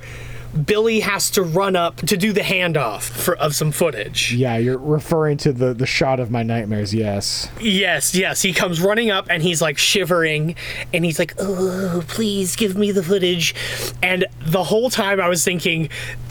Billy 0.66 1.00
has 1.02 1.30
to 1.32 1.44
run 1.44 1.76
up 1.76 1.98
to 1.98 2.18
do 2.18 2.34
the 2.34 2.42
handoff 2.42 3.04
for, 3.04 3.36
of 3.38 3.56
some 3.56 3.72
footage. 3.72 4.34
Yeah, 4.34 4.58
you're 4.58 4.78
referring 4.78 5.38
to 5.38 5.54
the 5.54 5.74
the 5.74 5.86
shot 5.86 6.20
of 6.20 6.32
my 6.32 6.44
nightmares. 6.44 6.94
Yes. 6.94 7.50
Yes, 7.60 8.16
yes. 8.16 8.42
He 8.42 8.54
comes 8.54 8.82
running 8.82 9.12
up 9.12 9.28
and 9.30 9.44
he's 9.44 9.62
like 9.62 9.78
shivering 9.78 10.56
and 10.94 11.06
he's 11.06 11.20
like, 11.20 11.34
Oh, 11.40 12.04
please 12.08 12.56
give 12.56 12.78
me 12.78 12.92
the 12.92 13.04
footage. 13.04 13.56
And 14.02 14.26
the 14.42 14.64
whole 14.64 14.90
time 14.90 15.20
I 15.22 15.30
was 15.30 15.44
thinking, 15.44 15.90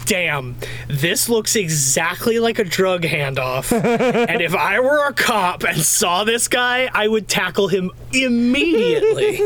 damn, 0.09 0.55
this 0.87 1.29
looks 1.29 1.55
exactly 1.55 2.39
like 2.39 2.57
a 2.57 2.63
drug 2.63 3.03
handoff. 3.03 3.71
and 4.29 4.41
if 4.41 4.55
I 4.55 4.79
were 4.79 5.07
a 5.07 5.13
cop 5.13 5.63
and 5.63 5.77
saw 5.77 6.23
this 6.23 6.47
guy, 6.47 6.89
I 6.91 7.07
would 7.07 7.27
tackle 7.27 7.67
him 7.67 7.91
immediately. 8.11 9.39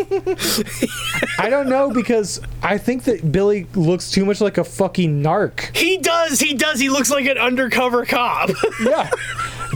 I 1.37 1.49
don't 1.49 1.67
know 1.67 1.91
because 1.91 2.39
I 2.61 2.77
think 2.77 3.03
that 3.03 3.29
Billy 3.29 3.67
looks 3.75 4.09
too 4.09 4.23
much 4.23 4.39
like 4.39 4.57
a 4.57 4.63
fucking 4.63 5.21
narc. 5.21 5.75
he 5.75 5.97
does, 5.97 6.39
he 6.39 6.53
does. 6.53 6.79
He 6.79 6.87
looks 6.87 7.11
like 7.11 7.25
an 7.25 7.37
undercover 7.37 8.05
cop. 8.05 8.49
yeah. 8.81 9.11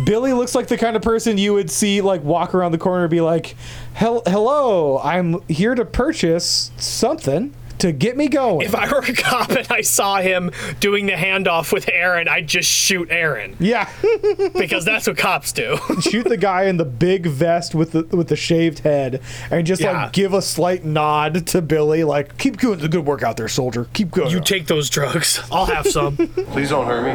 Billy 0.05 0.31
looks 0.31 0.55
like 0.55 0.67
the 0.67 0.77
kind 0.77 0.95
of 0.95 1.01
person 1.01 1.37
you 1.37 1.53
would 1.53 1.69
see 1.69 1.99
like 1.99 2.23
walk 2.23 2.55
around 2.55 2.71
the 2.71 2.77
corner 2.77 3.03
and 3.03 3.11
be 3.11 3.19
like, 3.19 3.55
"Hel- 3.93 4.21
"Hello, 4.25 4.99
I'm 4.99 5.41
here 5.49 5.75
to 5.75 5.83
purchase 5.83 6.71
something 6.77 7.53
to 7.79 7.91
get 7.91 8.17
me 8.17 8.27
going." 8.27 8.65
If 8.65 8.75
I 8.75 8.87
were 8.91 8.99
a 8.99 9.13
cop 9.13 9.49
and 9.51 9.67
I 9.69 9.81
saw 9.81 10.17
him 10.17 10.51
doing 10.79 11.05
the 11.05 11.13
handoff 11.13 11.71
with 11.73 11.89
Aaron, 11.91 12.27
I'd 12.27 12.47
just 12.47 12.69
shoot 12.69 13.09
Aaron. 13.11 13.55
Yeah. 13.59 13.89
because 14.57 14.85
that's 14.85 15.07
what 15.07 15.17
cops 15.17 15.51
do. 15.51 15.77
Shoot 16.01 16.27
the 16.27 16.37
guy 16.37 16.63
in 16.63 16.77
the 16.77 16.85
big 16.85 17.25
vest 17.27 17.73
with 17.75 17.91
the 17.91 18.03
with 18.15 18.27
the 18.29 18.35
shaved 18.35 18.79
head 18.79 19.21
and 19.51 19.65
just 19.65 19.81
Yeah. 19.81 20.03
like 20.03 20.13
give 20.13 20.33
a 20.33 20.41
slight 20.41 20.85
nod 20.85 21.45
to 21.47 21.61
Billy 21.61 22.03
like, 22.03 22.37
"Keep 22.37 22.57
doing 22.59 22.79
the 22.79 22.87
good 22.87 23.05
work 23.05 23.23
out 23.23 23.37
there, 23.37 23.47
soldier. 23.47 23.87
Keep 23.93 24.11
going." 24.11 24.31
You 24.31 24.39
take 24.39 24.67
those 24.67 24.89
drugs. 24.89 25.41
I'll 25.51 25.65
have 25.65 25.87
some. 25.87 26.15
Please 26.51 26.69
don't 26.69 26.85
hurt 26.85 27.03
me. 27.03 27.11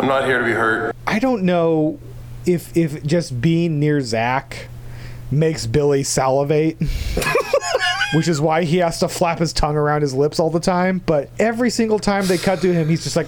I'm 0.00 0.06
not 0.06 0.24
here 0.26 0.38
to 0.38 0.44
be 0.44 0.52
hurt. 0.52 0.94
I 1.06 1.18
don't 1.18 1.42
know 1.42 1.98
if 2.46 2.76
if 2.76 3.02
just 3.04 3.40
being 3.40 3.78
near 3.80 4.00
Zak 4.00 4.68
makes 5.30 5.66
Billy 5.66 6.02
salivate. 6.02 6.76
Which 8.14 8.28
is 8.28 8.40
why 8.40 8.64
he 8.64 8.78
has 8.78 8.98
to 9.00 9.08
flap 9.08 9.38
his 9.38 9.52
tongue 9.52 9.76
around 9.76 10.00
his 10.00 10.14
lips 10.14 10.40
all 10.40 10.50
the 10.50 10.60
time. 10.60 11.02
But 11.04 11.30
every 11.38 11.70
single 11.70 11.98
time 11.98 12.26
they 12.26 12.38
cut 12.38 12.60
to 12.62 12.72
him, 12.72 12.88
he's 12.88 13.04
just 13.04 13.16
like, 13.16 13.26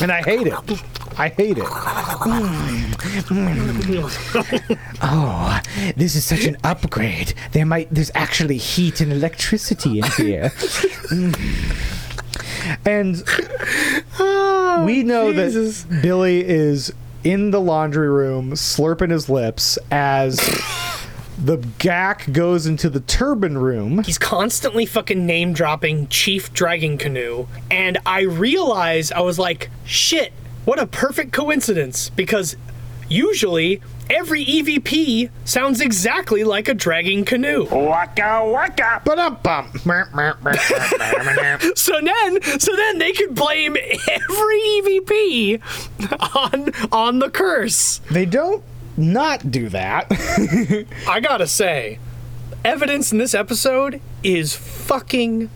and 0.00 0.12
I 0.12 0.22
hate 0.22 0.46
it. 0.46 0.54
I 1.16 1.28
hate 1.28 1.58
it. 1.58 1.66
Oh, 5.06 5.60
this 5.96 6.16
is 6.16 6.24
such 6.24 6.44
an 6.44 6.56
upgrade. 6.64 7.34
There 7.52 7.66
might 7.66 7.88
there's 7.90 8.10
actually 8.14 8.56
heat 8.56 9.00
and 9.00 9.12
electricity 9.12 9.98
in 9.98 10.04
here. 10.16 10.50
and 12.86 13.22
oh, 14.18 14.82
we 14.86 15.02
know 15.02 15.32
that 15.32 16.00
Billy 16.02 16.44
is 16.44 16.92
in 17.24 17.50
the 17.50 17.60
laundry 17.60 18.08
room 18.08 18.52
slurping 18.52 19.10
his 19.10 19.28
lips 19.28 19.78
as 19.90 20.36
the 21.38 21.56
gack 21.78 22.30
goes 22.32 22.66
into 22.66 22.88
the 22.88 23.00
turbine 23.00 23.58
room. 23.58 24.02
He's 24.04 24.18
constantly 24.18 24.86
fucking 24.86 25.26
name 25.26 25.52
dropping 25.52 26.08
Chief 26.08 26.52
Dragging 26.52 26.98
Canoe. 26.98 27.46
And 27.70 27.98
I 28.06 28.20
realized, 28.20 29.12
I 29.12 29.22
was 29.22 29.38
like, 29.38 29.70
shit, 29.84 30.32
what 30.64 30.78
a 30.78 30.86
perfect 30.86 31.32
coincidence. 31.32 32.10
Because 32.10 32.56
usually 33.08 33.80
every 34.10 34.44
EVP 34.44 35.30
sounds 35.44 35.80
exactly 35.80 36.44
like 36.44 36.68
a 36.68 36.74
dragging 36.74 37.24
canoe. 37.24 37.64
Waka 37.64 38.44
waka. 38.46 39.02
Ba-dum-bum. 39.04 39.70
so 41.74 42.00
then 42.00 42.60
so 42.60 42.76
then 42.76 42.98
they 42.98 43.12
could 43.12 43.34
blame 43.34 43.76
every 43.76 44.60
EVP 44.60 45.60
on 46.34 46.70
on 46.92 47.18
the 47.18 47.30
curse. 47.30 48.00
They 48.10 48.26
don't 48.26 48.62
not 48.96 49.50
do 49.50 49.68
that. 49.70 50.06
I 51.08 51.20
gotta 51.20 51.46
say, 51.46 51.98
evidence 52.64 53.12
in 53.12 53.18
this 53.18 53.34
episode 53.34 54.00
is 54.22 54.54
fucking 54.54 55.50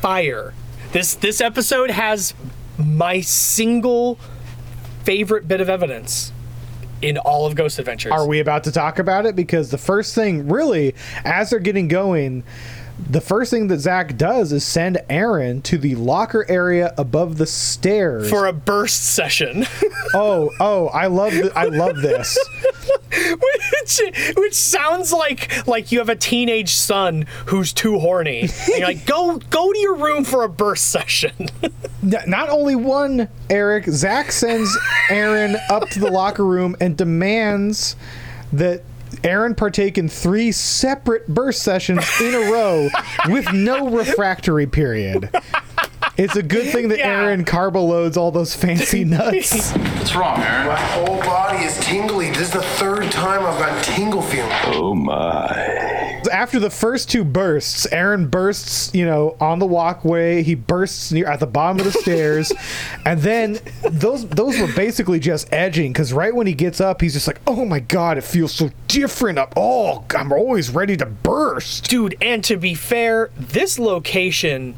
fire. 0.00 0.54
This 0.92 1.14
this 1.14 1.40
episode 1.40 1.90
has 1.90 2.34
my 2.78 3.20
single 3.20 4.18
favorite 5.04 5.46
bit 5.46 5.60
of 5.60 5.68
evidence 5.68 6.32
in 7.04 7.18
all 7.18 7.46
of 7.46 7.54
Ghost 7.54 7.78
Adventures. 7.78 8.12
Are 8.12 8.26
we 8.26 8.40
about 8.40 8.64
to 8.64 8.72
talk 8.72 8.98
about 8.98 9.26
it? 9.26 9.36
Because 9.36 9.70
the 9.70 9.78
first 9.78 10.14
thing, 10.14 10.48
really, 10.48 10.94
as 11.24 11.50
they're 11.50 11.58
getting 11.58 11.86
going, 11.86 12.44
the 13.10 13.20
first 13.20 13.50
thing 13.50 13.66
that 13.68 13.78
Zak 13.78 14.16
does 14.16 14.52
is 14.52 14.64
send 14.64 14.98
Aaron 15.10 15.60
to 15.62 15.76
the 15.76 15.96
locker 15.96 16.46
area 16.48 16.94
above 16.96 17.36
the 17.36 17.46
stairs 17.46 18.30
for 18.30 18.46
a 18.46 18.52
burst 18.52 19.04
session. 19.04 19.66
oh, 20.14 20.50
oh, 20.60 20.88
I 20.88 21.08
love 21.08 21.32
th- 21.32 21.52
I 21.54 21.64
love 21.64 21.96
this. 21.96 22.38
which, 23.80 24.00
which 24.36 24.54
sounds 24.54 25.12
like 25.12 25.66
like 25.66 25.92
you 25.92 25.98
have 25.98 26.08
a 26.08 26.16
teenage 26.16 26.74
son 26.74 27.26
who's 27.46 27.72
too 27.72 27.98
horny. 27.98 28.42
And 28.42 28.68
you're 28.68 28.86
like, 28.86 29.06
go 29.06 29.38
go 29.50 29.72
to 29.72 29.78
your 29.78 29.96
room 29.96 30.24
for 30.24 30.44
a 30.44 30.48
burst 30.48 30.90
session. 30.90 31.48
Not 32.02 32.48
only 32.50 32.76
one, 32.76 33.28
Erik, 33.48 33.86
Zak 33.86 34.30
sends 34.30 34.76
Aaron 35.08 35.56
up 35.70 35.88
to 35.90 36.00
the 36.00 36.10
locker 36.10 36.44
room 36.44 36.76
and 36.80 36.96
demands 36.96 37.96
that 38.52 38.82
Aaron 39.22 39.54
partake 39.54 39.96
in 39.96 40.08
three 40.08 40.52
separate 40.52 41.26
burst 41.28 41.62
sessions 41.62 42.04
in 42.20 42.34
a 42.34 42.50
row 42.50 42.88
with 43.28 43.52
no 43.52 43.88
refractory 43.88 44.66
period. 44.66 45.30
It's 46.16 46.36
a 46.36 46.42
good 46.42 46.70
thing 46.70 46.88
that 46.88 47.00
Aaron 47.04 47.44
carbo 47.44 47.82
loads 47.82 48.16
all 48.16 48.30
those 48.30 48.54
fancy 48.54 49.04
nuts. 49.04 49.72
What's 49.72 50.14
wrong, 50.14 50.40
Aaron? 50.40 50.68
My 50.68 50.76
whole 50.76 51.18
body 51.20 51.64
is 51.64 51.78
tingly. 51.80 52.30
This 52.30 52.42
is 52.42 52.50
the 52.52 52.62
third 52.62 53.10
time 53.10 53.44
I've 53.44 53.58
got 53.58 53.82
tingle 53.82 54.22
feeling. 54.22 54.50
Oh 54.66 54.94
my. 54.94 56.20
After 56.32 56.58
the 56.58 56.70
first 56.70 57.10
two 57.10 57.24
bursts, 57.24 57.86
Aaron 57.92 58.28
bursts, 58.28 58.94
you 58.94 59.04
know, 59.04 59.36
on 59.40 59.58
the 59.58 59.66
walkway. 59.66 60.42
He 60.42 60.54
bursts 60.54 61.12
near 61.12 61.26
at 61.26 61.40
the 61.40 61.46
bottom 61.46 61.78
of 61.78 61.84
the 61.84 61.92
stairs. 61.92 62.52
And 63.06 63.20
then 63.20 63.58
those 63.82 64.26
those 64.28 64.58
were 64.58 64.72
basically 64.72 65.20
just 65.20 65.52
edging 65.52 65.92
because 65.92 66.14
right 66.14 66.34
when 66.34 66.46
he 66.46 66.54
gets 66.54 66.80
up, 66.80 67.02
he's 67.02 67.12
just 67.12 67.26
like, 67.26 67.38
oh 67.46 67.66
my 67.66 67.80
god, 67.80 68.16
it 68.16 68.24
feels 68.24 68.54
so 68.54 68.70
different 68.88 69.38
up. 69.38 69.52
Oh, 69.58 70.04
I'm 70.16 70.32
always 70.32 70.70
ready 70.70 70.96
to 70.96 71.04
burst. 71.04 71.90
Dude, 71.90 72.16
and 72.22 72.42
to 72.44 72.56
be 72.56 72.72
fair, 72.72 73.30
this 73.36 73.78
location 73.78 74.74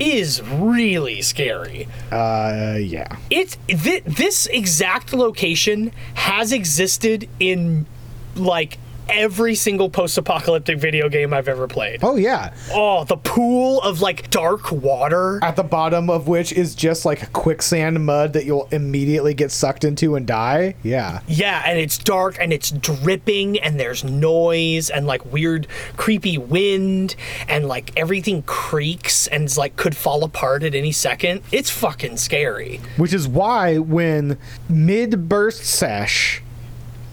is 0.00 0.42
really 0.42 1.22
scary. 1.22 1.86
Uh, 2.10 2.78
yeah. 2.80 3.16
It's 3.28 3.56
th- 3.68 4.04
this 4.04 4.46
exact 4.46 5.12
location 5.12 5.92
has 6.14 6.52
existed 6.52 7.28
in 7.38 7.86
like 8.34 8.78
every 9.12 9.54
single 9.54 9.90
post-apocalyptic 9.90 10.78
video 10.78 11.08
game 11.08 11.32
I've 11.32 11.48
ever 11.48 11.66
played. 11.66 12.00
Oh 12.02 12.16
yeah. 12.16 12.54
Oh, 12.72 13.04
the 13.04 13.16
pool 13.16 13.80
of 13.82 14.00
like 14.00 14.30
dark 14.30 14.70
water 14.72 15.38
at 15.42 15.56
the 15.56 15.62
bottom 15.62 16.10
of 16.10 16.28
which 16.28 16.52
is 16.52 16.74
just 16.74 17.04
like 17.04 17.32
quicksand 17.32 18.04
mud 18.04 18.32
that 18.32 18.44
you'll 18.44 18.68
immediately 18.70 19.34
get 19.34 19.50
sucked 19.50 19.84
into 19.84 20.14
and 20.14 20.26
die. 20.26 20.74
Yeah. 20.82 21.20
Yeah, 21.26 21.62
and 21.66 21.78
it's 21.78 21.98
dark 21.98 22.36
and 22.40 22.52
it's 22.52 22.70
dripping 22.70 23.58
and 23.58 23.78
there's 23.78 24.04
noise 24.04 24.90
and 24.90 25.06
like 25.06 25.24
weird 25.32 25.66
creepy 25.96 26.38
wind 26.38 27.16
and 27.48 27.66
like 27.66 27.92
everything 27.96 28.42
creaks 28.42 29.26
and 29.26 29.54
like 29.56 29.76
could 29.76 29.96
fall 29.96 30.24
apart 30.24 30.62
at 30.62 30.74
any 30.74 30.92
second. 30.92 31.42
It's 31.52 31.70
fucking 31.70 32.16
scary. 32.16 32.80
Which 32.96 33.12
is 33.12 33.26
why 33.26 33.78
when 33.78 34.38
mid 34.68 35.28
burst 35.28 35.64
sesh 35.64 36.42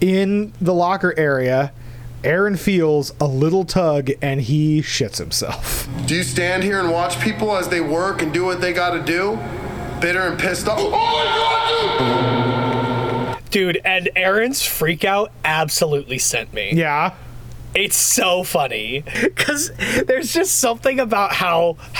in 0.00 0.52
the 0.60 0.72
locker 0.74 1.14
area 1.16 1.72
Aaron 2.24 2.56
feels 2.56 3.12
a 3.20 3.26
little 3.26 3.64
tug 3.64 4.10
and 4.20 4.40
he 4.40 4.82
shits 4.82 5.18
himself. 5.18 5.88
Do 6.06 6.16
you 6.16 6.24
stand 6.24 6.64
here 6.64 6.80
and 6.80 6.90
watch 6.90 7.20
people 7.20 7.56
as 7.56 7.68
they 7.68 7.80
work 7.80 8.22
and 8.22 8.32
do 8.32 8.44
what 8.44 8.60
they 8.60 8.72
gotta 8.72 9.00
do? 9.00 9.38
Bitter 10.00 10.22
and 10.22 10.38
pissed 10.38 10.66
off. 10.68 10.78
Oh 10.80 10.90
my 10.90 10.94
god, 13.34 13.50
dude! 13.50 13.80
And 13.84 14.10
Aaron's 14.16 14.62
freak 14.62 15.04
out 15.04 15.30
absolutely 15.44 16.18
sent 16.18 16.52
me. 16.52 16.72
Yeah. 16.72 17.14
It's 17.74 17.96
so 17.96 18.42
funny 18.42 19.04
because 19.22 19.70
there's 20.06 20.32
just 20.32 20.58
something 20.58 20.98
about 20.98 21.32
how 21.34 21.76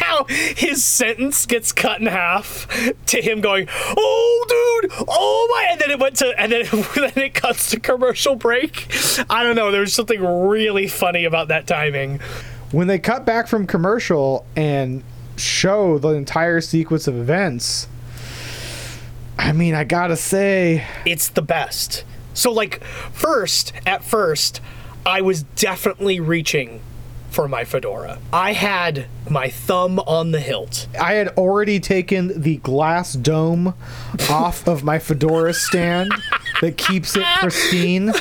how 0.00 0.24
his 0.24 0.84
sentence 0.84 1.46
gets 1.46 1.72
cut 1.72 2.00
in 2.00 2.06
half 2.06 2.66
to 3.06 3.22
him 3.22 3.40
going, 3.40 3.68
"Oh, 3.96 4.80
dude, 4.82 4.92
oh 5.08 5.48
my!" 5.50 5.68
And 5.72 5.80
then 5.80 5.90
it 5.90 5.98
went 6.00 6.16
to, 6.16 6.34
and 6.38 6.50
then 6.52 6.64
then 6.94 7.12
it 7.16 7.34
cuts 7.34 7.70
to 7.70 7.80
commercial 7.80 8.34
break. 8.36 8.92
I 9.30 9.42
don't 9.42 9.56
know. 9.56 9.70
There's 9.70 9.94
something 9.94 10.22
really 10.22 10.88
funny 10.88 11.24
about 11.24 11.48
that 11.48 11.66
timing. 11.66 12.20
When 12.72 12.86
they 12.86 12.98
cut 12.98 13.24
back 13.24 13.48
from 13.48 13.66
commercial 13.66 14.44
and 14.56 15.02
show 15.36 15.98
the 15.98 16.10
entire 16.10 16.60
sequence 16.60 17.06
of 17.08 17.16
events, 17.16 17.88
I 19.38 19.52
mean, 19.52 19.74
I 19.74 19.84
gotta 19.84 20.16
say, 20.16 20.86
it's 21.04 21.28
the 21.28 21.42
best. 21.42 22.04
So, 22.32 22.52
like, 22.52 22.84
first, 22.84 23.72
at 23.86 24.04
first, 24.04 24.60
I 25.06 25.20
was 25.20 25.42
definitely 25.42 26.20
reaching 26.20 26.80
for 27.30 27.46
my 27.48 27.64
fedora. 27.64 28.18
I 28.32 28.52
had 28.52 29.06
my 29.28 29.48
thumb 29.48 30.00
on 30.00 30.32
the 30.32 30.40
hilt. 30.40 30.88
I 31.00 31.14
had 31.14 31.28
already 31.28 31.78
taken 31.78 32.42
the 32.42 32.56
glass 32.56 33.12
dome 33.12 33.74
off 34.28 34.66
of 34.66 34.82
my 34.82 34.98
fedora 34.98 35.54
stand 35.54 36.12
that 36.60 36.76
keeps 36.76 37.16
it 37.16 37.24
pristine. 37.38 38.12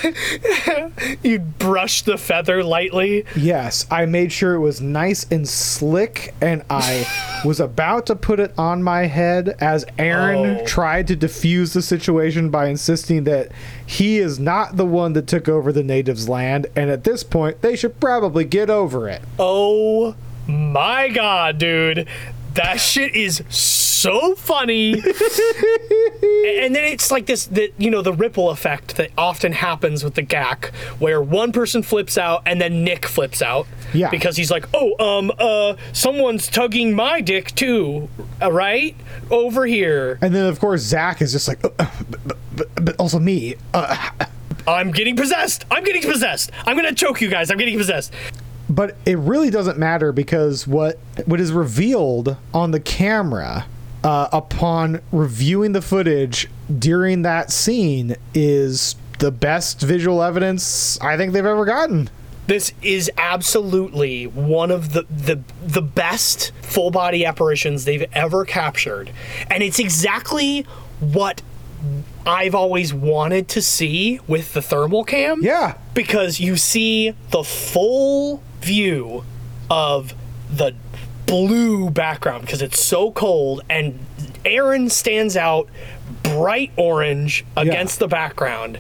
you 1.24 1.40
brush 1.40 2.02
the 2.02 2.18
feather 2.18 2.64
lightly. 2.64 3.26
Yes, 3.36 3.86
I 3.92 4.06
made 4.06 4.32
sure 4.32 4.56
it 4.56 4.60
was 4.60 4.82
nice 4.82 5.26
and 5.30 5.48
slick, 5.48 6.34
and 6.42 6.64
I 6.70 7.42
was 7.46 7.60
about 7.60 8.06
to 8.08 8.16
put 8.16 8.40
it 8.40 8.54
on 8.58 8.84
my 8.84 9.06
head 9.06 9.56
as 9.60 9.86
Aaron 9.98 10.60
oh. 10.62 10.66
tried 10.66 11.08
to 11.08 11.18
defuse 11.18 11.74
the 11.74 11.82
situation 11.82 12.50
by 12.50 12.68
insisting 12.68 13.26
that 13.26 13.52
he 13.86 14.18
is 14.18 14.40
not 14.40 14.78
the 14.78 14.86
one 14.86 15.14
that 15.14 15.28
took 15.28 15.48
over 15.48 15.72
the 15.72 15.84
natives' 15.84 16.30
land, 16.30 16.68
and 16.76 16.90
at 16.90 17.04
this 17.04 17.24
point, 17.24 17.62
they 17.62 17.76
should 17.76 18.00
probably 18.00 18.46
get 18.46 18.70
over 18.70 19.08
it. 19.10 19.22
Oh 19.38 20.16
my 20.48 21.10
god, 21.10 21.58
dude. 21.58 22.08
That 22.56 22.80
shit 22.80 23.16
is 23.16 23.44
so 23.50 23.79
funny. 24.36 24.93
and 24.93 26.76
then 26.76 26.84
it's 26.86 27.12
like 27.12 27.26
this, 27.26 27.45
the, 27.45 27.72
you 27.78 27.89
know, 27.89 28.02
the 28.02 28.14
ripple 28.14 28.50
effect 28.50 28.97
that 28.97 29.12
often 29.18 29.52
happens 29.52 30.04
with 30.04 30.16
the 30.16 30.24
GAC, 30.24 30.74
where 31.00 31.22
one 31.22 31.52
person 31.52 31.84
flips 31.84 32.18
out 32.18 32.43
and 32.45 32.62
then 32.62 32.84
Nick 32.84 33.06
flips 33.06 33.41
out. 33.41 33.68
Yeah. 33.93 34.10
Because 34.10 34.38
he's 34.38 34.52
like, 34.52 34.66
oh, 34.74 34.95
um, 35.00 35.32
uh, 35.39 35.76
someone's 35.93 36.47
tugging 36.47 36.93
my 36.93 37.22
dick 37.22 37.54
too, 37.56 38.10
uh, 38.41 38.52
right? 38.52 38.95
Over 39.32 39.66
here. 39.66 40.20
And 40.22 40.34
then, 40.34 40.45
of 40.45 40.60
course, 40.60 40.82
Zak 40.82 41.22
is 41.22 41.32
just 41.32 41.47
like, 41.47 41.64
uh, 41.64 41.70
but, 41.78 42.38
but, 42.56 42.86
but, 42.86 42.95
also 42.97 43.20
me. 43.20 43.56
Uh, 43.74 44.12
I'm 44.68 44.91
getting 44.91 45.16
possessed. 45.16 45.66
I'm 45.72 45.84
getting 45.84 46.04
possessed. 46.04 46.52
I'm 46.66 46.76
gonna 46.76 46.93
choke 46.93 47.22
you 47.22 47.30
guys. 47.30 47.50
I'm 47.50 47.58
getting 47.58 47.78
possessed 47.78 48.14
but 48.70 48.95
it 49.06 49.18
really 49.18 49.50
doesn't 49.50 49.80
matter 49.80 50.12
because 50.12 50.68
what 50.68 51.00
what 51.26 51.39
is 51.39 51.52
revealed 51.52 52.38
on 52.54 52.70
the 52.70 52.80
camera 52.80 53.66
uh, 54.04 54.30
upon 54.32 55.02
reviewing 55.12 55.74
the 55.74 55.82
footage 55.82 56.47
during 56.78 57.22
that 57.24 57.52
scene 57.52 58.16
is 58.34 58.95
the 59.20 59.32
best 59.32 59.82
visual 59.82 60.24
evidence 60.24 61.00
I 61.02 61.18
think 61.18 61.34
they've 61.34 61.45
ever 61.45 61.66
gotten. 61.66 62.10
This 62.47 62.74
is 62.82 63.12
absolutely 63.18 64.26
one 64.26 64.72
of 64.72 64.93
the 64.93 65.04
the 65.04 65.41
the 65.62 65.84
best 65.84 66.52
full 66.64 66.89
body 66.89 67.24
apparitions 67.24 67.86
they've 67.86 68.08
ever 68.14 68.43
captured, 68.43 69.12
and 69.52 69.62
it's 69.62 69.78
exactly 69.78 70.66
what 71.00 71.43
I've 72.26 72.56
always 72.56 72.93
wanted 72.93 73.47
to 73.50 73.62
see 73.62 74.20
with 74.28 74.54
the 74.54 74.62
thermal 74.62 75.04
cam. 75.04 75.41
Yeah. 75.41 75.78
Because 75.93 76.39
you 76.39 76.58
see 76.58 77.12
the 77.32 77.43
full 77.43 78.43
view 78.62 79.24
of 79.70 80.14
the 80.52 80.74
blue 81.30 81.90
background 81.90 82.42
because 82.42 82.62
it's 82.62 82.84
so 82.84 83.12
cold 83.12 83.62
and 83.70 84.00
Aaron 84.46 84.90
stands 84.90 85.38
out 85.38 85.70
bright 86.24 86.72
orange 86.76 87.46
against 87.56 87.98
yeah. 87.98 88.06
the 88.06 88.08
background 88.08 88.80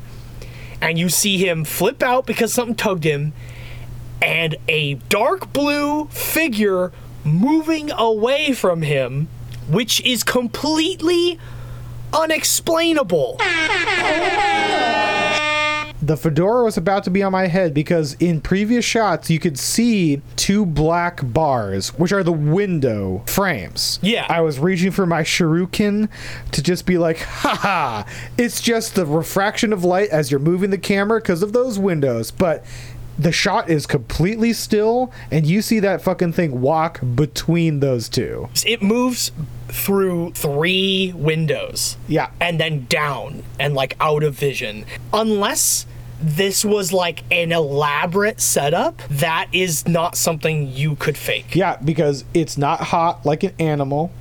and 0.81 0.97
you 0.97 1.09
see 1.09 1.37
him 1.37 1.63
flip 1.63 2.01
out 2.01 2.25
because 2.25 2.51
something 2.51 2.75
tugged 2.75 3.03
him 3.03 3.33
and 4.21 4.55
a 4.67 4.95
dark 5.09 5.53
blue 5.53 6.05
figure 6.07 6.91
moving 7.23 7.91
away 7.91 8.53
from 8.53 8.81
him 8.81 9.27
which 9.69 10.01
is 10.01 10.23
completely 10.23 11.39
unexplainable. 12.11 13.37
The 16.01 16.15
fedora 16.15 16.63
was 16.63 16.77
about 16.77 17.03
to 17.03 17.09
be 17.09 17.21
on 17.23 17.33
my 17.33 17.47
head 17.47 17.73
because 17.73 18.13
in 18.15 18.39
previous 18.39 18.85
shots 18.85 19.29
you 19.29 19.39
could 19.39 19.59
see 19.59 20.21
two 20.37 20.65
black 20.65 21.19
bars, 21.23 21.89
which 21.89 22.13
are 22.13 22.23
the 22.23 22.31
window 22.31 23.23
frames. 23.27 23.99
Yeah. 24.01 24.25
I 24.29 24.41
was 24.41 24.59
reaching 24.59 24.91
for 24.91 25.05
my 25.05 25.23
shuriken 25.23 26.09
to 26.51 26.63
just 26.63 26.85
be 26.85 26.97
like, 26.97 27.19
haha, 27.19 28.03
it's 28.37 28.61
just 28.61 28.95
the 28.95 29.05
refraction 29.05 29.73
of 29.73 29.83
light 29.83 30.09
as 30.09 30.31
you're 30.31 30.39
moving 30.39 30.69
the 30.69 30.77
camera 30.77 31.19
because 31.19 31.43
of 31.43 31.51
those 31.51 31.77
windows. 31.77 32.31
But 32.31 32.63
the 33.17 33.33
shot 33.33 33.69
is 33.69 33.85
completely 33.85 34.53
still 34.53 35.11
and 35.29 35.45
you 35.45 35.61
see 35.61 35.81
that 35.81 36.01
fucking 36.01 36.31
thing 36.31 36.61
walk 36.61 37.01
between 37.15 37.81
those 37.81 38.07
two. 38.07 38.47
It 38.65 38.81
moves 38.81 39.31
through 39.71 40.31
three 40.31 41.13
windows. 41.15 41.97
Yeah. 42.07 42.31
And 42.39 42.59
then 42.59 42.85
down 42.85 43.43
and 43.59 43.73
like 43.73 43.95
out 43.99 44.23
of 44.23 44.33
vision. 44.35 44.85
Unless 45.13 45.85
this 46.21 46.65
was 46.65 46.91
like 46.91 47.23
an 47.31 47.51
elaborate 47.51 48.41
setup, 48.41 49.01
that 49.09 49.47
is 49.53 49.87
not 49.87 50.15
something 50.17 50.67
you 50.67 50.95
could 50.95 51.17
fake. 51.17 51.55
Yeah, 51.55 51.77
because 51.77 52.25
it's 52.33 52.57
not 52.57 52.81
hot 52.81 53.25
like 53.25 53.43
an 53.43 53.53
animal. 53.59 54.11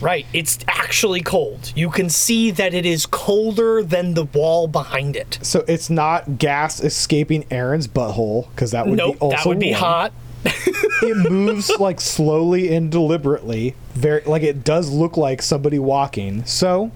Right. 0.00 0.26
It's 0.32 0.58
actually 0.68 1.22
cold. 1.22 1.72
You 1.74 1.90
can 1.90 2.08
see 2.08 2.50
that 2.52 2.72
it 2.72 2.86
is 2.86 3.04
colder 3.06 3.82
than 3.82 4.14
the 4.14 4.24
wall 4.24 4.68
behind 4.68 5.16
it. 5.16 5.38
So 5.42 5.64
it's 5.66 5.90
not 5.90 6.38
gas 6.38 6.80
escaping 6.80 7.44
Aaron's 7.50 7.88
butthole 7.88 8.48
because 8.50 8.70
that 8.70 8.86
would 8.86 8.96
Nope, 8.96 9.14
be 9.14 9.20
also 9.20 9.36
that 9.36 9.46
would 9.46 9.58
be 9.58 9.70
warm. 9.70 9.80
hot. 9.80 10.12
It 10.44 11.30
moves 11.30 11.70
like 11.78 12.00
slowly 12.00 12.74
and 12.74 12.90
deliberately, 12.90 13.74
very 13.94 14.22
like 14.24 14.42
it 14.42 14.64
does 14.64 14.90
look 14.90 15.16
like 15.16 15.42
somebody 15.42 15.78
walking. 15.78 16.44
So, 16.44 16.92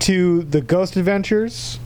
to 0.00 0.42
the 0.42 0.60
Ghost 0.60 0.96
Adventures, 0.96 1.78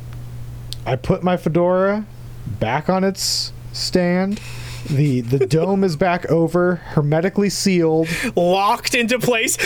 I 0.84 0.96
put 0.96 1.22
my 1.22 1.36
fedora 1.36 2.06
back 2.46 2.88
on 2.88 3.04
its 3.04 3.52
stand. 3.72 4.40
the 4.88 5.20
The 5.20 5.46
dome 5.46 5.84
is 5.84 5.96
back 5.96 6.26
over, 6.26 6.76
hermetically 6.76 7.50
sealed, 7.50 8.08
locked 8.36 8.94
into 8.94 9.18
place. 9.18 9.56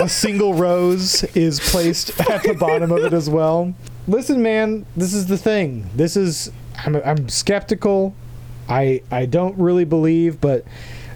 a 0.00 0.08
single 0.08 0.54
rose 0.54 1.24
is 1.34 1.60
placed 1.60 2.18
at 2.30 2.42
the 2.42 2.54
bottom 2.54 2.90
of 2.92 3.04
it 3.04 3.12
as 3.12 3.28
well. 3.28 3.74
Listen, 4.08 4.42
man, 4.42 4.86
this 4.96 5.12
is 5.12 5.26
the 5.26 5.36
thing. 5.36 5.90
This 5.94 6.16
is 6.16 6.50
I'm, 6.84 6.96
I'm 6.96 7.28
skeptical. 7.28 8.14
I 8.68 9.02
I 9.10 9.26
don't 9.26 9.56
really 9.58 9.84
believe, 9.84 10.40
but 10.40 10.64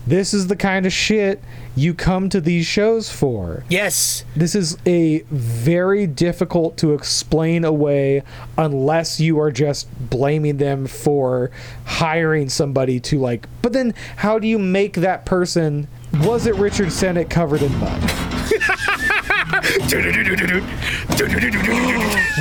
this 0.06 0.34
is 0.34 0.48
the 0.48 0.56
kind 0.56 0.84
of 0.84 0.92
shit 0.92 1.42
you 1.74 1.94
come 1.94 2.28
to 2.28 2.40
these 2.40 2.66
shows 2.66 3.10
for. 3.10 3.64
Yes. 3.70 4.24
This 4.36 4.54
is 4.54 4.76
a 4.84 5.20
very 5.30 6.06
difficult 6.06 6.76
to 6.78 6.92
explain 6.92 7.64
away 7.64 8.24
unless 8.58 9.20
you 9.20 9.40
are 9.40 9.50
just 9.50 9.88
blaming 10.10 10.58
them 10.58 10.86
for 10.86 11.50
hiring 11.86 12.48
somebody 12.50 13.00
to 13.00 13.18
like 13.18 13.46
but 13.62 13.72
then 13.72 13.94
how 14.16 14.38
do 14.38 14.46
you 14.46 14.58
make 14.58 14.94
that 14.94 15.24
person 15.24 15.88
was 16.20 16.46
it 16.46 16.54
Richard 16.56 16.92
Sennett 16.92 17.30
covered 17.30 17.62
in 17.62 17.74
mud? 17.78 18.31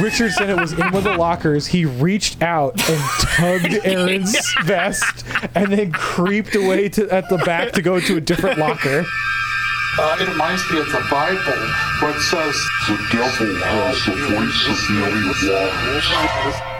Richard 0.02 0.32
said 0.32 0.50
it 0.50 0.58
was 0.58 0.74
in 0.74 0.80
one 0.80 0.96
of 0.96 1.04
the 1.04 1.18
lockers. 1.18 1.68
He 1.68 1.86
reached 1.86 2.42
out 2.42 2.74
and 2.90 3.02
tugged 3.20 3.80
Aaron's 3.86 4.54
vest 4.64 5.26
and 5.56 5.72
then 5.72 5.92
creeped 5.92 6.56
away 6.56 6.90
to 6.90 7.10
at 7.10 7.30
the 7.30 7.38
back 7.40 7.74
to 7.74 7.82
go 7.82 8.00
to 8.00 8.18
a 8.18 8.22
different 8.22 8.58
locker. 8.58 9.06
Uh, 10.00 10.18
it 10.22 10.28
reminds 10.28 10.70
me 10.72 10.80
of 10.80 10.86
the 10.88 11.06
Bible 11.12 11.38
where 12.00 12.16
it 12.16 12.22
says, 12.22 12.56
The 12.88 12.96
devil 13.12 13.56
has 13.60 14.06
the 14.06 14.16
voice 14.16 14.68
of 14.70 14.90
many 14.90 15.28
waters. 15.52 16.71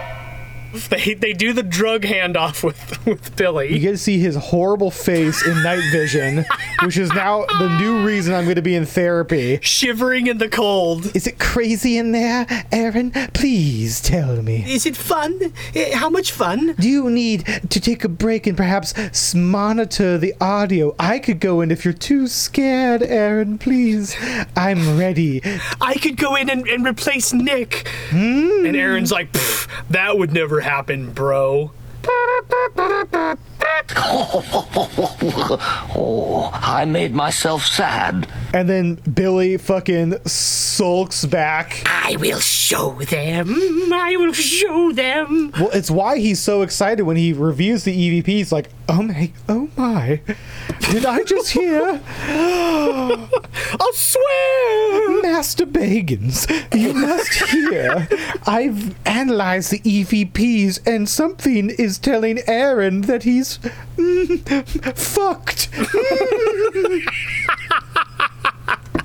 They, 0.92 1.14
they 1.14 1.34
do 1.34 1.54
the 1.54 1.64
drug 1.64 2.04
handoff 2.04 2.64
with, 2.64 3.06
with 3.06 3.36
Billy. 3.36 3.74
You 3.74 3.80
get 3.80 3.92
to 3.92 3.98
see 3.98 4.20
his 4.20 4.36
horrible 4.36 4.92
face 4.92 5.46
in 5.46 5.64
night 5.64 5.84
vision, 5.92 6.46
which 6.84 6.98
is 6.98 7.12
now 7.14 7.46
the 7.46 7.78
new 7.80 8.06
reason 8.06 8.34
I'm 8.34 8.44
going 8.44 8.56
to 8.56 8.62
be 8.62 8.76
in 8.76 8.86
therapy. 8.86 9.60
Shivering 9.62 10.28
in 10.28 10.38
the 10.38 10.50
cold. 10.50 11.16
Is 11.16 11.28
it 11.28 11.40
crazy 11.40 11.98
in 11.98 12.12
there, 12.12 12.46
Aaron? 12.72 13.12
Please 13.34 14.02
tell 14.02 14.42
me. 14.42 14.64
Is 14.72 14.86
it 14.86 14.96
fun? 14.98 15.54
Eh, 15.76 15.96
How 15.96 16.10
much 16.10 16.32
fun? 16.32 16.74
Do 16.80 16.88
you 16.90 17.10
need 17.10 17.46
to 17.70 17.80
take 17.80 18.04
a 18.04 18.10
break 18.10 18.48
and 18.48 18.58
perhaps 18.58 19.34
monitor 19.36 20.18
the 20.18 20.34
audio? 20.42 20.96
I 21.00 21.20
could 21.20 21.40
go 21.40 21.62
in 21.62 21.72
if 21.72 21.86
you're 21.86 21.94
too 21.94 22.28
scared, 22.28 23.02
Aaron. 23.04 23.58
Please. 23.58 24.16
I'm 24.56 24.98
ready. 24.98 25.42
I 25.80 25.96
could 25.96 26.18
go 26.18 26.36
in 26.36 26.50
and, 26.50 26.68
and 26.68 26.86
replace 26.86 27.32
Nick. 27.34 27.88
Hmm? 28.10 28.66
And 28.66 28.76
Aaron's 28.76 29.12
like, 29.12 29.30
that 29.90 30.18
would 30.18 30.34
never 30.34 30.61
happen, 30.62 31.12
bro. 31.12 31.72
oh, 35.96 36.50
I 36.54 36.86
made 36.86 37.14
myself 37.14 37.66
sad. 37.66 38.28
And 38.54 38.68
then 38.70 38.96
Billy 38.96 39.58
fucking 39.58 40.26
sulks 40.26 41.26
back. 41.26 41.84
I 41.86 42.16
will 42.18 42.40
show 42.40 42.92
them. 42.94 43.94
I 43.94 44.16
will 44.18 44.34
show 44.34 44.92
them. 44.92 45.52
Well, 45.60 45.70
it's 45.74 45.92
why 45.92 46.18
he's 46.18 46.40
so 46.40 46.62
excited 46.62 47.04
when 47.04 47.18
he 47.18 47.34
reviews 47.34 47.84
the 47.84 47.96
EVP. 47.96 48.28
He's 48.28 48.52
like, 48.52 48.70
oh 48.92 49.02
my, 49.04 49.32
oh 49.48 49.70
my. 49.78 50.22
Did 50.92 51.06
I 51.06 51.24
just 51.24 51.52
hear? 51.52 52.02
I'll 52.28 53.94
swear! 53.94 55.22
Master 55.22 55.66
Bagans, 55.66 56.46
you 56.78 56.94
must 56.94 57.34
hear. 57.34 58.10
I've 58.46 58.94
analyzed 59.08 59.72
the 59.72 59.80
EVPs 59.80 60.86
and 60.86 61.08
something 61.08 61.70
is 61.70 61.98
telling 61.98 62.42
Aaron 62.48 63.02
that 63.02 63.24
he's 63.24 63.60
mm, 63.96 64.98
fucked. 64.98 65.70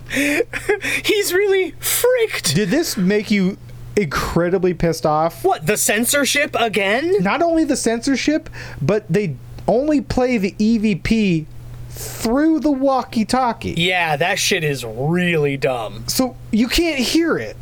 He's 1.04 1.34
really 1.34 1.72
freaked. 1.72 2.54
Did 2.54 2.70
this 2.70 2.96
make 2.96 3.30
you 3.30 3.58
incredibly 3.96 4.72
pissed 4.72 5.04
off? 5.04 5.44
What, 5.44 5.66
the 5.66 5.76
censorship 5.76 6.56
again? 6.58 7.22
Not 7.22 7.42
only 7.42 7.64
the 7.64 7.76
censorship, 7.76 8.48
but 8.80 9.04
they 9.10 9.36
only 9.68 10.00
play 10.00 10.38
the 10.38 10.52
EVP 10.52 11.46
through 11.90 12.60
the 12.60 12.70
walkie-talkie. 12.70 13.74
Yeah, 13.76 14.16
that 14.16 14.38
shit 14.38 14.62
is 14.62 14.84
really 14.84 15.56
dumb. 15.56 16.04
So 16.08 16.36
you 16.50 16.68
can't 16.68 16.98
hear 16.98 17.38
it. 17.38 17.56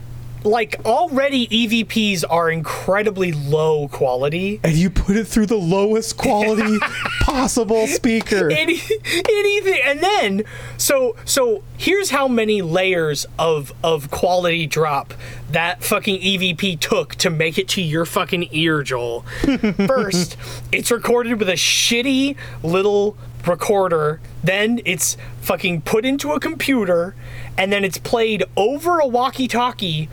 Like, 0.45 0.77
already 0.85 1.49
EVPs 1.49 2.25
are 2.29 2.51
incredibly 2.51 3.33
low 3.33 3.89
quality. 3.89 4.61
And 4.63 4.75
you 4.75 4.91
put 4.91 5.17
it 5.17 5.27
through 5.27 5.47
the 5.47 5.57
lowest 5.57 6.17
quality 6.19 6.79
possible 7.21 7.87
speaker. 7.87 8.51
Any, 8.53 8.81
anything 9.29 9.81
and 9.85 10.01
then 10.01 10.45
so 10.77 11.17
so 11.25 11.63
here's 11.77 12.11
how 12.11 12.29
many 12.29 12.63
layers 12.63 13.27
of 13.39 13.73
of 13.83 14.11
quality 14.11 14.67
drop 14.67 15.15
that 15.51 15.83
fucking 15.83 16.21
EVP 16.21 16.81
took 16.81 17.15
to 17.17 17.31
make 17.31 17.59
it 17.59 17.69
to 17.69 17.83
your 17.83 18.05
fucking 18.05 18.49
ear, 18.53 18.83
Joel. 18.83 19.21
First, 19.87 20.37
it's 20.73 20.91
recorded 20.91 21.39
with 21.39 21.49
a 21.49 21.55
shitty 21.55 22.37
little 22.63 23.17
recorder, 23.47 24.21
then 24.43 24.81
it's 24.85 25.17
fucking 25.43 25.83
put 25.83 26.05
into 26.05 26.33
a 26.33 26.41
computer, 26.41 27.15
and 27.57 27.73
then 27.73 27.85
it's 27.85 27.99
played 27.99 28.43
over 28.57 28.99
a 28.99 29.07
walkie-talkie 29.07 30.09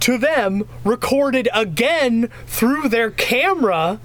to 0.00 0.18
them, 0.18 0.68
recorded 0.84 1.48
again 1.52 2.30
through 2.46 2.88
their 2.88 3.10
camera, 3.10 4.00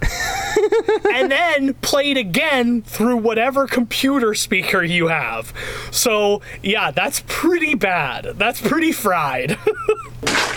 and 1.14 1.32
then 1.32 1.74
played 1.76 2.18
again 2.18 2.82
through 2.82 3.18
whatever 3.18 3.68
computer 3.68 4.34
speaker 4.34 4.84
you 4.84 5.08
have. 5.08 5.54
So, 5.92 6.42
yeah, 6.62 6.92
that's 6.92 7.24
pretty 7.28 7.76
bad. 7.76 8.38
That's 8.38 8.62
pretty 8.62 8.92
fried. 8.92 9.58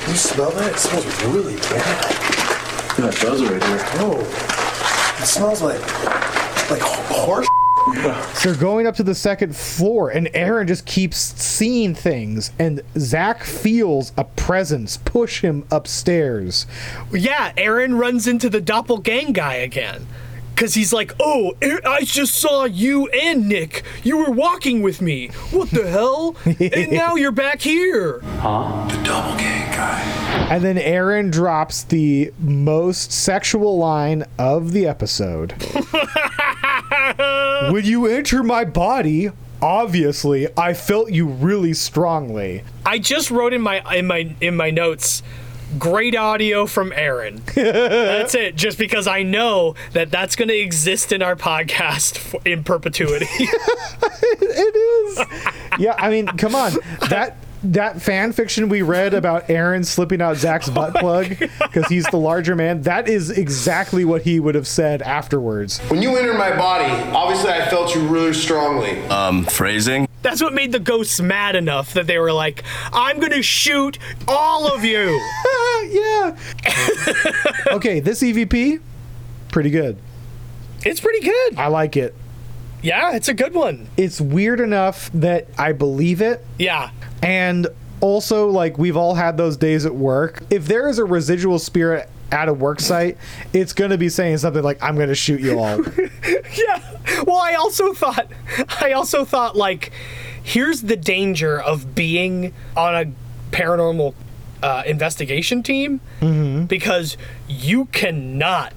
You 0.09 0.15
smell 0.15 0.51
that? 0.53 0.73
It 0.73 0.79
smells 0.79 1.25
really 1.25 1.57
bad. 1.57 2.39
That 2.97 3.19
buzz 3.21 3.45
right 3.45 3.63
here. 3.63 3.79
Oh, 4.01 4.19
it 5.21 5.27
smells 5.27 5.61
like 5.61 5.81
like 6.71 6.81
horse. 6.81 7.47
So 8.39 8.53
they're 8.53 8.61
going 8.61 8.87
up 8.87 8.95
to 8.97 9.03
the 9.03 9.15
second 9.17 9.57
floor, 9.57 10.11
and 10.11 10.29
Aaron 10.33 10.69
just 10.69 10.87
keeps 10.87 11.17
seeing 11.19 11.93
things, 11.95 12.53
and 12.59 12.83
Zak 12.97 13.43
feels 13.43 14.13
a 14.17 14.23
presence 14.25 14.97
push 14.99 15.41
him 15.41 15.65
upstairs. 15.73 16.67
yeah, 17.13 17.53
Aaron 17.57 17.97
runs 17.97 18.29
into 18.29 18.49
the 18.49 18.61
doppelgang 18.61 19.33
guy 19.33 19.55
again. 19.55 20.07
Cause 20.55 20.75
he's 20.75 20.93
like, 20.93 21.15
oh, 21.21 21.53
I 21.63 22.01
just 22.03 22.35
saw 22.35 22.65
you 22.65 23.07
and 23.09 23.49
Nick. 23.49 23.85
You 24.03 24.17
were 24.17 24.31
walking 24.33 24.83
with 24.83 25.01
me. 25.01 25.29
What 25.53 25.71
the 25.71 25.89
hell? 25.89 26.35
and 26.45 26.91
now 26.93 27.15
you're 27.15 27.31
back 27.31 27.61
here. 27.61 28.19
Huh? 28.41 28.89
The 28.91 29.03
double 29.05 29.37
guy. 29.39 30.01
And 30.51 30.65
then 30.65 30.77
Aaron 30.79 31.31
drops 31.31 31.85
the 31.85 32.33
most 32.41 33.13
sexual 33.13 33.79
line 33.79 34.25
of 34.39 34.73
the 34.73 34.87
episode. 34.87 35.55
when 37.73 37.85
you 37.85 38.07
enter 38.07 38.43
my 38.43 38.65
body, 38.65 39.31
obviously, 39.61 40.49
I 40.57 40.75
felt 40.75 41.11
you 41.11 41.27
really 41.27 41.75
strongly. 41.75 42.65
I 42.87 42.99
just 42.99 43.31
wrote 43.31 43.53
in 43.53 43.63
my 43.63 43.83
in 43.95 44.07
my 44.07 44.35
in 44.41 44.57
my 44.57 44.71
notes 44.71 45.23
great 45.79 46.17
audio 46.17 46.67
from 46.67 46.93
Aaron. 46.93 47.43
that's 47.55 48.35
it 48.35 48.57
just 48.57 48.79
because 48.79 49.07
I 49.07 49.23
know 49.23 49.75
that 49.93 50.11
that's 50.11 50.37
going 50.37 50.49
to 50.49 50.57
exist 50.57 51.13
in 51.13 51.23
our 51.23 51.37
podcast 51.37 52.17
f- 52.17 52.47
in 52.47 52.65
perpetuity. 52.65 53.27
it 53.39 54.77
is. 54.77 55.27
Yeah, 55.79 55.95
I 55.99 56.11
mean, 56.11 56.27
come 56.27 56.55
on. 56.55 56.73
That 57.11 57.37
that 57.73 58.01
fan 58.01 58.33
fiction 58.33 58.69
we 58.69 58.83
read 58.83 59.15
about 59.15 59.51
Aaron 59.51 59.85
slipping 59.85 60.23
out 60.23 60.37
Zak's 60.37 60.69
butt 60.79 60.95
plug 60.95 61.39
because 61.39 61.87
he's 61.89 62.07
the 62.07 62.17
larger 62.17 62.55
man, 62.55 62.83
that 62.83 63.09
is 63.09 63.31
exactly 63.31 64.05
what 64.05 64.23
he 64.23 64.41
would 64.41 64.55
have 64.55 64.67
said 64.67 65.03
afterwards. 65.03 65.79
When 65.91 66.03
you 66.03 66.17
entered 66.17 66.39
my 66.39 66.57
body, 66.57 66.91
obviously 67.13 67.51
I 67.51 67.69
felt 67.69 67.95
you 67.95 68.07
really 68.07 68.33
strongly. 68.33 69.01
Um, 69.07 69.45
phrasing? 69.45 70.09
That's 70.23 70.43
what 70.43 70.53
made 70.53 70.73
the 70.73 70.81
ghosts 70.81 71.21
mad 71.21 71.55
enough 71.55 71.95
that 71.95 72.07
they 72.07 72.19
were 72.19 72.33
like, 72.33 72.65
I'm 72.93 73.21
gonna 73.21 73.43
shoot 73.43 73.99
all 74.27 74.73
of 74.73 74.85
you. 74.85 75.09
yeah. 75.89 76.37
okay, 77.69 78.01
this 78.01 78.23
EVP, 78.23 78.81
pretty 79.51 79.71
good. 79.71 79.99
It's 80.85 81.01
pretty 81.01 81.21
good. 81.21 81.57
I 81.57 81.69
like 81.69 81.97
it. 81.97 82.15
Yeah, 82.83 83.15
it's 83.15 83.29
a 83.29 83.35
good 83.35 83.55
one. 83.55 83.89
It's 83.97 84.21
weird 84.21 84.61
enough 84.61 85.11
that 85.15 85.49
I 85.59 85.73
believe 85.73 86.21
it. 86.21 86.45
Yeah. 86.59 86.91
And 87.23 87.67
also, 88.01 88.49
like, 88.49 88.79
we've 88.79 88.97
all 88.97 89.15
had 89.15 89.37
those 89.37 89.57
days 89.57 89.85
at 89.87 89.95
work. 89.95 90.43
If 90.51 90.67
there 90.67 90.89
is 90.89 90.99
a 90.99 91.05
residual 91.05 91.59
spirit 91.59 92.09
at 92.31 92.49
a 92.49 92.55
work 92.55 92.81
site, 92.81 93.17
it's 93.53 93.73
going 93.73 93.91
to 93.91 93.99
be 93.99 94.09
saying 94.09 94.39
something 94.39 94.63
like, 94.63 94.83
I'm 94.83 94.95
going 94.97 95.09
to 95.09 95.15
shoot 95.15 95.41
you 95.41 95.59
all. 95.59 95.81
yeah. 96.29 96.97
Well, 97.27 97.39
I 97.41 97.55
also 97.55 97.93
thought, 97.95 98.31
I 98.81 98.93
also 98.93 99.25
thought, 99.25 99.57
like, 99.57 99.93
here's 100.43 100.83
the 100.83 100.97
danger 100.97 101.61
of 101.61 101.95
being 101.95 102.55
on 102.77 102.95
a 102.95 103.13
paranormal 103.55 104.15
uh, 104.63 104.83
investigation 104.87 105.63
team 105.63 106.01
Mm-hmm. 106.21 106.65
because 106.67 107.17
you 107.49 107.87
cannot 107.87 108.73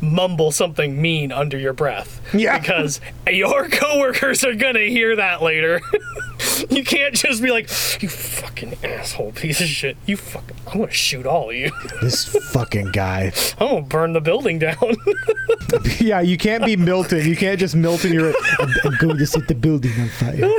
mumble 0.00 0.52
something 0.52 1.00
mean 1.00 1.32
under 1.32 1.58
your 1.58 1.72
breath. 1.72 2.20
Yeah. 2.34 2.58
Because 2.58 3.00
your 3.30 3.68
coworkers 3.68 4.44
are 4.44 4.54
gonna 4.54 4.86
hear 4.86 5.16
that 5.16 5.42
later. 5.42 5.80
you 6.70 6.84
can't 6.84 7.14
just 7.14 7.42
be 7.42 7.50
like, 7.50 7.68
you 8.02 8.08
fucking 8.08 8.76
asshole 8.82 9.32
piece 9.32 9.60
of 9.60 9.66
shit. 9.66 9.96
You 10.06 10.16
fucking, 10.16 10.56
I'm 10.66 10.80
gonna 10.80 10.92
shoot 10.92 11.26
all 11.26 11.50
of 11.50 11.56
you. 11.56 11.70
this 12.00 12.26
fucking 12.52 12.92
guy. 12.92 13.32
I'm 13.58 13.68
gonna 13.68 13.82
burn 13.82 14.12
the 14.12 14.20
building 14.20 14.58
down. 14.58 14.76
yeah, 15.98 16.20
you 16.20 16.36
can't 16.36 16.64
be 16.64 16.76
Milton. 16.76 17.26
You 17.26 17.36
can't 17.36 17.58
just 17.58 17.74
Milton 17.74 18.12
your. 18.12 18.32
I'm, 18.58 18.74
I'm 18.84 18.96
going 18.96 19.18
to 19.18 19.26
set 19.26 19.48
the 19.48 19.54
building 19.54 19.92
on 20.00 20.08
fire. 20.08 20.50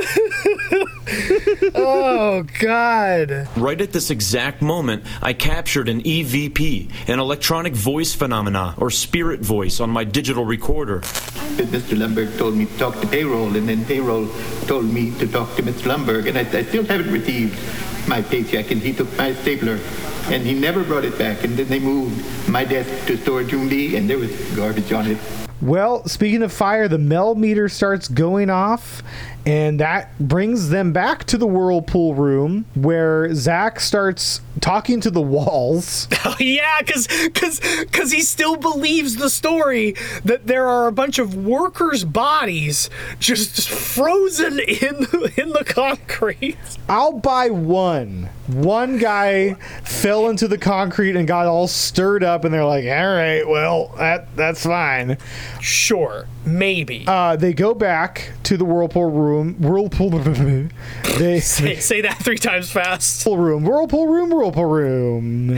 oh 1.74 2.44
God. 2.60 3.48
Right 3.56 3.80
at 3.80 3.92
this 3.92 4.10
exact 4.10 4.62
moment, 4.62 5.04
I 5.20 5.32
captured 5.32 5.88
an 5.88 6.02
EVP, 6.02 6.90
an 7.08 7.18
electronic 7.18 7.74
voice 7.74 8.14
phenomena, 8.14 8.74
or 8.78 8.90
spirit 8.90 9.31
voice, 9.40 9.80
on 9.80 9.90
my 9.90 10.04
digital 10.04 10.44
recorder. 10.44 11.00
Mr. 11.00 11.96
Lumbergh 11.96 12.36
told 12.38 12.54
me 12.54 12.66
to 12.66 12.78
talk 12.78 13.00
to 13.00 13.06
payroll, 13.06 13.56
and 13.56 13.68
then 13.68 13.84
payroll 13.84 14.28
told 14.66 14.84
me 14.86 15.10
to 15.18 15.26
talk 15.26 15.54
to 15.56 15.62
Mr. 15.62 15.94
Lumbergh, 15.94 16.28
and 16.28 16.38
I, 16.38 16.58
I 16.58 16.64
still 16.64 16.84
haven't 16.84 17.12
received 17.12 17.58
my 18.08 18.22
paycheck, 18.22 18.70
and 18.70 18.80
he 18.80 18.92
took 18.92 19.14
my 19.16 19.34
stapler, 19.34 19.78
and 20.26 20.42
he 20.42 20.54
never 20.58 20.82
brought 20.84 21.04
it 21.04 21.18
back, 21.18 21.44
and 21.44 21.56
then 21.56 21.68
they 21.68 21.78
moved 21.78 22.48
my 22.48 22.64
desk 22.64 23.06
to 23.06 23.16
storage 23.16 23.52
room 23.52 23.68
B, 23.68 23.96
and 23.96 24.08
there 24.08 24.18
was 24.18 24.32
garbage 24.56 24.92
on 24.92 25.06
it. 25.06 25.18
Well, 25.60 26.08
speaking 26.08 26.42
of 26.42 26.52
fire, 26.52 26.88
the 26.88 26.98
Mel 26.98 27.36
meter 27.36 27.68
starts 27.68 28.08
going 28.08 28.50
off, 28.50 29.00
and 29.46 29.78
that 29.78 30.18
brings 30.18 30.70
them 30.70 30.92
back 30.92 31.22
to 31.26 31.38
the 31.38 31.46
whirlpool 31.46 32.14
room 32.14 32.64
where 32.74 33.32
Zak 33.32 33.78
starts 33.78 34.40
talking 34.62 35.00
to 35.02 35.10
the 35.10 35.20
walls. 35.20 36.08
Oh, 36.24 36.36
yeah, 36.40 36.80
because 36.80 37.06
cause, 37.34 37.60
cause 37.90 38.12
he 38.12 38.22
still 38.22 38.56
believes 38.56 39.16
the 39.16 39.28
story 39.28 39.94
that 40.24 40.46
there 40.46 40.66
are 40.66 40.86
a 40.86 40.92
bunch 40.92 41.18
of 41.18 41.34
workers' 41.34 42.04
bodies 42.04 42.88
just 43.18 43.68
frozen 43.68 44.60
in 44.60 45.00
the, 45.00 45.32
in 45.36 45.50
the 45.50 45.64
concrete. 45.64 46.56
I'll 46.88 47.18
buy 47.18 47.50
one. 47.50 48.30
One 48.46 48.98
guy 48.98 49.54
fell 49.82 50.28
into 50.28 50.46
the 50.46 50.58
concrete 50.58 51.16
and 51.16 51.26
got 51.26 51.46
all 51.46 51.66
stirred 51.68 52.22
up, 52.22 52.44
and 52.44 52.52
they're 52.52 52.64
like, 52.64 52.84
"All 52.84 53.14
right, 53.14 53.46
well, 53.46 53.94
that 53.98 54.34
that's 54.36 54.64
fine." 54.64 55.16
Sure, 55.60 56.26
maybe. 56.44 57.04
Uh, 57.06 57.36
they 57.36 57.52
go 57.52 57.74
back 57.74 58.32
to 58.44 58.56
the 58.56 58.64
whirlpool 58.64 59.10
room. 59.10 59.60
Whirlpool. 59.60 60.10
they 61.18 61.40
say, 61.40 61.76
say 61.76 62.00
that 62.02 62.18
three 62.18 62.36
times 62.36 62.70
fast. 62.70 63.24
Whirlpool 63.24 63.44
room. 63.44 63.64
Whirlpool 63.64 64.06
room. 64.06 64.30
Whirlpool 64.30 64.51
room. 64.60 65.48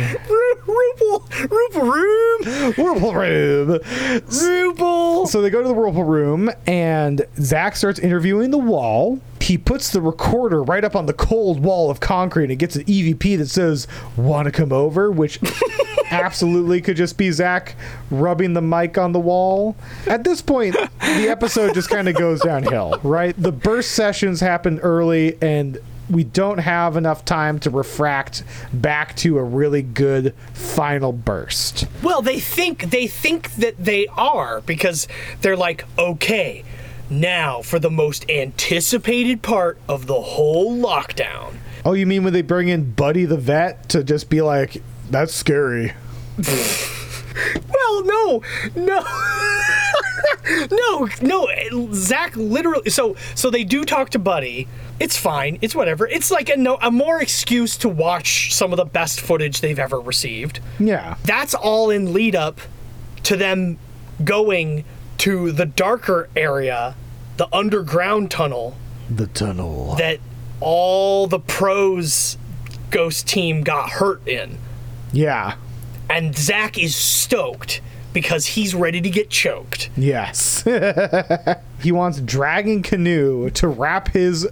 Whirlpool. 0.66 1.28
Whirlpool 1.50 1.92
room. 1.92 2.74
Whirlpool 2.76 3.14
room. 3.14 3.80
Whirlpool. 4.28 5.26
So 5.26 5.42
they 5.42 5.50
go 5.50 5.62
to 5.62 5.68
the 5.68 5.74
whirlpool 5.74 6.04
room, 6.04 6.50
and 6.66 7.24
Zak 7.38 7.76
starts 7.76 7.98
interviewing 7.98 8.50
the 8.50 8.58
wall. 8.58 9.20
He 9.40 9.58
puts 9.58 9.90
the 9.90 10.00
recorder 10.00 10.62
right 10.62 10.84
up 10.84 10.96
on 10.96 11.04
the 11.04 11.12
cold 11.12 11.60
wall 11.62 11.90
of 11.90 12.00
concrete 12.00 12.50
and 12.50 12.58
gets 12.58 12.76
an 12.76 12.84
EVP 12.84 13.36
that 13.36 13.48
says, 13.48 13.86
Want 14.16 14.46
to 14.46 14.52
come 14.52 14.72
over? 14.72 15.10
Which 15.10 15.38
absolutely 16.10 16.80
could 16.80 16.96
just 16.96 17.18
be 17.18 17.30
Zak 17.30 17.74
rubbing 18.10 18.54
the 18.54 18.62
mic 18.62 18.96
on 18.96 19.12
the 19.12 19.20
wall. 19.20 19.76
At 20.06 20.24
this 20.24 20.40
point, 20.40 20.74
the 21.00 21.28
episode 21.28 21.74
just 21.74 21.90
kind 21.90 22.08
of 22.08 22.14
goes 22.14 22.40
downhill, 22.40 22.98
right? 23.02 23.34
The 23.36 23.52
burst 23.52 23.90
sessions 23.92 24.40
happen 24.40 24.78
early, 24.80 25.36
and 25.42 25.78
we 26.10 26.24
don't 26.24 26.58
have 26.58 26.96
enough 26.96 27.24
time 27.24 27.58
to 27.60 27.70
refract 27.70 28.44
back 28.72 29.16
to 29.16 29.38
a 29.38 29.42
really 29.42 29.82
good 29.82 30.34
final 30.52 31.12
burst. 31.12 31.86
Well, 32.02 32.22
they 32.22 32.40
think 32.40 32.90
they 32.90 33.06
think 33.06 33.54
that 33.54 33.76
they 33.78 34.06
are 34.08 34.60
because 34.62 35.08
they're 35.40 35.56
like, 35.56 35.84
okay, 35.98 36.64
now 37.10 37.62
for 37.62 37.78
the 37.78 37.90
most 37.90 38.28
anticipated 38.30 39.42
part 39.42 39.78
of 39.88 40.06
the 40.06 40.20
whole 40.20 40.76
lockdown. 40.76 41.54
Oh, 41.84 41.92
you 41.92 42.06
mean 42.06 42.24
when 42.24 42.32
they 42.32 42.42
bring 42.42 42.68
in 42.68 42.92
Buddy 42.92 43.24
the 43.24 43.36
vet 43.36 43.88
to 43.90 44.02
just 44.02 44.30
be 44.30 44.40
like, 44.40 44.82
that's 45.10 45.34
scary? 45.34 45.92
Well, 47.68 48.04
no, 48.04 48.42
no. 48.76 49.04
no, 50.70 51.08
no, 51.22 51.88
Zak 51.92 52.36
literally. 52.36 52.90
So, 52.90 53.16
so 53.34 53.50
they 53.50 53.64
do 53.64 53.84
talk 53.84 54.10
to 54.10 54.18
Buddy. 54.18 54.68
It's 55.00 55.16
fine. 55.16 55.58
It's 55.60 55.74
whatever. 55.74 56.06
It's 56.06 56.30
like 56.30 56.48
a 56.48 56.56
no, 56.56 56.78
a 56.80 56.90
more 56.90 57.20
excuse 57.20 57.76
to 57.78 57.88
watch 57.88 58.54
some 58.54 58.72
of 58.72 58.76
the 58.76 58.84
best 58.84 59.20
footage 59.20 59.60
they've 59.60 59.78
ever 59.78 60.00
received. 60.00 60.60
Yeah. 60.78 61.16
That's 61.24 61.54
all 61.54 61.90
in 61.90 62.12
lead 62.12 62.36
up 62.36 62.60
to 63.24 63.36
them 63.36 63.78
going 64.22 64.84
to 65.18 65.50
the 65.52 65.66
darker 65.66 66.28
area, 66.36 66.94
the 67.36 67.48
underground 67.54 68.30
tunnel 68.30 68.76
The 69.10 69.26
tunnel. 69.26 69.94
that 69.96 70.20
all 70.60 71.26
the 71.26 71.40
pros 71.40 72.38
ghost 72.90 73.26
team 73.26 73.62
got 73.62 73.90
hurt 73.90 74.26
in. 74.28 74.58
Yeah. 75.12 75.56
And 76.10 76.36
Zak 76.36 76.78
is 76.78 76.94
stoked 76.94 77.80
because 78.12 78.46
he's 78.46 78.74
ready 78.74 79.00
to 79.00 79.10
get 79.10 79.30
choked. 79.30 79.90
Yes. 79.96 80.62
he 81.82 81.92
wants 81.92 82.20
Dragging 82.20 82.82
Canoe 82.82 83.50
to 83.50 83.68
wrap 83.68 84.08
his 84.08 84.48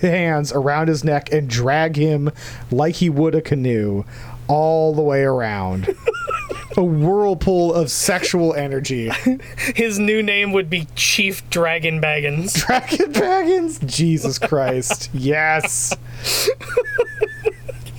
hands 0.00 0.52
around 0.52 0.88
his 0.88 1.04
neck 1.04 1.32
and 1.32 1.48
drag 1.48 1.96
him 1.96 2.30
like 2.70 2.96
he 2.96 3.10
would 3.10 3.34
a 3.34 3.40
canoe 3.40 4.04
all 4.48 4.94
the 4.94 5.02
way 5.02 5.22
around. 5.22 5.94
a 6.76 6.84
whirlpool 6.84 7.72
of 7.74 7.90
sexual 7.90 8.54
energy. 8.54 9.10
His 9.74 9.98
new 9.98 10.22
name 10.22 10.52
would 10.52 10.70
be 10.70 10.88
Chief 10.94 11.48
Dragon 11.50 12.00
Baggins. 12.00 12.54
Dragon 12.54 13.12
Baggins? 13.12 13.84
Jesus 13.86 14.38
Christ. 14.38 15.10
Yes. 15.12 15.94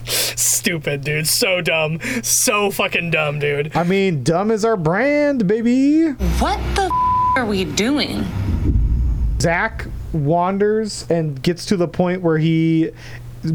Stupid, 0.06 1.04
dude. 1.04 1.28
So 1.28 1.62
dumb. 1.62 2.00
So 2.24 2.72
fucking 2.72 3.12
dumb, 3.12 3.40
dude. 3.40 3.76
I 3.76 3.84
mean, 3.84 4.24
dumb 4.24 4.52
is 4.52 4.64
our 4.66 4.78
brand, 4.78 5.48
baby. 5.48 6.12
What 6.40 6.60
the 6.76 6.84
f- 6.84 7.38
are 7.38 7.46
we 7.46 7.66
doing? 7.66 8.26
Zak 9.42 9.88
wanders 10.14 11.06
and 11.10 11.42
gets 11.42 11.66
to 11.66 11.76
the 11.78 11.88
point 11.88 12.22
where 12.22 12.38
he 12.38 12.92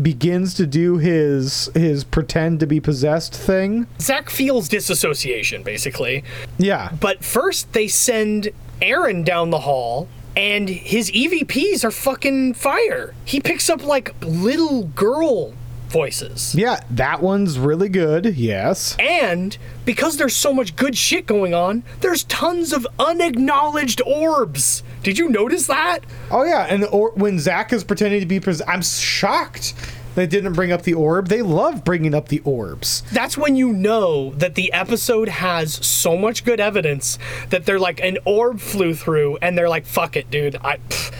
begins 0.03 0.53
to 0.55 0.67
do 0.67 0.99
his 0.99 1.71
his 1.75 2.05
pretend 2.05 2.61
to 2.61 2.67
be 2.67 2.79
possessed 2.81 3.35
thing. 3.35 3.87
Zak 4.01 4.29
feels 4.29 4.69
disassociation, 4.69 5.63
basically. 5.63 6.25
Yeah. 6.59 6.91
But 7.01 7.25
first, 7.25 7.73
they 7.73 7.89
send 7.89 8.51
Aaron 8.83 9.23
down 9.23 9.49
the 9.51 9.61
hall, 9.61 10.09
and 10.37 10.69
his 10.69 11.11
EVPs 11.13 11.85
are 11.85 11.91
fucking 11.91 12.55
fire. 12.55 13.15
He 13.25 13.41
picks 13.41 13.71
up 13.71 13.83
like 13.83 14.15
little 14.21 14.85
girl 14.85 15.55
voices. 15.91 16.55
Yeah, 16.55 16.81
that 16.91 17.21
one's 17.23 17.59
really 17.59 17.89
good. 17.89 18.37
Yes. 18.37 18.97
And 18.99 19.57
because 19.85 20.17
there's 20.17 20.37
so 20.37 20.53
much 20.53 20.77
good 20.77 20.97
shit 20.97 21.27
going 21.27 21.55
on, 21.55 21.83
there's 22.01 22.25
tons 22.25 22.73
of 22.73 22.87
unacknowledged 22.99 24.01
orbs. 24.07 24.83
Did 25.03 25.19
you 25.19 25.29
notice 25.29 25.67
that? 25.67 26.01
Oh 26.31 26.45
yeah, 26.45 26.67
and 26.69 26.85
or 26.87 27.13
when 27.13 27.39
Zak 27.39 27.73
is 27.73 27.85
pretending 27.85 28.21
to 28.21 28.27
be 28.27 28.41
pres- 28.41 28.63
I'm 28.67 28.83
shocked 28.83 29.75
they 30.15 30.27
didn't 30.27 30.55
bring 30.55 30.73
up 30.73 30.83
the 30.83 30.95
orb. 30.95 31.29
They 31.29 31.43
love 31.43 31.85
bringing 31.85 32.13
up 32.13 32.27
the 32.27 32.41
orbs. 32.41 33.05
That's 33.13 33.39
when 33.39 33.55
you 33.55 33.73
know 33.73 34.31
that 34.31 34.57
the 34.57 34.73
episode 34.73 35.29
has 35.29 35.75
so 35.87 36.17
much 36.17 36.45
good 36.45 36.59
evidence 36.59 37.21
that 37.51 37.67
they're 37.67 37.79
like 37.79 38.01
an 38.01 38.19
orb 38.25 38.59
flew 38.59 38.95
through 38.95 39.37
and 39.43 39.57
they're 39.57 39.69
like 39.69 39.87
fuck 39.87 40.17
it, 40.17 40.29
dude. 40.31 40.57
I 40.57 40.79
pff, 40.79 41.13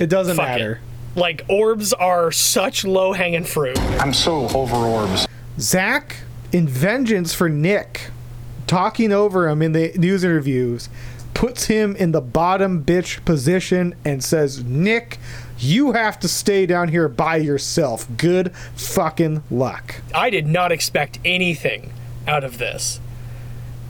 It 0.00 0.08
doesn't 0.08 0.36
matter. 0.36 0.80
it. 0.82 0.89
Like 1.16 1.44
orbs 1.48 1.92
are 1.92 2.30
such 2.30 2.84
low-hanging 2.84 3.44
fruit. 3.44 3.78
I'm 4.00 4.14
so 4.14 4.48
over 4.48 4.76
orbs. 4.76 5.26
Zak, 5.58 6.16
in 6.52 6.68
vengeance 6.68 7.34
for 7.34 7.48
Nick, 7.48 8.10
talking 8.66 9.12
over 9.12 9.48
him 9.48 9.60
in 9.62 9.72
the 9.72 9.92
news 9.96 10.22
interviews, 10.22 10.88
puts 11.34 11.66
him 11.66 11.96
in 11.96 12.12
the 12.12 12.20
bottom 12.20 12.84
bitch 12.84 13.24
position 13.24 13.94
and 14.04 14.22
says, 14.22 14.62
Nick, 14.64 15.18
you 15.58 15.92
have 15.92 16.18
to 16.20 16.28
stay 16.28 16.66
down 16.66 16.88
here 16.88 17.08
by 17.08 17.36
yourself. 17.36 18.06
Good 18.16 18.54
fucking 18.76 19.42
luck. 19.50 19.96
I 20.14 20.30
did 20.30 20.46
not 20.46 20.70
expect 20.70 21.18
anything 21.24 21.92
out 22.26 22.44
of 22.44 22.58
this. 22.58 23.00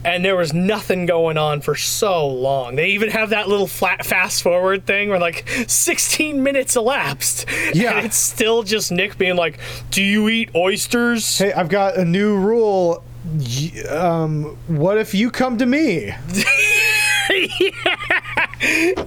And 0.04 0.24
there 0.24 0.36
was 0.36 0.54
nothing 0.54 1.04
going 1.04 1.36
on 1.36 1.60
for 1.60 1.74
so 1.74 2.26
long. 2.26 2.76
They 2.76 2.88
even 2.90 3.10
have 3.10 3.30
that 3.30 3.48
little 3.48 3.66
flat 3.66 4.06
fast 4.06 4.42
forward 4.42 4.86
thing 4.86 5.10
where 5.10 5.18
like 5.18 5.46
16 5.66 6.42
minutes 6.42 6.76
elapsed. 6.76 7.46
Yeah. 7.74 7.98
And 7.98 8.06
it's 8.06 8.16
still 8.16 8.62
just 8.64 8.90
Nick 8.90 9.16
being 9.16 9.36
like, 9.36 9.58
Do 9.90 10.02
you 10.02 10.28
eat 10.28 10.50
oysters? 10.56 11.38
Hey, 11.38 11.52
I've 11.52 11.68
got 11.68 11.96
a 11.96 12.04
new 12.04 12.36
rule. 12.36 13.04
Um, 13.88 14.56
what 14.66 14.98
if 14.98 15.14
you 15.14 15.30
come 15.30 15.56
to 15.58 15.66
me? 15.66 16.06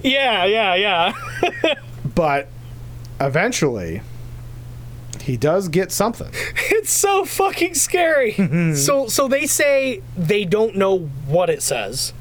yeah, 0.02 0.44
yeah, 0.44 0.74
yeah. 0.74 1.12
But 2.14 2.48
eventually, 3.20 4.00
he 5.24 5.36
does 5.38 5.68
get 5.68 5.90
something. 5.90 6.28
It's 6.70 6.90
so 6.90 7.24
fucking 7.24 7.74
scary. 7.74 8.32
so 8.74 9.06
so 9.08 9.26
they 9.26 9.46
say 9.46 10.02
they 10.16 10.44
don't 10.44 10.76
know 10.76 10.98
what 11.26 11.48
it 11.48 11.62
says. 11.62 12.12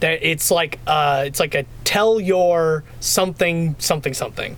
That 0.00 0.26
it's 0.26 0.50
like 0.50 0.78
uh 0.86 1.24
it's 1.26 1.38
like 1.38 1.54
a 1.54 1.66
tell 1.84 2.18
your 2.18 2.82
something 3.00 3.76
something 3.78 4.14
something. 4.14 4.56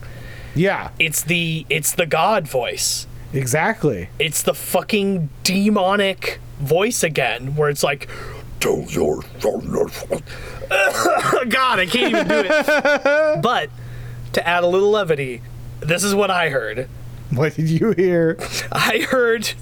Yeah. 0.55 0.91
It's 0.99 1.23
the 1.23 1.67
it's 1.69 1.93
the 1.93 2.07
god 2.07 2.47
voice. 2.47 3.07
Exactly. 3.33 4.11
It's 4.19 4.43
the 4.43 4.55
fucking 4.55 5.29
demonic 5.43 6.39
voice 6.61 7.03
again 7.03 7.57
where 7.57 7.69
it's 7.69 7.83
like 7.83 8.09
tell 8.61 8.83
your 8.89 9.23
God, 11.49 11.79
I 11.79 11.87
can't 11.87 12.11
even 12.15 12.29
do 12.29 12.43
it. 12.45 13.43
but 13.43 13.71
to 14.35 14.47
add 14.47 14.63
a 14.63 14.67
little 14.67 14.91
levity, 14.91 15.43
this 15.81 16.05
is 16.05 16.15
what 16.15 16.31
I 16.31 16.51
heard. 16.51 16.89
What 17.31 17.55
did 17.57 17.69
you 17.69 17.93
hear? 17.93 18.39
I 18.73 19.07
heard 19.09 19.53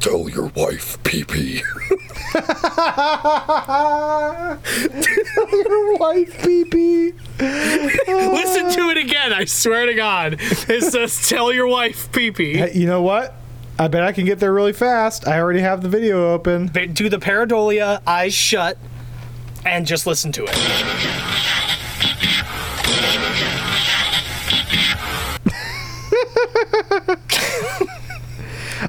Tell 0.00 0.28
your 0.28 0.46
wife, 0.48 1.02
pee 1.04 1.24
pee. 1.24 1.58
Tell 2.32 2.42
your 5.50 5.96
wife, 5.96 6.44
pee 6.44 6.64
pee. 6.64 7.12
Listen 7.38 8.70
to 8.72 8.90
it 8.90 8.98
again. 8.98 9.32
I 9.32 9.44
swear 9.44 9.86
to 9.86 9.94
God. 9.94 10.38
It 10.40 10.82
says, 10.82 11.28
"Tell 11.28 11.52
your 11.52 11.68
wife, 11.68 12.10
pee 12.10 12.32
pee." 12.32 12.54
Hey, 12.54 12.72
you 12.74 12.86
know 12.86 13.00
what? 13.00 13.34
I 13.78 13.86
bet 13.86 14.02
I 14.02 14.10
can 14.10 14.24
get 14.24 14.40
there 14.40 14.52
really 14.52 14.72
fast. 14.72 15.28
I 15.28 15.38
already 15.38 15.60
have 15.60 15.82
the 15.82 15.88
video 15.88 16.32
open. 16.32 16.66
Do 16.66 17.08
the 17.08 17.18
pareidolia, 17.18 18.02
eyes 18.04 18.34
shut, 18.34 18.78
and 19.64 19.86
just 19.86 20.04
listen 20.06 20.32
to 20.32 20.46
it. 20.48 20.58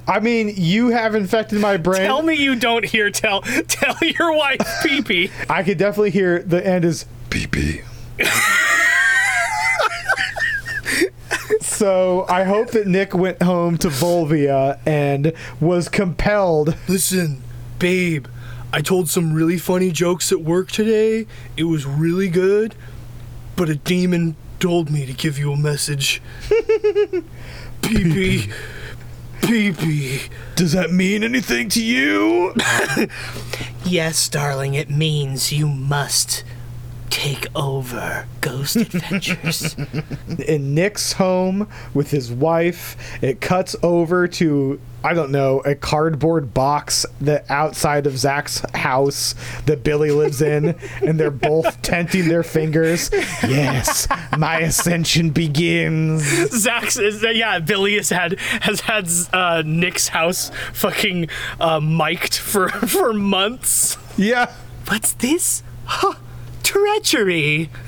I 0.08 0.20
mean, 0.20 0.54
you 0.56 0.90
have 0.90 1.16
infected 1.16 1.60
my 1.60 1.78
brain. 1.78 2.02
Tell 2.02 2.22
me 2.24 2.36
you 2.36 2.56
don't 2.56 2.86
hear 2.86 3.10
tell 3.10 3.42
tell 3.42 3.96
your 4.02 4.36
wife, 4.36 4.60
pee 4.84 5.02
pee. 5.02 5.32
I 5.50 5.64
could 5.64 5.78
definitely 5.78 6.12
hear 6.12 6.42
the 6.42 6.66
end 6.66 6.86
is 6.86 7.06
pee 7.30 7.48
pee. 7.48 7.82
so 11.62 12.26
I 12.28 12.44
hope 12.44 12.72
that 12.72 12.88
Nick 12.88 13.14
went 13.14 13.42
home 13.42 13.78
to 13.80 13.88
Volvia 13.90 14.80
and 14.86 15.34
was 15.60 15.90
compelled. 15.90 16.76
Listen, 16.88 17.42
babe, 17.80 18.28
I 18.72 18.82
told 18.82 19.10
some 19.10 19.34
really 19.34 19.58
funny 19.58 19.92
jokes 19.92 20.32
at 20.32 20.42
work 20.42 20.72
today. 20.72 21.28
It 21.56 21.66
was 21.66 21.86
really 21.86 22.30
good, 22.30 22.76
but 23.56 23.70
a 23.70 23.76
demon 23.76 24.36
told 24.60 24.90
me 24.90 25.06
to 25.06 25.14
give 25.14 25.38
you 25.38 25.52
a 25.52 25.58
message. 25.58 26.22
pee 27.84 28.04
pee. 28.04 28.52
Pee 29.42 29.72
pee. 29.74 30.22
Does 30.56 30.72
that 30.72 30.92
mean 30.92 31.24
anything 31.24 31.70
to 31.70 31.84
you? 31.84 32.54
yes, 33.84 34.30
darling, 34.30 34.74
it 34.74 34.90
means 34.90 35.52
you 35.52 35.68
must 35.68 36.44
take 37.14 37.46
over 37.56 38.26
Ghost 38.42 38.76
Adventures. 38.76 39.76
In 40.48 40.74
Nick's 40.74 41.14
home 41.14 41.70
with 41.94 42.10
his 42.10 42.32
wife, 42.32 42.98
it 43.22 43.40
cuts 43.40 43.76
over 43.84 44.28
to 44.30 44.82
I 45.04 45.14
don't 45.14 45.30
know 45.32 45.60
a 45.60 45.76
cardboard 45.76 46.56
box 46.56 47.06
that 47.22 47.46
outside 47.52 48.08
of 48.08 48.18
Zak's 48.18 48.62
house 48.74 49.36
that 49.68 49.84
Billy 49.84 50.10
lives 50.10 50.42
in, 50.42 50.76
and 51.06 51.20
they're 51.20 51.30
both 51.30 51.84
tenting 51.84 52.30
their 52.30 52.42
fingers. 52.42 53.12
Yes, 53.44 54.08
my 54.36 54.60
ascension 54.62 55.30
begins. 55.30 56.24
Zak's 56.50 56.98
is 56.98 57.24
yeah. 57.24 57.60
Billy 57.60 57.96
has 57.96 58.10
had 58.10 58.40
has 58.40 58.82
had 58.82 59.08
uh, 59.34 59.62
Nick's 59.64 60.08
house 60.08 60.50
fucking 60.72 61.28
uh, 61.60 61.80
mic'd 61.80 62.36
for 62.36 62.70
for 62.88 63.14
months. 63.14 63.98
Yeah. 64.18 64.52
What's 64.88 65.14
this? 65.14 65.62
Huh, 65.86 66.16
treachery. 66.64 67.70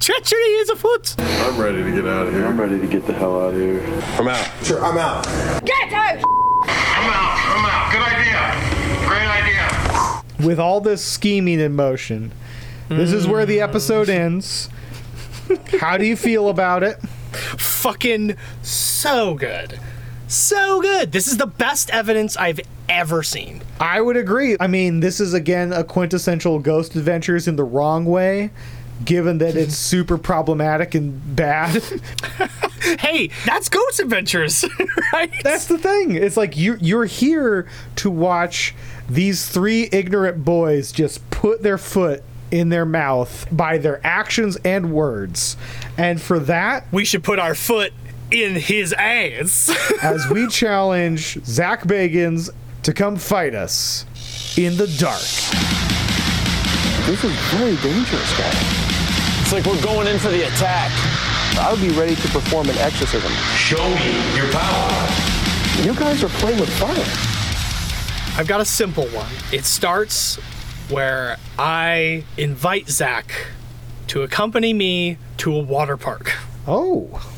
treachery 0.00 0.40
is 0.60 0.70
afoot. 0.70 1.14
I'm 1.18 1.60
ready 1.60 1.82
to 1.82 1.90
get 1.92 2.06
out 2.06 2.26
of 2.26 2.34
here. 2.34 2.46
I'm 2.46 2.60
ready 2.60 2.78
to 2.78 2.86
get 2.86 3.06
the 3.06 3.12
hell 3.12 3.40
out 3.40 3.54
of 3.54 3.60
here. 3.60 3.82
I'm 4.18 4.28
out. 4.28 4.48
Sure, 4.64 4.84
I'm 4.84 4.98
out. 4.98 5.24
Get 5.64 5.92
out! 5.92 6.22
I'm 6.66 7.10
out. 7.10 7.38
I'm 7.56 7.64
out. 7.64 7.92
Good 7.92 8.02
idea. 8.02 9.08
Great 9.08 9.28
idea. 9.28 10.46
With 10.46 10.60
all 10.60 10.80
this 10.80 11.04
scheming 11.04 11.60
in 11.60 11.74
motion, 11.74 12.32
this 12.88 13.12
is 13.12 13.26
where 13.26 13.44
the 13.44 13.60
episode 13.60 14.08
ends. 14.08 14.68
How 15.80 15.96
do 15.96 16.04
you 16.04 16.16
feel 16.16 16.48
about 16.48 16.82
it? 16.82 17.00
Fucking 17.32 18.36
so 18.62 19.34
good. 19.34 19.78
So 20.28 20.82
good. 20.82 21.10
This 21.10 21.26
is 21.26 21.38
the 21.38 21.46
best 21.46 21.88
evidence 21.88 22.36
I've 22.36 22.60
ever 22.86 23.22
seen. 23.22 23.62
I 23.80 24.02
would 24.02 24.16
agree. 24.18 24.58
I 24.60 24.66
mean, 24.66 25.00
this 25.00 25.20
is 25.20 25.32
again 25.32 25.72
a 25.72 25.82
quintessential 25.82 26.58
Ghost 26.58 26.94
Adventures 26.96 27.48
in 27.48 27.56
the 27.56 27.64
wrong 27.64 28.04
way, 28.04 28.50
given 29.06 29.38
that 29.38 29.56
it's 29.56 29.74
super 29.78 30.18
problematic 30.18 30.94
and 30.94 31.34
bad. 31.34 31.82
hey, 33.00 33.30
that's 33.46 33.70
Ghost 33.70 34.00
Adventures, 34.00 34.66
right? 35.14 35.32
That's 35.42 35.64
the 35.64 35.78
thing. 35.78 36.14
It's 36.14 36.36
like 36.36 36.58
you 36.58 36.76
you're 36.78 37.06
here 37.06 37.66
to 37.96 38.10
watch 38.10 38.74
these 39.08 39.48
three 39.48 39.88
ignorant 39.92 40.44
boys 40.44 40.92
just 40.92 41.28
put 41.30 41.62
their 41.62 41.78
foot 41.78 42.22
in 42.50 42.68
their 42.68 42.84
mouth 42.84 43.46
by 43.50 43.78
their 43.78 44.06
actions 44.06 44.56
and 44.64 44.92
words. 44.92 45.56
And 45.96 46.20
for 46.20 46.38
that, 46.40 46.86
we 46.92 47.06
should 47.06 47.24
put 47.24 47.38
our 47.38 47.54
foot 47.54 47.94
in 48.30 48.54
his 48.54 48.92
ass. 48.92 49.70
as 50.02 50.28
we 50.28 50.46
challenge 50.48 51.38
Zak 51.44 51.82
Bagans 51.84 52.50
to 52.82 52.92
come 52.92 53.16
fight 53.16 53.54
us 53.54 54.04
in 54.58 54.76
the 54.76 54.86
dark. 54.98 55.20
This 57.06 57.24
is 57.24 57.32
very 57.56 57.76
dangerous, 57.76 58.38
guy. 58.38 58.52
It's 59.40 59.52
like 59.52 59.64
we're 59.64 59.82
going 59.82 60.08
in 60.08 60.18
for 60.18 60.28
the 60.28 60.46
attack. 60.46 60.90
I 61.58 61.72
would 61.72 61.80
be 61.80 61.90
ready 61.98 62.14
to 62.14 62.28
perform 62.28 62.68
an 62.68 62.76
exorcism. 62.78 63.32
Show 63.56 63.82
me 63.82 64.36
your 64.36 64.50
power. 64.52 65.08
You 65.82 65.94
guys 65.94 66.22
are 66.22 66.28
playing 66.28 66.60
with 66.60 66.70
fire. 66.78 67.28
I've 68.38 68.46
got 68.46 68.60
a 68.60 68.64
simple 68.64 69.06
one. 69.08 69.30
It 69.52 69.64
starts 69.64 70.36
where 70.90 71.38
I 71.58 72.24
invite 72.36 72.88
Zak 72.88 73.32
to 74.08 74.22
accompany 74.22 74.72
me 74.72 75.18
to 75.38 75.54
a 75.54 75.60
water 75.60 75.96
park. 75.96 76.32
Oh. 76.66 77.37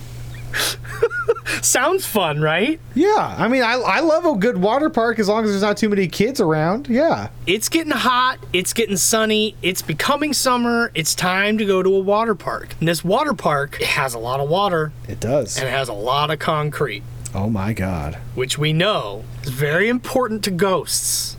Sounds 1.62 2.06
fun, 2.06 2.40
right? 2.40 2.80
Yeah, 2.94 3.34
I 3.38 3.48
mean, 3.48 3.62
I, 3.62 3.74
I 3.74 4.00
love 4.00 4.24
a 4.24 4.34
good 4.38 4.56
water 4.56 4.88
park 4.88 5.18
as 5.18 5.28
long 5.28 5.44
as 5.44 5.50
there's 5.50 5.62
not 5.62 5.76
too 5.76 5.88
many 5.88 6.08
kids 6.08 6.40
around. 6.40 6.88
Yeah. 6.88 7.28
It's 7.46 7.68
getting 7.68 7.92
hot, 7.92 8.38
it's 8.52 8.72
getting 8.72 8.96
sunny, 8.96 9.54
it's 9.62 9.82
becoming 9.82 10.32
summer, 10.32 10.90
it's 10.94 11.14
time 11.14 11.58
to 11.58 11.64
go 11.66 11.82
to 11.82 11.94
a 11.94 11.98
water 12.00 12.34
park. 12.34 12.74
And 12.80 12.88
this 12.88 13.04
water 13.04 13.34
park 13.34 13.76
has 13.82 14.14
a 14.14 14.18
lot 14.18 14.40
of 14.40 14.48
water 14.48 14.92
It 15.08 15.20
does. 15.20 15.58
and 15.58 15.66
it 15.68 15.70
has 15.70 15.88
a 15.88 15.92
lot 15.92 16.30
of 16.30 16.38
concrete, 16.38 17.02
Oh 17.34 17.50
my 17.50 17.72
god. 17.72 18.16
which 18.34 18.56
we 18.56 18.72
know 18.72 19.24
is 19.42 19.50
very 19.50 19.88
important 19.88 20.42
to 20.44 20.50
ghosts. 20.50 21.36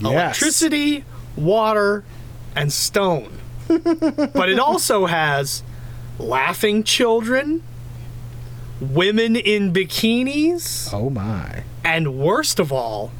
Yes. 0.00 0.10
Electricity, 0.10 1.04
water, 1.36 2.02
and 2.56 2.72
stone. 2.72 3.38
but 3.68 4.48
it 4.48 4.58
also 4.58 5.06
has 5.06 5.62
laughing 6.18 6.82
children, 6.82 7.62
women 8.80 9.36
in 9.36 9.72
bikinis, 9.72 10.92
Oh 10.92 11.10
my. 11.10 11.62
and 11.84 12.18
worst 12.18 12.58
of 12.58 12.72
all, 12.72 13.12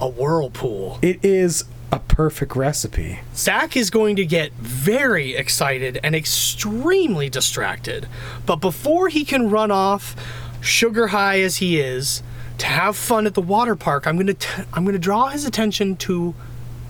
a 0.00 0.08
whirlpool. 0.08 0.98
It 1.02 1.24
is 1.24 1.64
a 1.92 1.98
perfect 1.98 2.54
recipe. 2.56 3.20
Zak 3.34 3.76
is 3.76 3.90
going 3.90 4.16
to 4.16 4.24
get 4.24 4.52
very 4.54 5.34
excited 5.34 5.98
and 6.02 6.14
extremely 6.14 7.28
distracted. 7.28 8.06
But 8.46 8.56
before 8.56 9.08
he 9.08 9.24
can 9.24 9.50
run 9.50 9.70
off, 9.70 10.14
sugar 10.60 11.08
high 11.08 11.40
as 11.40 11.56
he 11.56 11.80
is, 11.80 12.22
to 12.58 12.66
have 12.66 12.96
fun 12.96 13.26
at 13.26 13.34
the 13.34 13.40
water 13.42 13.74
park, 13.74 14.06
I'm 14.06 14.16
gonna 14.16 14.34
t- 14.34 14.62
I'm 14.72 14.84
gonna 14.84 14.98
draw 14.98 15.28
his 15.28 15.44
attention 15.46 15.96
to 15.96 16.34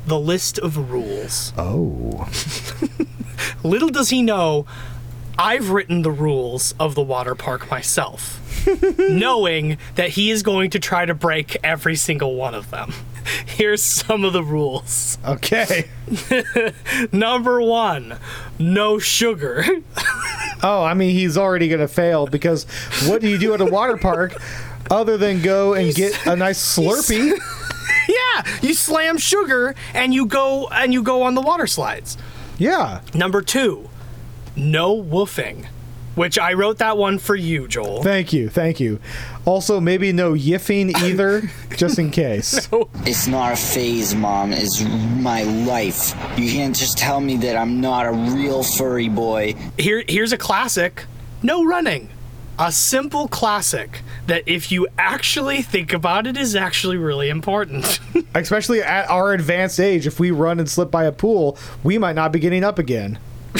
the 0.06 0.18
list 0.18 0.58
of 0.58 0.90
rules. 0.90 1.52
Oh. 1.56 2.28
Little 3.62 3.88
does 3.90 4.10
he 4.10 4.22
know, 4.22 4.66
I've 5.42 5.70
written 5.70 6.02
the 6.02 6.10
rules 6.10 6.74
of 6.78 6.94
the 6.94 7.00
water 7.00 7.34
park 7.34 7.70
myself, 7.70 8.38
knowing 8.98 9.78
that 9.94 10.10
he 10.10 10.30
is 10.30 10.42
going 10.42 10.68
to 10.70 10.78
try 10.78 11.06
to 11.06 11.14
break 11.14 11.56
every 11.64 11.96
single 11.96 12.34
one 12.34 12.54
of 12.54 12.70
them. 12.70 12.92
Here's 13.46 13.82
some 13.82 14.22
of 14.26 14.34
the 14.34 14.44
rules. 14.44 15.16
Okay. 15.24 15.88
Number 17.12 17.62
one, 17.62 18.18
no 18.58 18.98
sugar. 18.98 19.64
Oh, 20.62 20.84
I 20.84 20.92
mean, 20.92 21.12
he's 21.12 21.38
already 21.38 21.68
going 21.68 21.80
to 21.80 21.88
fail 21.88 22.26
because 22.26 22.64
what 23.06 23.22
do 23.22 23.28
you 23.28 23.38
do 23.38 23.54
at 23.54 23.62
a 23.62 23.64
water 23.64 23.96
park 23.96 24.34
other 24.90 25.16
than 25.16 25.40
go 25.40 25.72
and 25.72 25.94
get 25.94 26.26
a 26.26 26.36
nice 26.36 26.58
Slurpee? 26.76 27.32
yeah, 28.08 28.58
you 28.60 28.74
slam 28.74 29.16
sugar 29.16 29.74
and 29.94 30.12
you 30.12 30.26
go 30.26 30.68
and 30.68 30.92
you 30.92 31.02
go 31.02 31.22
on 31.22 31.34
the 31.34 31.40
water 31.40 31.66
slides. 31.66 32.18
Yeah. 32.58 33.00
Number 33.14 33.40
two, 33.40 33.89
no 34.56 35.00
woofing, 35.00 35.66
which 36.14 36.38
I 36.38 36.52
wrote 36.54 36.78
that 36.78 36.96
one 36.96 37.18
for 37.18 37.36
you, 37.36 37.68
Joel. 37.68 38.02
Thank 38.02 38.32
you. 38.32 38.48
Thank 38.48 38.80
you. 38.80 39.00
Also, 39.44 39.80
maybe 39.80 40.12
no 40.12 40.32
yiffing 40.32 40.94
either, 41.02 41.50
just 41.76 41.98
in 41.98 42.10
case. 42.10 42.68
It's 43.06 43.26
not 43.26 43.52
a 43.52 43.56
phase, 43.56 44.14
Mom. 44.14 44.52
It's 44.52 44.82
my 44.82 45.42
life. 45.42 46.14
You 46.36 46.50
can't 46.50 46.74
just 46.76 46.98
tell 46.98 47.20
me 47.20 47.36
that 47.38 47.56
I'm 47.56 47.80
not 47.80 48.06
a 48.06 48.12
real 48.12 48.62
furry 48.62 49.08
boy. 49.08 49.54
Here, 49.78 50.04
here's 50.08 50.32
a 50.32 50.38
classic: 50.38 51.04
no 51.42 51.64
running. 51.64 52.10
A 52.58 52.70
simple 52.70 53.26
classic 53.26 54.02
that, 54.26 54.42
if 54.46 54.70
you 54.70 54.86
actually 54.98 55.62
think 55.62 55.94
about 55.94 56.26
it, 56.26 56.36
is 56.36 56.54
actually 56.54 56.98
really 56.98 57.30
important. 57.30 57.98
Especially 58.34 58.82
at 58.82 59.08
our 59.08 59.32
advanced 59.32 59.80
age, 59.80 60.06
if 60.06 60.20
we 60.20 60.30
run 60.30 60.60
and 60.60 60.68
slip 60.68 60.90
by 60.90 61.04
a 61.04 61.12
pool, 61.12 61.56
we 61.82 61.96
might 61.96 62.16
not 62.16 62.32
be 62.32 62.38
getting 62.38 62.62
up 62.62 62.78
again. 62.78 63.18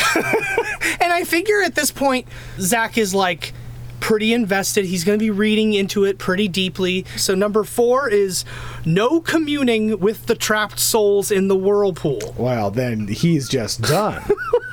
and 1.01 1.13
I 1.13 1.25
figure 1.25 1.63
at 1.63 1.75
this 1.75 1.91
point, 1.91 2.27
Zak 2.59 2.99
is 2.99 3.15
like 3.15 3.53
pretty 4.01 4.33
invested. 4.33 4.87
He's 4.87 5.05
going 5.05 5.19
to 5.19 5.23
be 5.23 5.31
reading 5.31 5.75
into 5.75 6.05
it 6.05 6.19
pretty 6.19 6.49
deeply. 6.49 7.05
So, 7.17 7.35
number 7.35 7.65
four 7.65 8.09
is 8.09 8.45
no 8.85 9.21
communing 9.21 9.99
with 10.01 10.27
the 10.27 10.35
trapped 10.35 10.79
souls 10.79 11.31
in 11.31 11.49
the 11.49 11.57
whirlpool. 11.57 12.35
Well, 12.37 12.71
then 12.71 13.09
he's 13.09 13.49
just 13.49 13.83
done. 13.83 14.23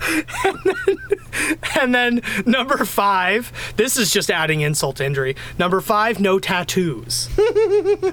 And 1.80 1.94
then 1.94 2.20
number 2.44 2.84
five, 2.84 3.52
this 3.76 3.96
is 3.96 4.10
just 4.10 4.30
adding 4.30 4.60
insult 4.60 4.96
to 4.96 5.06
injury. 5.06 5.36
Number 5.58 5.80
five, 5.80 6.20
no 6.20 6.38
tattoos. 6.38 7.28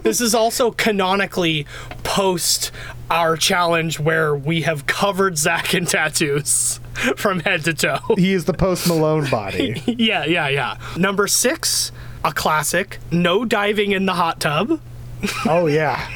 this 0.04 0.22
is 0.22 0.34
also 0.34 0.72
canonically 0.72 1.66
post 2.04 2.72
our 3.10 3.36
challenge 3.36 4.00
where 4.00 4.36
we 4.36 4.62
have 4.62 4.86
covered 4.86 5.38
Zak 5.38 5.74
in 5.74 5.86
tattoos 5.86 6.80
from 7.18 7.40
head 7.42 7.64
to 7.66 7.74
toe. 7.74 8.16
he 8.18 8.34
is 8.34 8.46
the 8.46 8.54
post 8.54 8.88
Malone 8.88 9.30
body. 9.30 9.82
yeah, 9.86 10.24
yeah, 10.26 10.48
yeah. 10.48 10.78
Number 10.96 11.28
six, 11.28 11.92
a 12.24 12.32
classic, 12.32 13.00
no 13.12 13.46
diving 13.46 13.92
in 13.92 14.06
the 14.06 14.14
hot 14.14 14.40
tub. 14.40 14.80
Oh, 15.46 15.68
yeah. 15.68 16.08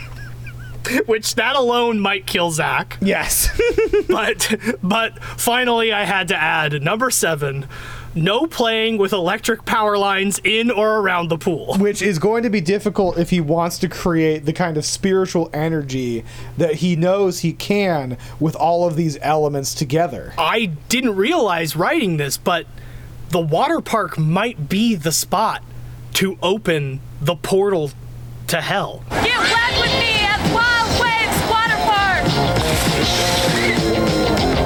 Which 1.05 1.35
that 1.35 1.55
alone 1.55 1.99
might 1.99 2.25
kill 2.25 2.51
Zak. 2.51 2.97
Yes. 3.01 3.49
but 4.07 4.55
but 4.81 5.21
finally 5.23 5.91
I 5.91 6.03
had 6.05 6.27
to 6.29 6.35
add 6.35 6.81
number 6.81 7.09
seven. 7.11 7.67
No 8.13 8.45
playing 8.45 8.97
with 8.97 9.13
electric 9.13 9.63
power 9.63 9.97
lines 9.97 10.41
in 10.43 10.69
or 10.69 10.99
around 10.99 11.29
the 11.29 11.37
pool. 11.37 11.77
Which 11.77 12.01
is 12.01 12.19
going 12.19 12.43
to 12.43 12.49
be 12.49 12.59
difficult 12.59 13.17
if 13.17 13.29
he 13.29 13.39
wants 13.39 13.77
to 13.79 13.87
create 13.87 14.45
the 14.45 14.51
kind 14.51 14.75
of 14.75 14.83
spiritual 14.83 15.49
energy 15.53 16.25
that 16.57 16.75
he 16.75 16.97
knows 16.97 17.39
he 17.39 17.53
can 17.53 18.17
with 18.37 18.53
all 18.57 18.85
of 18.85 18.97
these 18.97 19.17
elements 19.21 19.73
together. 19.73 20.33
I 20.37 20.65
didn't 20.89 21.15
realize 21.15 21.77
writing 21.77 22.17
this, 22.17 22.35
but 22.35 22.67
the 23.29 23.39
water 23.39 23.79
park 23.79 24.17
might 24.17 24.67
be 24.67 24.95
the 24.95 25.13
spot 25.13 25.63
to 26.15 26.37
open 26.43 26.99
the 27.21 27.35
portal 27.35 27.91
to 28.47 28.59
hell. 28.59 29.05
Get 29.09 29.39
wet 29.39 29.79
with 29.79 29.99
me 30.01 30.20
Park! 33.21 34.61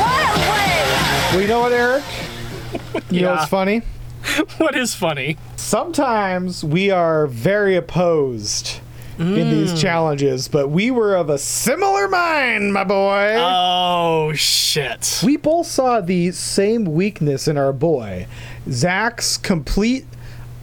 Wild 0.00 0.38
Waves! 0.48 1.32
Well, 1.32 1.40
you 1.40 1.48
know 1.48 1.60
what, 1.60 1.72
Erik? 1.72 2.04
You 3.10 3.22
know 3.22 3.28
Yeah. 3.30 3.36
what's 3.36 3.48
funny? 3.50 3.82
what 4.58 4.76
is 4.76 4.94
funny? 4.94 5.36
Sometimes 5.56 6.64
we 6.64 6.90
are 6.90 7.26
very 7.26 7.76
opposed 7.76 8.78
in 9.18 9.50
these 9.50 9.72
Mm. 9.74 9.80
challenges, 9.80 10.48
but 10.48 10.68
we 10.70 10.90
were 10.90 11.14
of 11.14 11.30
a 11.30 11.38
similar 11.38 12.08
mind, 12.08 12.72
my 12.72 12.82
boy. 12.82 13.34
Oh, 13.36 14.32
shit. 14.34 15.20
We 15.22 15.36
both 15.36 15.68
saw 15.68 16.00
the 16.00 16.32
same 16.32 16.84
weakness 16.86 17.46
in 17.46 17.56
our 17.56 17.72
boy. 17.72 18.26
Zak's 18.68 19.36
complete 19.36 20.06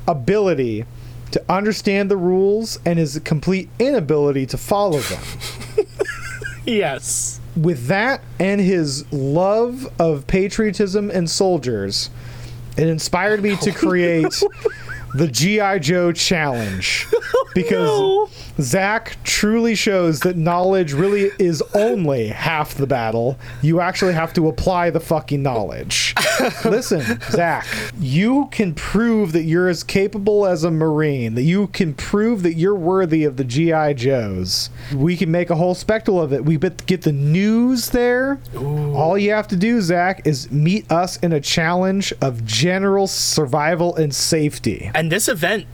ability 0.07 0.83
to 1.31 1.43
understand 1.49 2.09
the 2.09 2.17
rules 2.17 2.79
and 2.85 2.99
his 2.99 3.19
complete 3.23 3.69
inability 3.79 4.45
to 4.47 4.57
follow 4.57 4.99
them. 4.99 5.23
Yes. 6.69 7.39
With 7.55 7.87
that 7.87 8.21
and 8.39 8.61
his 8.61 9.11
love 9.11 9.91
of 9.99 10.27
patriotism 10.27 11.09
and 11.09 11.29
soldiers, 11.29 12.09
it 12.77 12.87
inspired 12.87 13.41
me 13.41 13.55
to 13.57 13.71
create 13.73 14.43
the 15.13 15.27
G.I. 15.27 15.79
Joe 15.79 16.11
challenge. 16.11 17.07
Oh, 17.51 18.29
because 18.29 18.61
Zak 18.61 19.17
truly 19.23 19.75
shows 19.75 20.19
that 20.21 20.37
knowledge 20.37 20.93
really 20.93 21.31
is 21.39 21.63
only 21.73 22.27
half 22.27 22.75
the 22.75 22.87
battle. 22.87 23.37
You 23.61 23.79
actually 23.79 24.13
have 24.13 24.33
to 24.33 24.47
apply 24.47 24.91
the 24.91 24.99
fucking 24.99 25.41
knowledge. 25.41 26.13
Listen, 26.65 27.19
Zak, 27.31 27.65
you 27.99 28.47
can 28.51 28.73
prove 28.73 29.31
that 29.31 29.43
you're 29.43 29.67
as 29.67 29.83
capable 29.83 30.45
as 30.45 30.63
a 30.63 30.71
Marine, 30.71 31.35
that 31.35 31.41
you 31.43 31.67
can 31.67 31.93
prove 31.93 32.43
that 32.43 32.53
you're 32.53 32.75
worthy 32.75 33.23
of 33.23 33.37
the 33.37 33.43
G.I. 33.43 33.93
Joes. 33.93 34.69
We 34.93 35.17
can 35.17 35.31
make 35.31 35.49
a 35.49 35.55
whole 35.55 35.75
spectacle 35.75 36.21
of 36.21 36.33
it. 36.33 36.45
We 36.45 36.57
get 36.57 37.01
the 37.01 37.11
news 37.11 37.89
there. 37.89 38.39
All 38.55 39.17
you 39.17 39.31
have 39.31 39.47
to 39.49 39.55
do, 39.55 39.81
Zak, 39.81 40.25
is 40.25 40.51
meet 40.51 40.89
us 40.91 41.17
in 41.17 41.33
a 41.33 41.41
challenge 41.41 42.13
of 42.21 42.45
general 42.45 43.07
survival 43.07 43.95
and 43.95 44.13
safety. 44.13 44.91
And 44.99 45.09
this 45.09 45.29
event 45.29 45.65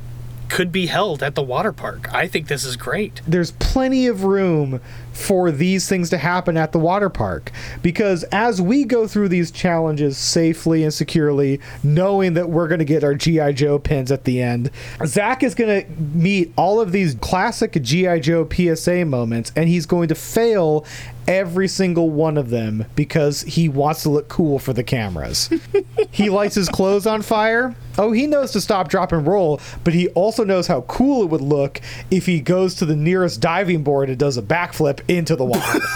could 0.50 0.72
be 0.72 0.86
held 0.86 1.24
at 1.24 1.34
the 1.34 1.42
water 1.42 1.72
park. 1.72 2.14
I 2.14 2.28
think 2.28 2.48
this 2.48 2.64
is 2.64 2.76
great. 2.78 3.22
there's 3.28 3.54
plenty 3.54 4.06
of 4.06 4.24
room 4.24 4.80
for 5.14 5.50
these 5.50 5.90
things 5.90 6.12
to 6.12 6.18
happen 6.20 6.58
at 6.58 6.74
the 6.74 6.78
water 6.78 7.10
park 7.10 7.52
because 7.82 8.24
as 8.32 8.62
we 8.62 8.84
go 8.84 9.08
through 9.08 9.30
these 9.30 9.50
challenges 9.50 10.18
safely 10.18 10.84
and 10.84 10.94
securely 10.94 11.60
knowing 11.84 12.36
that 12.36 12.50
we're 12.50 12.68
going 12.68 12.80
to 12.80 12.86
get 12.86 13.02
our 13.02 13.16
gi 13.16 13.54
joe 13.54 13.80
pins 13.80 14.12
at 14.12 14.26
the 14.26 14.42
end 14.42 14.70
zak 15.06 15.42
is 15.42 15.56
going 15.56 15.82
to 15.82 15.90
meet 16.02 16.52
all 16.58 16.82
of 16.82 16.92
these 16.92 17.16
classic 17.16 17.82
gi 17.82 18.20
joe 18.20 18.46
psa 18.48 19.06
moments 19.06 19.54
and 19.56 19.70
he's 19.70 19.86
going 19.86 20.10
to 20.10 20.16
fail 20.16 20.86
every 21.28 21.68
single 21.68 22.10
one 22.10 22.38
of 22.38 22.50
them 22.50 22.86
because 22.96 23.42
he 23.42 23.70
wants 23.70 24.04
to 24.04 24.10
look 24.10 24.28
cool 24.28 24.60
for 24.60 24.74
the 24.74 24.84
cameras 24.84 25.50
he 26.12 26.30
lights 26.30 26.56
his 26.56 26.70
clothes 26.70 27.06
on 27.06 27.22
fire. 27.22 27.76
Oh, 27.98 28.12
he 28.12 28.28
knows 28.28 28.52
to 28.52 28.62
stop, 28.62 28.88
drop, 28.88 29.12
and 29.12 29.28
roll, 29.28 29.60
but 29.84 29.94
he 29.94 30.08
also 30.10 30.44
knows 30.44 30.68
how 30.68 30.82
cool 30.82 31.24
it 31.24 31.30
would 31.30 31.42
look 31.42 31.82
if 32.10 32.26
he 32.26 32.40
goes 32.40 32.76
to 32.76 32.86
the 32.86 32.96
nearest 32.96 33.42
diving 33.42 33.84
board 33.84 34.10
and 34.10 34.18
does 34.18 34.38
a 34.38 34.42
backflip 34.42 35.02
into 35.08 35.36
the 35.36 35.46
water. 35.46 35.80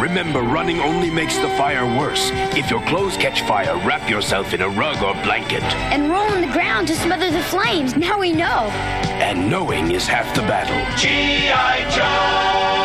Remember, 0.00 0.40
running 0.42 0.80
only 0.80 1.10
makes 1.10 1.36
the 1.38 1.48
fire 1.50 1.84
worse. 1.98 2.30
If 2.56 2.70
your 2.70 2.80
clothes 2.86 3.16
catch 3.16 3.42
fire, 3.42 3.76
wrap 3.86 4.08
yourself 4.08 4.54
in 4.54 4.62
a 4.62 4.68
rug 4.68 5.02
or 5.02 5.14
blanket. 5.22 5.62
And 5.92 6.10
roll 6.10 6.28
on 6.30 6.40
the 6.40 6.52
ground 6.52 6.88
to 6.88 6.94
smother 6.94 7.30
the 7.30 7.42
flames. 7.42 7.96
Now 7.96 8.18
we 8.18 8.32
know. 8.32 8.70
And 9.20 9.50
knowing 9.50 9.90
is 9.90 10.06
half 10.06 10.34
the 10.34 10.42
battle. 10.42 10.76
G.I. 10.96 11.90
Joe! 11.90 12.75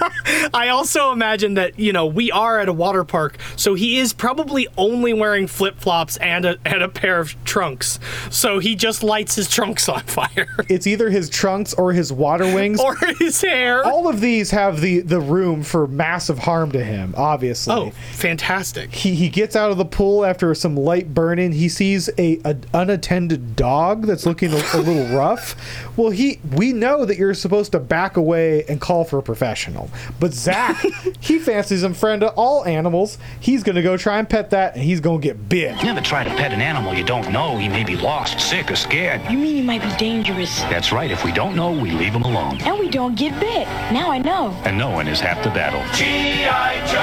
I 0.54 0.68
also 0.68 1.12
imagine 1.12 1.54
that, 1.54 1.78
you 1.78 1.92
know, 1.92 2.06
we 2.06 2.30
are 2.30 2.58
at 2.58 2.68
a 2.68 2.72
water 2.72 3.04
park, 3.04 3.38
so 3.56 3.74
he 3.74 3.98
is 3.98 4.12
probably 4.12 4.68
only 4.76 5.12
wearing 5.12 5.46
flip 5.46 5.78
flops 5.78 6.16
and 6.18 6.44
a, 6.44 6.58
and 6.64 6.82
a 6.82 6.88
pair 6.88 7.18
of 7.18 7.42
trunks. 7.44 7.98
So 8.30 8.58
he 8.58 8.74
just 8.74 9.02
lights 9.02 9.34
his 9.34 9.48
trunks 9.48 9.88
on 9.88 10.02
fire. 10.02 10.48
it's 10.68 10.86
either 10.86 11.10
his 11.10 11.28
trunks 11.30 11.74
or 11.74 11.92
his 11.92 12.12
water 12.12 12.52
wings 12.52 12.80
or 12.80 12.96
his 13.18 13.40
hair. 13.40 13.84
All 13.84 14.08
of 14.08 14.20
these 14.20 14.50
have 14.50 14.80
the, 14.80 15.00
the 15.00 15.20
room 15.20 15.62
for 15.62 15.86
massive 15.86 16.38
harm 16.38 16.72
to 16.72 16.84
him, 16.84 17.14
obviously. 17.16 17.74
Oh, 17.74 17.90
fantastic. 18.12 18.94
He, 18.94 19.14
he 19.14 19.28
gets 19.28 19.56
out 19.56 19.70
of 19.70 19.78
the 19.78 19.84
pool 19.84 20.24
after 20.24 20.54
some 20.54 20.76
light 20.76 21.14
burning. 21.14 21.52
He 21.52 21.68
sees 21.68 22.08
a, 22.18 22.40
a 22.44 22.56
unattended 22.74 23.56
dog 23.56 24.06
that's 24.06 24.26
looking 24.26 24.52
a, 24.52 24.62
a 24.74 24.78
little 24.78 25.06
rough. 25.16 25.56
Well, 25.96 26.10
he 26.10 26.40
we 26.54 26.72
know 26.72 27.04
that 27.04 27.16
you're 27.16 27.34
supposed 27.34 27.72
to 27.72 27.80
back 27.80 28.16
away 28.16 28.64
and 28.68 28.80
call 28.80 29.04
for 29.04 29.18
a 29.18 29.22
professional. 29.22 29.87
But 30.20 30.32
Zak, 30.32 30.76
he 31.20 31.38
fancies 31.38 31.82
him 31.82 31.94
friend 31.94 32.20
to 32.20 32.28
all 32.30 32.64
animals. 32.64 33.18
He's 33.40 33.62
gonna 33.62 33.82
go 33.82 33.96
try 33.96 34.18
and 34.18 34.28
pet 34.28 34.50
that, 34.50 34.74
and 34.74 34.82
he's 34.82 35.00
gonna 35.00 35.18
get 35.18 35.48
bit. 35.48 35.82
Never 35.82 36.00
try 36.00 36.24
to 36.24 36.30
pet 36.30 36.52
an 36.52 36.60
animal 36.60 36.94
you 36.94 37.04
don't 37.04 37.30
know. 37.30 37.56
He 37.56 37.68
may 37.68 37.84
be 37.84 37.96
lost, 37.96 38.40
sick, 38.40 38.70
or 38.70 38.76
scared. 38.76 39.20
You 39.30 39.38
mean 39.38 39.54
he 39.56 39.62
might 39.62 39.82
be 39.82 39.96
dangerous? 39.96 40.60
That's 40.62 40.92
right. 40.92 41.10
If 41.10 41.24
we 41.24 41.32
don't 41.32 41.54
know, 41.54 41.70
we 41.70 41.90
leave 41.92 42.12
him 42.12 42.22
alone. 42.22 42.60
And 42.62 42.78
we 42.78 42.88
don't 42.88 43.14
get 43.14 43.38
bit. 43.40 43.66
Now 43.92 44.10
I 44.10 44.18
know. 44.18 44.50
And 44.64 44.76
knowing 44.76 45.06
is 45.06 45.20
half 45.20 45.42
the 45.44 45.50
battle. 45.50 45.80
G-I-J 45.94 46.94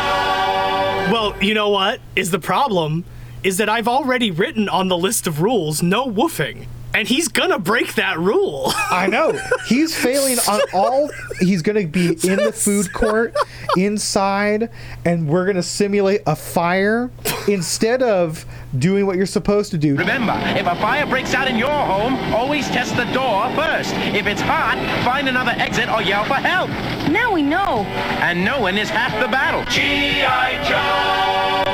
Well, 1.12 1.36
you 1.41 1.53
know 1.53 1.70
what 1.70 2.02
is 2.16 2.32
the 2.32 2.40
problem? 2.40 3.06
Is 3.44 3.57
that 3.57 3.70
I've 3.70 3.88
already 3.88 4.32
written 4.32 4.68
on 4.68 4.88
the 4.88 4.98
list 4.98 5.28
of 5.28 5.41
rules 5.41 5.82
no 5.84 6.06
woofing. 6.07 6.66
And 6.96 7.08
he's 7.08 7.28
gonna 7.28 7.60
break 7.60 7.96
that 7.96 8.18
rule. 8.18 8.72
I 8.90 9.08
know. 9.08 9.38
He's 9.68 9.96
failing 10.02 10.38
on 10.48 10.62
all. 10.74 11.10
He's 11.40 11.62
going 11.62 11.76
to 11.76 11.88
be 11.88 12.08
in 12.28 12.38
the 12.38 12.52
food 12.56 12.94
court, 12.94 13.36
inside, 13.76 14.70
and 15.04 15.28
we're 15.28 15.46
going 15.46 15.58
to 15.58 15.64
simulate 15.64 16.22
a 16.26 16.36
fire 16.36 17.12
instead 17.48 18.02
of 18.02 18.46
doing 18.80 19.06
what 19.06 19.18
you're 19.18 19.26
supposed 19.26 19.72
to 19.72 19.78
do. 19.78 19.96
Remember, 19.96 20.40
if 20.58 20.66
a 20.66 20.76
fire 20.76 21.06
breaks 21.06 21.34
out 21.34 21.48
in 21.48 21.58
your 21.58 21.70
home, 21.70 22.16
always 22.34 22.68
test 22.68 22.96
the 22.96 23.06
door 23.06 23.50
first. 23.56 23.94
If 24.16 24.28
it's 24.28 24.42
hot, 24.42 24.78
find 25.04 25.28
another 25.28 25.52
exit 25.52 25.90
or 25.90 26.02
yell 26.02 26.26
for 26.26 26.36
help. 26.36 26.70
Now 27.10 27.34
we 27.34 27.42
know. 27.42 27.84
And 28.22 28.44
knowing 28.44 28.78
is 28.78 28.90
half 28.90 29.12
the 29.22 29.28
battle. 29.28 29.64
G.I. 29.72 30.64
Joe! 30.70 31.65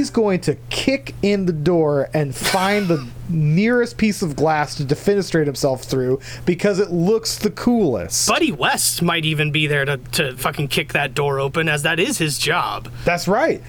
He's 0.00 0.08
going 0.08 0.40
to 0.40 0.54
kick 0.70 1.14
in 1.20 1.44
the 1.44 1.52
door 1.52 2.08
and 2.14 2.34
find 2.34 2.88
the 2.88 3.06
nearest 3.28 3.98
piece 3.98 4.22
of 4.22 4.34
glass 4.34 4.74
to 4.76 4.82
defenestrate 4.82 5.44
himself 5.44 5.84
through 5.84 6.20
because 6.46 6.78
it 6.78 6.90
looks 6.90 7.36
the 7.36 7.50
coolest. 7.50 8.26
Buddy 8.26 8.50
West 8.50 9.02
might 9.02 9.26
even 9.26 9.52
be 9.52 9.66
there 9.66 9.84
to, 9.84 9.98
to 9.98 10.34
fucking 10.38 10.68
kick 10.68 10.94
that 10.94 11.12
door 11.12 11.38
open, 11.38 11.68
as 11.68 11.82
that 11.82 12.00
is 12.00 12.16
his 12.16 12.38
job. 12.38 12.90
That's 13.04 13.28
right. 13.28 13.62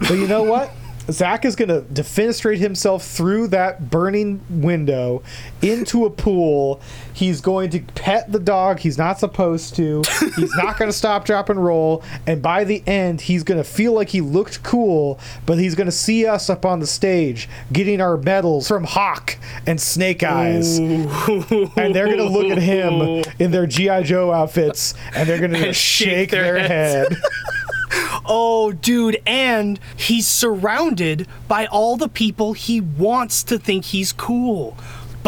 But 0.00 0.18
you 0.18 0.28
know 0.28 0.42
what? 0.42 0.70
Zak 1.10 1.44
is 1.44 1.56
going 1.56 1.68
to 1.68 1.80
defenestrate 1.92 2.58
himself 2.58 3.04
through 3.04 3.48
that 3.48 3.90
burning 3.90 4.40
window 4.50 5.22
into 5.62 6.04
a 6.04 6.10
pool. 6.10 6.80
He's 7.12 7.40
going 7.40 7.70
to 7.70 7.80
pet 7.80 8.30
the 8.30 8.38
dog 8.38 8.80
he's 8.80 8.98
not 8.98 9.18
supposed 9.18 9.74
to. 9.76 10.02
He's 10.36 10.54
not 10.56 10.78
going 10.78 10.88
to 10.90 10.96
stop, 10.96 11.24
drop, 11.24 11.48
and 11.48 11.62
roll. 11.64 12.02
And 12.26 12.42
by 12.42 12.64
the 12.64 12.82
end, 12.86 13.22
he's 13.22 13.42
going 13.42 13.58
to 13.58 13.64
feel 13.64 13.92
like 13.92 14.10
he 14.10 14.20
looked 14.20 14.62
cool, 14.62 15.18
but 15.46 15.58
he's 15.58 15.74
going 15.74 15.86
to 15.86 15.92
see 15.92 16.26
us 16.26 16.50
up 16.50 16.66
on 16.66 16.80
the 16.80 16.86
stage 16.86 17.48
getting 17.72 18.00
our 18.00 18.16
medals 18.16 18.68
from 18.68 18.84
Hawk 18.84 19.38
and 19.66 19.80
Snake 19.80 20.22
Eyes. 20.22 20.78
And 20.78 21.94
they're 21.94 22.06
going 22.06 22.18
to 22.18 22.28
look 22.28 22.50
at 22.50 22.58
him 22.58 23.24
in 23.38 23.50
their 23.50 23.66
G.I. 23.66 24.02
Joe 24.02 24.32
outfits 24.32 24.94
and 25.14 25.28
they're 25.28 25.38
going 25.38 25.50
to 25.52 25.72
shake, 25.72 25.74
shake 25.74 26.30
their, 26.30 26.54
their 26.54 26.68
head. 26.68 27.16
Oh, 28.30 28.72
dude, 28.72 29.22
and 29.26 29.80
he's 29.96 30.26
surrounded 30.28 31.26
by 31.46 31.64
all 31.64 31.96
the 31.96 32.08
people 32.08 32.52
he 32.52 32.78
wants 32.78 33.42
to 33.44 33.58
think 33.58 33.86
he's 33.86 34.12
cool. 34.12 34.76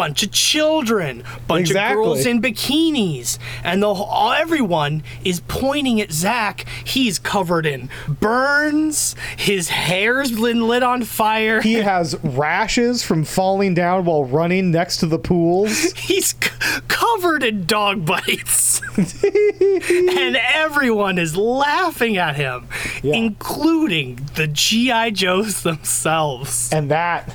Bunch 0.01 0.23
of 0.23 0.31
children, 0.31 1.23
bunch 1.47 1.67
Exactly. 1.69 2.01
of 2.01 2.05
girls 2.07 2.25
in 2.25 2.41
bikinis, 2.41 3.37
and 3.63 3.83
the 3.83 3.87
all, 3.87 4.31
everyone 4.31 5.03
is 5.23 5.41
pointing 5.47 6.01
at 6.01 6.11
Zak. 6.11 6.65
He's 6.83 7.19
covered 7.19 7.67
in 7.67 7.87
burns. 8.07 9.15
His 9.37 9.69
hair's 9.69 10.31
been 10.31 10.67
lit 10.67 10.81
on 10.81 11.03
fire. 11.03 11.61
He 11.61 11.75
has 11.75 12.15
rashes 12.23 13.03
from 13.03 13.23
falling 13.23 13.75
down 13.75 14.05
while 14.05 14.25
running 14.25 14.71
next 14.71 14.97
to 15.01 15.05
the 15.05 15.19
pools. 15.19 15.91
He's 15.95 16.29
c- 16.29 16.49
covered 16.87 17.43
in 17.43 17.67
dog 17.67 18.03
bites. 18.03 18.81
and 18.97 20.35
everyone 20.55 21.19
is 21.19 21.37
laughing 21.37 22.17
at 22.17 22.35
him, 22.35 22.67
including 23.03 24.27
the 24.35 24.47
G.I. 24.47 25.11
Joes 25.11 25.63
themselves. 25.63 26.71
And 26.71 26.91
that 26.91 27.33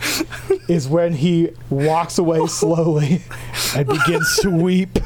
is 0.69 0.89
when 0.89 1.15
he 1.15 1.51
walks 1.71 2.19
away 2.19 2.47
slowly 2.47 3.23
and 3.75 3.87
begins 3.87 4.39
to 4.43 4.51
weep. 4.51 4.99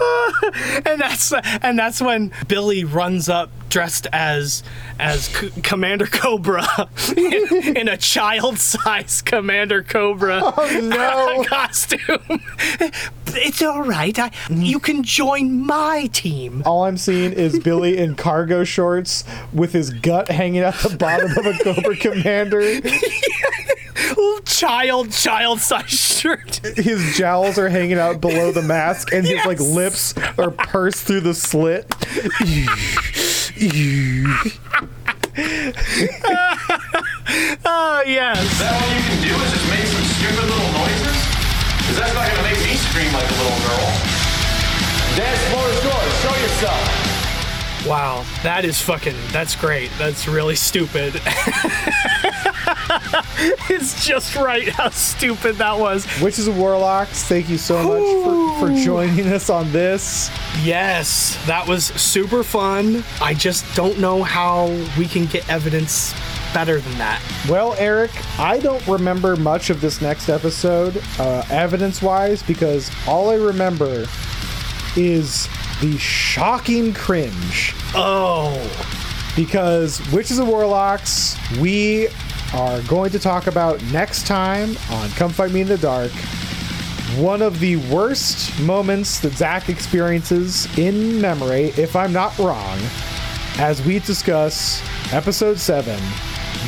and 0.86 1.00
that's 1.00 1.32
and 1.62 1.78
that's 1.78 2.00
when 2.00 2.32
Billy 2.48 2.84
runs 2.84 3.28
up 3.28 3.50
dressed 3.68 4.06
as 4.12 4.62
as 4.98 5.26
C- 5.26 5.50
Commander 5.62 6.06
Cobra 6.06 6.66
in, 7.16 7.76
in 7.76 7.88
a 7.88 7.96
child-sized 7.96 9.24
Commander 9.24 9.82
Cobra 9.82 10.40
Oh, 10.42 10.80
no. 10.82 11.44
costume. 11.48 12.40
It's 13.32 13.62
all 13.62 13.82
right. 13.82 14.18
I, 14.18 14.30
you 14.50 14.80
can 14.80 15.04
join 15.04 15.64
my 15.64 16.06
team. 16.12 16.62
All 16.66 16.84
I'm 16.84 16.96
seeing 16.96 17.32
is 17.32 17.58
Billy 17.60 17.96
in 17.96 18.16
cargo 18.16 18.64
shorts 18.64 19.22
with 19.52 19.72
his 19.72 19.90
gut 19.90 20.28
hanging 20.28 20.62
out 20.62 20.74
the 20.80 20.96
bottom 20.96 21.30
of 21.38 21.46
a 21.46 21.54
Cobra 21.62 21.96
Commander. 21.96 22.80
Child, 24.44 25.12
child 25.12 25.60
size 25.60 25.90
shirt. 25.90 26.56
His 26.76 27.16
jowls 27.16 27.58
are 27.58 27.68
hanging 27.68 27.98
out 27.98 28.20
below 28.20 28.52
the 28.52 28.62
mask, 28.62 29.12
and 29.12 29.26
his 29.26 29.44
like 29.46 29.60
lips 29.60 30.14
are 30.38 30.50
pursed 30.50 31.04
through 31.06 31.20
the 31.20 31.34
slit. 31.34 31.86
Oh 37.64 38.02
yes. 38.06 38.38
Is 38.42 38.58
that 38.58 38.72
all 38.74 38.90
you 38.90 39.02
can 39.06 39.22
do 39.22 39.30
is 39.44 39.50
just 39.52 39.68
make 39.70 39.86
some 39.86 40.04
stupid 40.18 40.46
little 40.50 40.72
noises? 40.82 41.16
Because 41.78 41.96
that's 41.98 42.14
not 42.14 42.26
going 42.26 42.38
to 42.42 42.46
make 42.50 42.58
me 42.66 42.74
scream 42.74 43.12
like 43.12 43.28
a 43.28 43.36
little 43.38 43.60
girl. 43.68 43.86
Dance 45.14 45.42
floor 45.50 45.66
is 45.70 45.78
yours. 45.84 46.12
Show 46.22 46.34
yourself. 46.42 46.82
Wow, 47.86 48.24
that 48.42 48.64
is 48.64 48.80
fucking. 48.80 49.16
That's 49.32 49.54
great. 49.56 49.90
That's 49.98 50.26
really 50.28 50.56
stupid. 50.56 51.14
it's 53.70 54.04
just 54.04 54.34
right 54.34 54.68
how 54.68 54.90
stupid 54.90 55.56
that 55.56 55.78
was. 55.78 56.06
Witches 56.20 56.48
and 56.48 56.58
Warlocks, 56.58 57.22
thank 57.24 57.48
you 57.48 57.56
so 57.56 57.76
much 57.82 58.58
for, 58.58 58.68
for 58.68 58.84
joining 58.84 59.28
us 59.28 59.48
on 59.48 59.70
this. 59.70 60.28
Yes, 60.62 61.38
that 61.46 61.66
was 61.68 61.86
super 61.86 62.42
fun. 62.42 63.04
I 63.20 63.34
just 63.34 63.64
don't 63.76 63.98
know 64.00 64.22
how 64.22 64.68
we 64.98 65.06
can 65.06 65.26
get 65.26 65.48
evidence 65.48 66.14
better 66.52 66.80
than 66.80 66.98
that. 66.98 67.22
Well, 67.48 67.74
Erik, 67.74 68.10
I 68.38 68.58
don't 68.58 68.84
remember 68.88 69.36
much 69.36 69.70
of 69.70 69.80
this 69.80 70.00
next 70.00 70.28
episode, 70.28 71.00
uh, 71.18 71.44
evidence 71.48 72.02
wise, 72.02 72.42
because 72.42 72.90
all 73.06 73.30
I 73.30 73.36
remember 73.36 74.06
is 74.96 75.48
the 75.80 75.96
shocking 75.98 76.92
cringe. 76.92 77.74
Oh. 77.94 78.56
Because 79.36 80.00
Witches 80.12 80.40
and 80.40 80.48
Warlocks, 80.48 81.36
we 81.60 82.08
are 82.54 82.80
going 82.82 83.10
to 83.10 83.18
talk 83.18 83.46
about 83.46 83.82
next 83.92 84.26
time 84.26 84.76
on 84.90 85.08
Come 85.10 85.30
Fight 85.30 85.52
Me 85.52 85.60
in 85.60 85.68
the 85.68 85.78
Dark. 85.78 86.10
One 87.16 87.42
of 87.42 87.60
the 87.60 87.76
worst 87.92 88.58
moments 88.60 89.20
that 89.20 89.32
Zak 89.34 89.68
experiences 89.68 90.66
in 90.78 91.20
memory, 91.20 91.66
if 91.76 91.94
I'm 91.94 92.12
not 92.12 92.36
wrong, 92.38 92.78
as 93.58 93.84
we 93.84 93.98
discuss 94.00 94.82
episode 95.12 95.58
7 95.58 95.98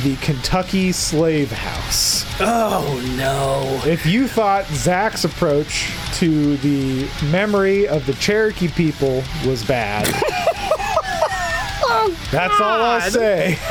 The 0.03 0.15
Kentucky 0.17 0.91
Slave 0.91 1.51
House. 1.51 2.25
Oh 2.39 3.01
no. 3.17 3.81
If 3.89 4.05
you 4.05 4.27
thought 4.27 4.65
Zak's 4.67 5.23
approach 5.23 5.91
to 6.15 6.57
the 6.57 7.09
memory 7.31 7.87
of 7.87 8.05
the 8.05 8.13
Cherokee 8.13 8.67
people 8.69 9.23
was 9.45 9.63
bad, 9.65 10.05
that's 12.31 12.59
all 12.59 12.81
I'll 12.81 13.01
say. 13.01 13.57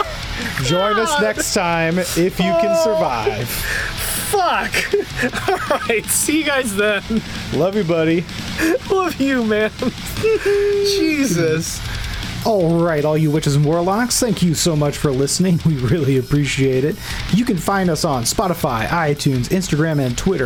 Join 0.64 0.98
us 0.98 1.20
next 1.20 1.54
time 1.54 1.98
if 1.98 2.38
you 2.38 2.52
can 2.52 2.76
oh. 2.76 2.84
survive. 2.84 3.48
Fuck. 4.30 4.72
All 5.48 5.78
right, 5.88 6.04
see 6.06 6.38
you 6.38 6.44
guys 6.44 6.74
then. 6.74 7.02
Love 7.52 7.76
you, 7.76 7.84
buddy. 7.84 8.24
Love 8.90 9.20
you, 9.20 9.44
man. 9.44 9.70
Jesus. 10.96 11.80
All 12.44 12.80
right, 12.80 13.04
all 13.04 13.16
you 13.16 13.30
witches 13.30 13.54
and 13.54 13.64
warlocks, 13.64 14.18
thank 14.18 14.42
you 14.42 14.54
so 14.54 14.74
much 14.74 14.98
for 14.98 15.12
listening. 15.12 15.60
We 15.66 15.76
really 15.76 16.18
appreciate 16.18 16.82
it. 16.84 16.96
You 17.32 17.44
can 17.44 17.56
find 17.56 17.88
us 17.88 18.04
on 18.04 18.24
Spotify, 18.24 18.86
iTunes, 18.86 19.48
Instagram, 19.50 20.04
and 20.04 20.18
Twitter 20.18 20.40